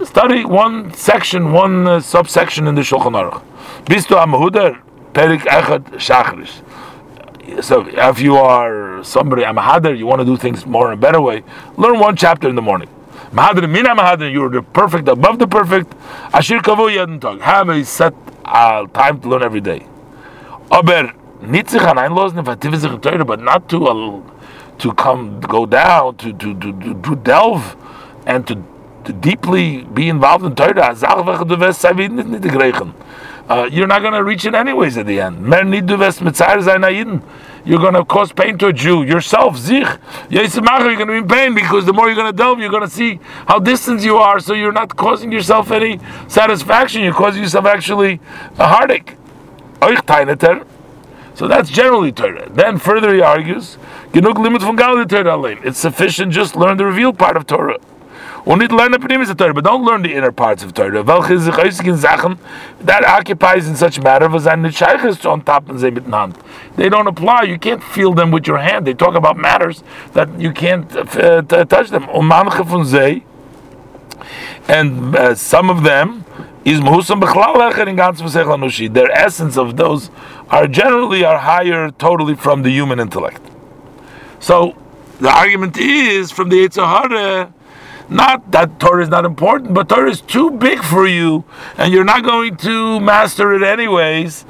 Study 0.05 0.45
one 0.45 0.93
section, 0.95 1.53
one 1.53 1.87
uh, 1.87 2.01
subsection 2.01 2.67
in 2.67 2.75
the 2.75 2.81
Shulchan 2.81 3.13
Aruch. 3.13 3.43
Bist 3.87 4.09
du 4.09 4.17
am 4.17 4.33
Huder? 4.33 4.83
Perik 5.13 5.43
Echad 5.43 5.85
Shachris. 5.93 6.63
So 7.63 7.87
if 7.87 8.21
you 8.21 8.37
are 8.37 9.05
somebody, 9.05 9.45
I'm 9.45 9.57
Hader, 9.57 9.97
you 9.97 10.07
want 10.07 10.21
to 10.21 10.25
do 10.25 10.37
things 10.37 10.67
more 10.67 10.91
and 10.91 11.01
better 11.01 11.21
way, 11.21 11.45
learn 11.77 12.01
one 12.01 12.17
chapter 12.17 12.49
in 12.49 12.57
the 12.57 12.63
morning. 12.63 12.89
Mahadir 13.33 13.71
mina 13.71 13.91
mahadir, 13.91 14.33
you're 14.33 14.51
the 14.51 14.63
perfect 14.63 15.09
above 15.09 15.39
the 15.39 15.47
perfect. 15.47 15.93
Ashir 16.35 16.61
kavu 16.61 16.91
yadin 16.95 17.41
Have 17.41 17.69
a 17.69 17.85
set 17.85 18.15
uh, 18.45 18.87
time 18.89 19.21
to 19.21 19.29
learn 19.29 19.43
every 19.43 19.61
day. 19.61 19.87
Aber 20.71 21.13
nicht 21.41 21.71
sich 21.71 21.83
an 21.83 21.99
einlosen, 21.99 22.45
but 22.45 23.41
not 23.41 23.69
to 23.69 23.87
uh, 23.87 24.21
to 24.79 24.93
come 24.95 25.41
go 25.41 25.65
down 25.65 26.17
to 26.17 26.33
to 26.33 26.55
to, 26.55 26.95
to 27.03 27.17
delve 27.17 27.77
and 28.27 28.47
to 28.47 28.63
to 29.05 29.13
deeply 29.13 29.85
be 29.85 30.09
involved 30.09 30.45
in 30.45 30.55
Torah, 30.55 30.95
uh, 33.49 33.69
you're 33.71 33.87
not 33.87 34.01
going 34.01 34.15
to 34.15 34.23
reach 34.23 34.45
it 34.45 34.55
anyways 34.55 34.97
at 34.97 35.07
the 35.07 35.21
end. 35.21 35.47
You're 37.65 37.79
going 37.79 37.95
to 37.95 38.05
cause 38.05 38.33
pain 38.33 38.57
to 38.59 38.69
a 38.69 38.73
Jew 38.73 39.03
yourself. 39.03 39.57
Zich, 39.57 39.87
you're 40.31 40.47
going 40.47 40.99
to 40.99 41.07
be 41.07 41.19
in 41.19 41.29
pain 41.29 41.55
because 41.55 41.85
the 41.85 41.93
more 41.93 42.07
you're 42.07 42.17
going 42.17 42.33
to 42.33 42.37
delve, 42.37 42.61
you're 42.61 42.71
going 42.71 42.83
to 42.83 42.91
see 42.91 43.21
how 43.47 43.59
distant 43.59 44.03
you 44.03 44.17
are. 44.17 44.41
So 44.41 44.55
you're 44.55 44.73
not 44.73 44.97
causing 44.97 45.31
yourself 45.31 45.71
any 45.71 46.01
satisfaction. 46.29 47.03
You're 47.03 47.15
causing 47.15 47.43
yourself 47.43 47.67
actually 47.67 48.21
a 48.59 48.67
heartache. 48.69 49.17
So 51.35 51.49
that's 51.49 51.69
generally 51.71 52.13
Torah. 52.13 52.49
Then 52.51 52.79
further 52.79 53.13
he 53.15 53.21
argues, 53.21 53.77
it's 54.15 55.79
sufficient 55.79 56.33
just 56.33 56.57
learn 56.57 56.77
the 56.77 56.85
revealed 56.85 57.19
part 57.19 57.37
of 57.37 57.47
Torah. 57.47 57.79
Und 58.45 58.59
nicht 58.59 58.73
lernen 58.73 59.01
Pnimis 59.01 59.33
Torah, 59.37 59.53
but 59.53 59.65
don't 59.65 59.85
learn 59.85 60.03
the 60.03 60.13
inner 60.13 60.33
parts 60.33 60.65
of 60.65 60.75
Torah. 60.75 61.05
That 61.05 63.05
occupies 63.05 63.69
in 63.69 63.77
such 63.77 64.01
matter, 64.01 64.29
sie 65.79 65.91
mit 65.93 66.11
Hand. 66.11 66.37
They 66.77 66.89
don't 66.89 67.07
apply, 67.07 67.45
you 67.45 67.59
can't 67.59 67.83
feel 67.83 68.13
them 68.13 68.33
with 68.33 68.49
your 68.49 68.59
hand. 68.59 68.85
They 68.85 68.95
talk 68.95 69.15
about 69.15 69.37
matters 69.37 69.85
that 70.15 70.41
you 70.41 70.53
can't 70.53 70.91
uh, 70.97 71.43
touch 71.43 71.91
them. 71.91 72.09
And 74.69 75.17
uh, 75.17 75.35
some 75.37 75.71
of 75.71 75.85
them, 75.85 76.25
is 76.65 76.81
mahusam 76.81 77.21
bechlal. 77.21 78.93
Their 78.93 79.11
essence 79.11 79.57
of 79.57 79.77
those 79.77 80.11
are 80.51 80.67
generally 80.67 81.25
are 81.25 81.39
higher 81.39 81.91
totally 81.91 82.35
from 82.35 82.63
the 82.63 82.71
human 82.71 83.01
intellect. 83.01 83.41
So 84.41 84.77
the 85.21 85.31
argument 85.31 85.77
is 85.77 86.31
from 86.31 86.49
the 86.49 86.57
Yitzhahara, 86.57 87.53
not 88.09 88.51
that 88.53 88.79
Torah 88.79 89.03
is 89.03 89.09
not 89.09 89.25
important, 89.25 89.75
but 89.75 89.89
Torah 89.89 90.11
is 90.11 90.21
too 90.21 90.51
big 90.51 90.83
for 90.83 91.07
you, 91.07 91.45
and 91.77 91.93
you're 91.93 92.05
not 92.05 92.25
going 92.25 92.57
to 92.59 93.01
master 93.01 93.53
it 93.55 93.63
anyways. 93.63 94.45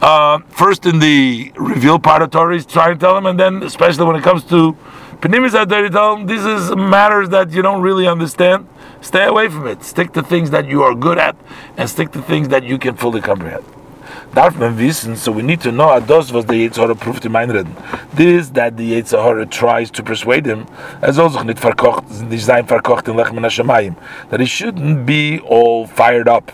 Uh, 0.00 0.38
first 0.48 0.86
in 0.86 1.00
the 1.00 1.52
reveal 1.56 1.98
part 1.98 2.22
of 2.22 2.30
Torah, 2.30 2.54
he's 2.54 2.66
trying 2.66 2.94
to 2.94 3.00
tell 3.00 3.16
him, 3.16 3.26
and 3.26 3.38
then 3.38 3.62
especially 3.62 4.04
when 4.04 4.16
it 4.16 4.22
comes 4.22 4.44
to 4.44 4.76
Penimis 5.20 5.50
Adari, 5.50 5.90
tell 5.90 6.16
him 6.16 6.26
this 6.26 6.44
is 6.44 6.74
matters 6.76 7.28
that 7.30 7.50
you 7.50 7.62
don't 7.62 7.82
really 7.82 8.06
understand. 8.06 8.68
Stay 9.00 9.24
away 9.24 9.48
from 9.48 9.66
it. 9.66 9.82
Stick 9.82 10.12
to 10.12 10.22
things 10.22 10.50
that 10.50 10.66
you 10.68 10.82
are 10.82 10.94
good 10.94 11.18
at, 11.18 11.36
and 11.76 11.90
stick 11.90 12.12
to 12.12 12.22
things 12.22 12.48
that 12.48 12.62
you 12.62 12.78
can 12.78 12.94
fully 12.96 13.20
comprehend. 13.20 13.64
Darf 14.38 14.56
man 14.56 14.78
wissen, 14.78 15.16
so 15.16 15.32
we 15.32 15.42
need 15.42 15.60
to 15.60 15.72
know 15.72 15.98
das, 15.98 16.32
was 16.32 16.44
der 16.44 16.54
Yetzirah 16.54 16.94
proved 16.94 17.24
in 17.24 17.32
mein 17.32 17.50
Reden. 17.50 17.74
This, 18.14 18.50
that 18.50 18.76
the 18.76 18.92
Yetzirah 18.92 19.50
tries 19.50 19.90
to 19.90 20.00
persuade 20.04 20.46
him, 20.46 20.64
er 21.02 21.12
soll 21.12 21.30
sich 21.30 21.42
nicht 21.42 21.58
verkocht, 21.58 22.04
nicht 22.30 22.44
sein 22.44 22.64
verkocht 22.64 23.08
in 23.08 23.16
Lechem 23.16 23.40
Hashemayim, 23.40 23.96
that 24.30 24.38
he 24.38 24.46
shouldn't 24.46 25.04
be 25.04 25.40
all 25.40 25.88
fired 25.88 26.28
up 26.28 26.52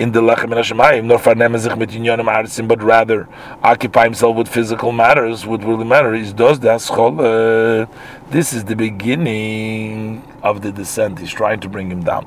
in 0.00 0.10
the 0.10 0.20
Lechem 0.20 0.52
Hashemayim, 0.52 1.04
nor 1.04 1.20
vernehmen 1.20 1.60
sich 1.60 1.76
mit 1.76 1.90
Yinyonim 1.90 2.26
Arziim, 2.26 2.66
but 2.66 2.82
rather 2.82 3.28
occupy 3.62 4.02
himself 4.02 4.34
with 4.34 4.48
physical 4.48 4.90
matters, 4.90 5.46
what 5.46 5.62
really 5.62 5.84
matters 5.84 6.26
is 6.26 6.32
does 6.32 6.58
das 6.58 6.90
Chol, 6.90 7.86
this 8.30 8.52
is 8.52 8.64
the 8.64 8.74
beginning 8.74 10.24
of 10.42 10.62
the 10.62 10.72
descent, 10.72 11.20
he's 11.20 11.30
trying 11.30 11.60
to 11.60 11.68
bring 11.68 11.92
him 11.92 12.02
down. 12.02 12.26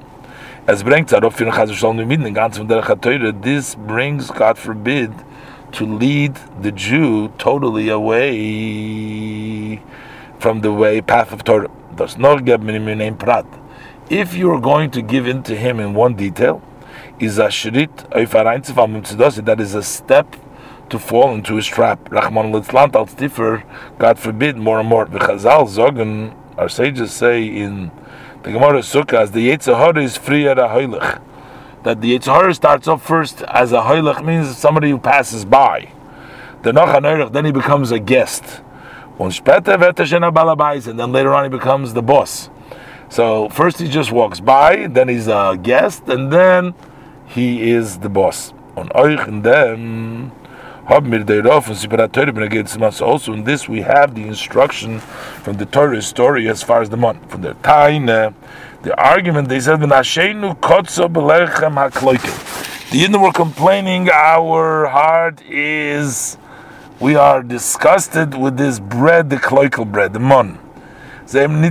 Es 0.66 0.82
bringt 0.82 1.12
darauf 1.12 1.36
für 1.36 1.52
Chaz 1.52 1.74
Shalom 1.74 1.98
mit 1.98 2.24
den 2.24 2.34
ganzen 2.34 2.70
der 2.70 2.82
this 3.42 3.76
brings, 3.76 4.30
God 4.30 4.58
forbid, 4.58 5.12
to 5.74 5.86
lead 5.86 6.36
the 6.62 6.72
Jew 6.72 7.28
totally 7.38 7.90
away 7.90 9.82
from 10.40 10.62
the 10.62 10.72
way, 10.72 11.02
path 11.02 11.34
of 11.34 11.44
Torah. 11.44 11.70
Does 11.98 12.18
not 12.18 12.46
get 12.46 12.62
name 12.64 13.18
prat. 13.18 13.46
If 14.10 14.36
you 14.36 14.52
are 14.52 14.62
going 14.62 14.90
to 14.92 15.02
give 15.02 15.28
in 15.28 15.44
to 15.44 15.54
him 15.54 15.82
in 15.82 15.94
one 15.94 16.16
detail, 16.16 16.62
is 17.20 17.40
a 17.40 17.48
shrit 17.48 18.06
um 18.78 19.46
that 19.46 19.60
is 19.60 19.76
a 19.76 19.84
step 19.84 20.38
to 20.88 20.98
fall 20.98 21.34
into 21.34 21.58
his 21.58 21.68
trap. 21.68 22.10
Rahman 22.10 22.54
litzlant 22.54 22.96
al 22.96 23.08
God 24.00 24.18
forbid, 24.18 24.56
more 24.56 24.80
and 24.80 24.88
more. 24.88 25.08
The 25.08 25.20
Chazal 25.20 25.68
Zogan, 25.68 26.34
our 26.58 26.70
sages 26.70 27.12
say 27.12 27.44
in 27.44 27.92
the 28.44 28.52
Gemara 28.52 28.80
Sukkah, 28.80 29.32
the 29.32 29.50
Yetzirah 29.50 30.04
is 30.04 30.18
free 30.18 30.48
at 30.50 30.60
a 30.60 30.64
hoilich. 30.64 31.22
That 31.84 32.02
the 32.02 32.18
Yetzirah 32.18 32.54
starts 32.54 32.90
off 32.90 33.02
first 33.06 33.42
as 33.44 33.72
a 33.72 33.82
hoilich 33.82 34.24
means 34.24 34.58
somebody 34.58 34.90
who 34.90 34.98
passes 34.98 35.46
by. 35.46 35.94
The 36.64 36.74
Nocha 36.74 37.32
then 37.32 37.46
he 37.46 37.52
becomes 37.52 37.92
a 37.92 38.00
guest. 38.00 38.62
And 39.18 39.32
then 41.00 41.12
later 41.12 41.34
on 41.34 41.44
he 41.44 41.50
becomes 41.50 41.94
the 41.94 42.02
boss. 42.02 42.50
So 43.10 43.48
first 43.50 43.80
he 43.80 43.88
just 43.88 44.12
walks 44.12 44.40
by, 44.42 44.88
then 44.88 45.08
he's 45.08 45.28
a 45.28 45.58
guest, 45.62 46.10
and 46.10 46.32
then 46.32 46.74
he 47.26 47.72
is 47.72 48.00
the 48.00 48.10
boss. 48.10 48.54
On 48.76 48.90
euch 48.90 49.28
and 49.28 49.44
then 49.44 50.32
also 53.02 53.34
in 53.34 53.46
this 53.46 53.70
we 53.70 53.82
have 53.82 54.16
the 54.16 54.24
instruction 54.24 55.00
from 55.00 55.56
the 55.56 55.66
Torah 55.66 56.02
story 56.02 56.50
as 56.50 56.62
far 56.62 56.82
as 56.82 56.90
the 56.90 56.98
month. 56.98 57.32
From 57.32 57.42
the 57.42 57.54
Taina 57.56 58.34
the 58.82 58.94
argument 59.02 59.48
they 59.48 59.62
said 59.62 59.80
the 59.80 59.88
Yidden 62.94 63.22
were 63.22 63.32
complaining 63.32 64.10
our 64.10 64.88
heart 64.88 65.42
is 65.50 66.38
we 67.00 67.16
are 67.16 67.42
disgusted 67.42 68.36
with 68.36 68.58
this 68.58 68.80
bread 68.80 69.30
the 69.30 69.38
kloikel 69.38 69.90
bread 69.90 70.12
the 70.12 70.20
mon. 70.20 70.60
They 71.32 71.48
didn't 71.48 71.62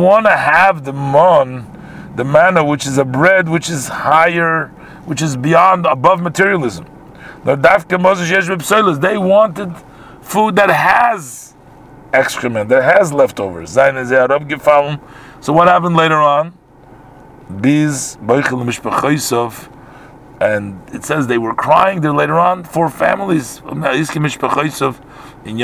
want 0.00 0.26
to 0.26 0.36
have 0.36 0.84
the 0.84 0.92
mon 0.92 1.66
the 2.14 2.24
manna 2.24 2.64
which 2.64 2.86
is 2.86 2.98
a 2.98 3.04
bread 3.04 3.48
which 3.48 3.68
is 3.68 3.88
higher 3.88 4.70
which 5.04 5.22
is 5.22 5.36
beyond 5.36 5.86
above 5.86 6.20
materialism. 6.20 6.86
They 7.44 9.18
wanted 9.18 9.74
food 10.20 10.56
that 10.56 10.70
has 10.70 11.54
excrement, 12.12 12.68
that 12.68 12.82
has 12.82 13.12
leftovers. 13.12 13.74
So 13.74 15.52
what 15.52 15.68
happened 15.68 15.96
later 15.96 16.16
on? 16.16 16.52
And 20.40 20.80
it 20.92 21.04
says 21.04 21.26
they 21.26 21.38
were 21.38 21.54
crying 21.54 22.00
there 22.00 22.12
later 22.12 22.38
on 22.38 22.64
for 22.64 22.88
families 22.88 23.62
in 25.44 25.58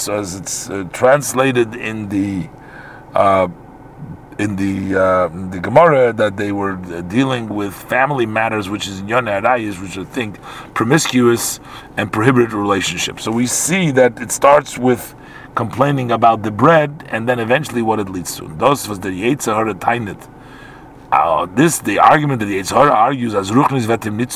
So 0.00 0.14
as 0.18 0.34
it's 0.36 0.70
uh, 0.70 0.84
translated 0.92 1.74
in 1.74 2.08
the 2.08 2.48
uh, 3.14 3.48
in 4.38 4.56
the 4.56 5.00
uh, 5.00 5.28
the 5.50 5.60
Gemara 5.60 6.12
that 6.12 6.36
they 6.36 6.52
were 6.52 6.76
dealing 7.02 7.48
with 7.48 7.74
family 7.74 8.26
matters, 8.26 8.68
which 8.68 8.88
is 8.88 9.00
in 9.00 9.08
Yon 9.08 9.26
Arayis, 9.26 9.80
which 9.80 9.96
I 9.96 10.04
think 10.04 10.40
promiscuous 10.74 11.60
and 11.96 12.12
prohibited 12.12 12.52
relationships. 12.52 13.24
So 13.24 13.30
we 13.30 13.46
see 13.46 13.90
that 13.92 14.20
it 14.20 14.32
starts 14.32 14.76
with 14.76 15.14
complaining 15.54 16.10
about 16.10 16.42
the 16.42 16.50
bread, 16.50 17.04
and 17.08 17.28
then 17.28 17.38
eventually 17.38 17.82
what 17.82 18.00
it 18.00 18.08
leads 18.08 18.36
to. 18.36 18.48
Those 18.58 18.88
was 18.88 19.00
the 19.00 19.10
Yetzirah 19.10 19.74
Tainit. 19.74 20.28
Uh, 21.12 21.46
this 21.54 21.78
the 21.78 22.00
argument 22.00 22.40
that 22.40 22.46
the 22.46 22.58
Yetzirah 22.58 22.90
argues 22.90 23.34
as 23.34 23.52
Ruchnis 23.52 23.86
ihm 24.04 24.16
nicht 24.16 24.32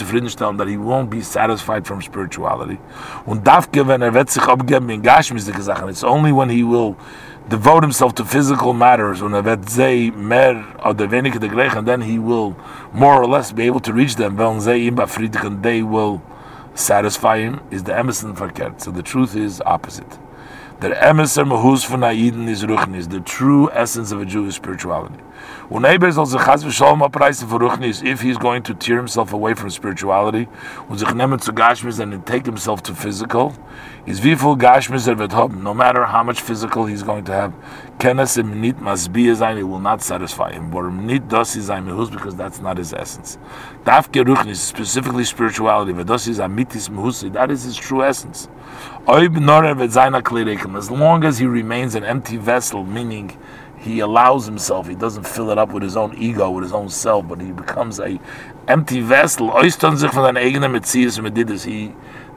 that 0.59 0.69
he 0.69 0.77
won't 0.77 1.11
be 1.11 1.21
satisfied 1.21 1.85
from 1.85 2.01
spirituality. 2.01 2.79
Und 3.27 3.45
darf 3.45 3.69
wenn 3.73 4.01
er 4.01 4.15
wird 4.15 4.31
sich 4.31 4.45
abgeben. 4.45 4.89
It's 5.89 6.05
only 6.05 6.31
when 6.31 6.49
he 6.49 6.63
will 6.63 6.97
devote 7.49 7.83
himself 7.83 8.15
to 8.17 8.25
physical 8.25 8.73
matters, 8.73 9.21
and 9.21 9.35
then 11.89 12.01
he 12.03 12.19
will 12.19 12.57
more 12.93 13.23
or 13.23 13.27
less 13.27 13.53
be 13.53 13.65
able 13.65 13.81
to 13.81 13.93
reach 13.93 14.17
them. 14.17 14.39
And 14.39 14.63
they 15.63 15.83
will 15.83 16.23
satisfy 16.75 17.39
him. 17.39 17.61
Is 17.71 17.85
the 17.85 17.97
emerson 17.97 18.35
verkehrt? 18.35 18.81
So 18.81 18.91
the 18.91 19.03
truth 19.03 19.35
is 19.35 19.61
opposite. 19.65 20.19
The 20.81 20.97
emerson 21.03 21.49
mahus 21.49 21.85
von 21.85 22.05
is 22.05 22.63
ruchnis, 22.63 23.11
the 23.11 23.19
true 23.19 23.69
essence 23.73 24.13
of 24.13 24.21
a 24.21 24.25
Jewish 24.25 24.55
spirituality. 24.55 25.17
If 25.71 28.21
he's 28.21 28.39
going 28.39 28.63
to 28.63 28.75
tear 28.75 28.97
himself 28.97 29.33
away 29.33 29.55
from 29.55 29.71
spirituality, 29.71 30.47
and 30.89 32.27
take 32.27 32.47
himself 32.47 32.85
to 32.85 32.95
physical, 32.95 33.57
is 34.07 34.23
wie 34.23 34.37
Gashmis 34.37 35.09
er 35.09 35.17
wird 35.17 35.61
no 35.61 35.75
matter 35.75 36.07
how 36.07 36.23
much 36.23 36.41
physical 36.41 36.87
he's 36.87 37.03
going 37.03 37.25
to 37.25 37.33
have, 37.33 37.53
kenes 37.99 38.39
im 38.39 38.61
nit 38.61 38.79
masbiya 38.79 39.35
sein, 39.35 39.59
it 39.59 39.65
will 39.65 39.81
not 39.81 40.01
satisfy 40.01 40.53
him. 40.53 40.71
Warum 40.71 41.09
nit 41.09 41.29
das 41.29 41.57
is 41.57 41.71
ein 41.71 41.87
mehus, 41.87 42.09
because 42.09 42.37
that's 42.37 42.61
not 42.61 42.79
his 42.79 42.93
essence. 42.93 43.37
Daf 43.85 44.13
geruchnis, 44.13 44.59
specifically 44.59 45.25
spirituality, 45.25 45.93
but 45.93 46.07
das 46.07 46.29
is 46.29 46.39
amitis 46.39 46.89
mehus, 46.89 47.33
that 47.33 47.51
is 47.51 47.65
his 47.65 47.77
true 47.77 48.05
essence. 48.05 48.49
As 49.11 50.91
long 50.91 51.25
as 51.25 51.39
he 51.39 51.47
remains 51.47 51.95
an 51.95 52.05
empty 52.05 52.37
vessel, 52.37 52.85
meaning 52.85 53.39
he 53.79 54.01
allows 54.01 54.45
himself, 54.45 54.87
he 54.87 54.95
doesn't 54.95 55.27
fill 55.27 55.51
it 55.51 55.57
up 55.57 55.73
with 55.73 55.83
his 55.83 55.97
own 55.97 56.15
ego, 56.19 56.51
with 56.51 56.65
his 56.65 56.75
own 56.75 56.91
self, 56.91 57.27
but 57.27 57.41
he 57.41 57.51
becomes 57.53 57.99
a 58.01 58.21
empty 58.69 59.01
vessel. 59.01 59.51
He 59.63 59.71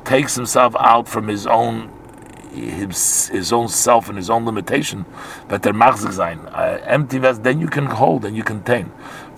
takes 0.06 0.36
himself 0.36 0.76
out 0.80 1.10
from 1.10 1.28
his 1.28 1.46
own 1.46 1.92
his, 2.54 3.28
his 3.28 3.54
own 3.54 3.68
self 3.70 4.10
and 4.10 4.18
his 4.18 4.30
own 4.30 4.46
limitation, 4.46 5.06
but 5.48 5.62
der 5.64 5.74
machzig 5.74 6.14
sein. 6.14 6.40
Empty 6.86 7.18
vessel, 7.18 7.44
then 7.44 7.60
you 7.60 7.68
can 7.68 7.86
hold 7.86 8.26
and 8.26 8.36
you 8.36 8.44
contain. 8.44 8.92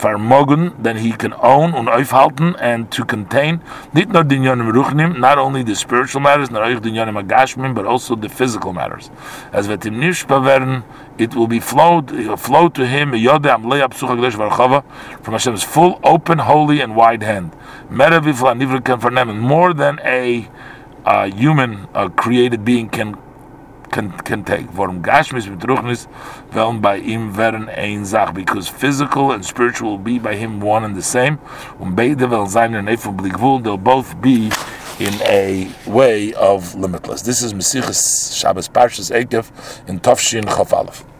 Vermogen, 0.03 0.73
then 0.83 0.97
he 0.97 1.11
can 1.13 1.33
own 1.41 1.73
und 1.73 1.87
aufhalten 1.87 2.55
and 2.59 2.91
to 2.91 3.05
contain, 3.05 3.61
nicht 3.93 4.11
nur 4.11 4.25
den 4.25 4.43
ruchnim, 4.43 5.17
not 5.17 5.37
only 5.37 5.63
the 5.63 5.75
spiritual 5.75 6.19
matters, 6.21 6.51
not 6.51 6.61
only 6.61 6.77
den 6.79 6.93
yonim 6.93 7.17
agashmim, 7.23 7.73
but 7.73 7.85
also 7.85 8.15
the 8.15 8.27
physical 8.27 8.73
matters. 8.73 9.09
As 9.53 9.67
vet 9.67 9.85
im 9.85 9.95
nishpa 10.01 10.43
werden, 10.43 10.83
it 11.17 11.33
will 11.35 11.47
be 11.47 11.61
flowed, 11.61 12.11
will 12.11 12.33
uh, 12.33 12.35
flow 12.35 12.67
to 12.67 12.85
him, 12.85 13.13
yode 13.13 13.45
am 13.45 13.63
leia 13.63 13.87
psucha 13.87 14.17
glesh 14.17 14.35
varchava, 14.35 14.83
from 15.23 15.33
Hashem's 15.35 15.63
full, 15.63 15.99
open, 16.03 16.39
holy, 16.39 16.81
and 16.81 16.97
wide 16.97 17.23
hand. 17.23 17.53
Vernemen, 17.89 19.39
more 19.39 19.73
than 19.73 19.99
a 20.03 20.41
uh, 20.41 20.49
a 21.05 21.27
human, 21.27 21.87
created 22.15 22.63
being 22.63 22.89
can 22.89 23.15
can 23.93 24.11
can 24.23 24.43
take. 24.43 24.67
Warum 24.75 25.01
Gashmis 25.01 25.47
mit 25.47 25.63
Ruchnis 25.67 26.07
werden 26.51 26.81
bei 26.81 26.97
ihm 26.97 27.37
werden 27.37 27.69
ein 27.69 28.03
Sach, 28.05 28.33
because 28.33 28.67
physical 28.67 29.31
and 29.31 29.45
spiritual 29.45 29.91
will 29.91 30.03
be 30.03 30.19
by 30.19 30.35
him 30.35 30.61
one 30.61 30.83
and 30.83 30.95
the 30.95 31.01
same. 31.01 31.37
Und 31.79 31.95
beide 31.95 32.29
werden 32.29 32.47
sein 32.47 32.73
in 32.73 32.85
they'll 32.85 33.77
both 33.77 34.21
be 34.21 34.49
in 34.99 35.13
a 35.23 35.67
way 35.85 36.33
of 36.33 36.75
limitless. 36.75 37.21
This 37.23 37.41
is 37.41 37.53
Mesichus 37.53 38.35
Shabbos 38.35 38.67
Parshas 38.67 39.11
Ekev 39.11 39.51
in 39.87 39.99
Tafshin 39.99 40.45
Chaf 40.45 40.73
Aleph. 40.73 41.12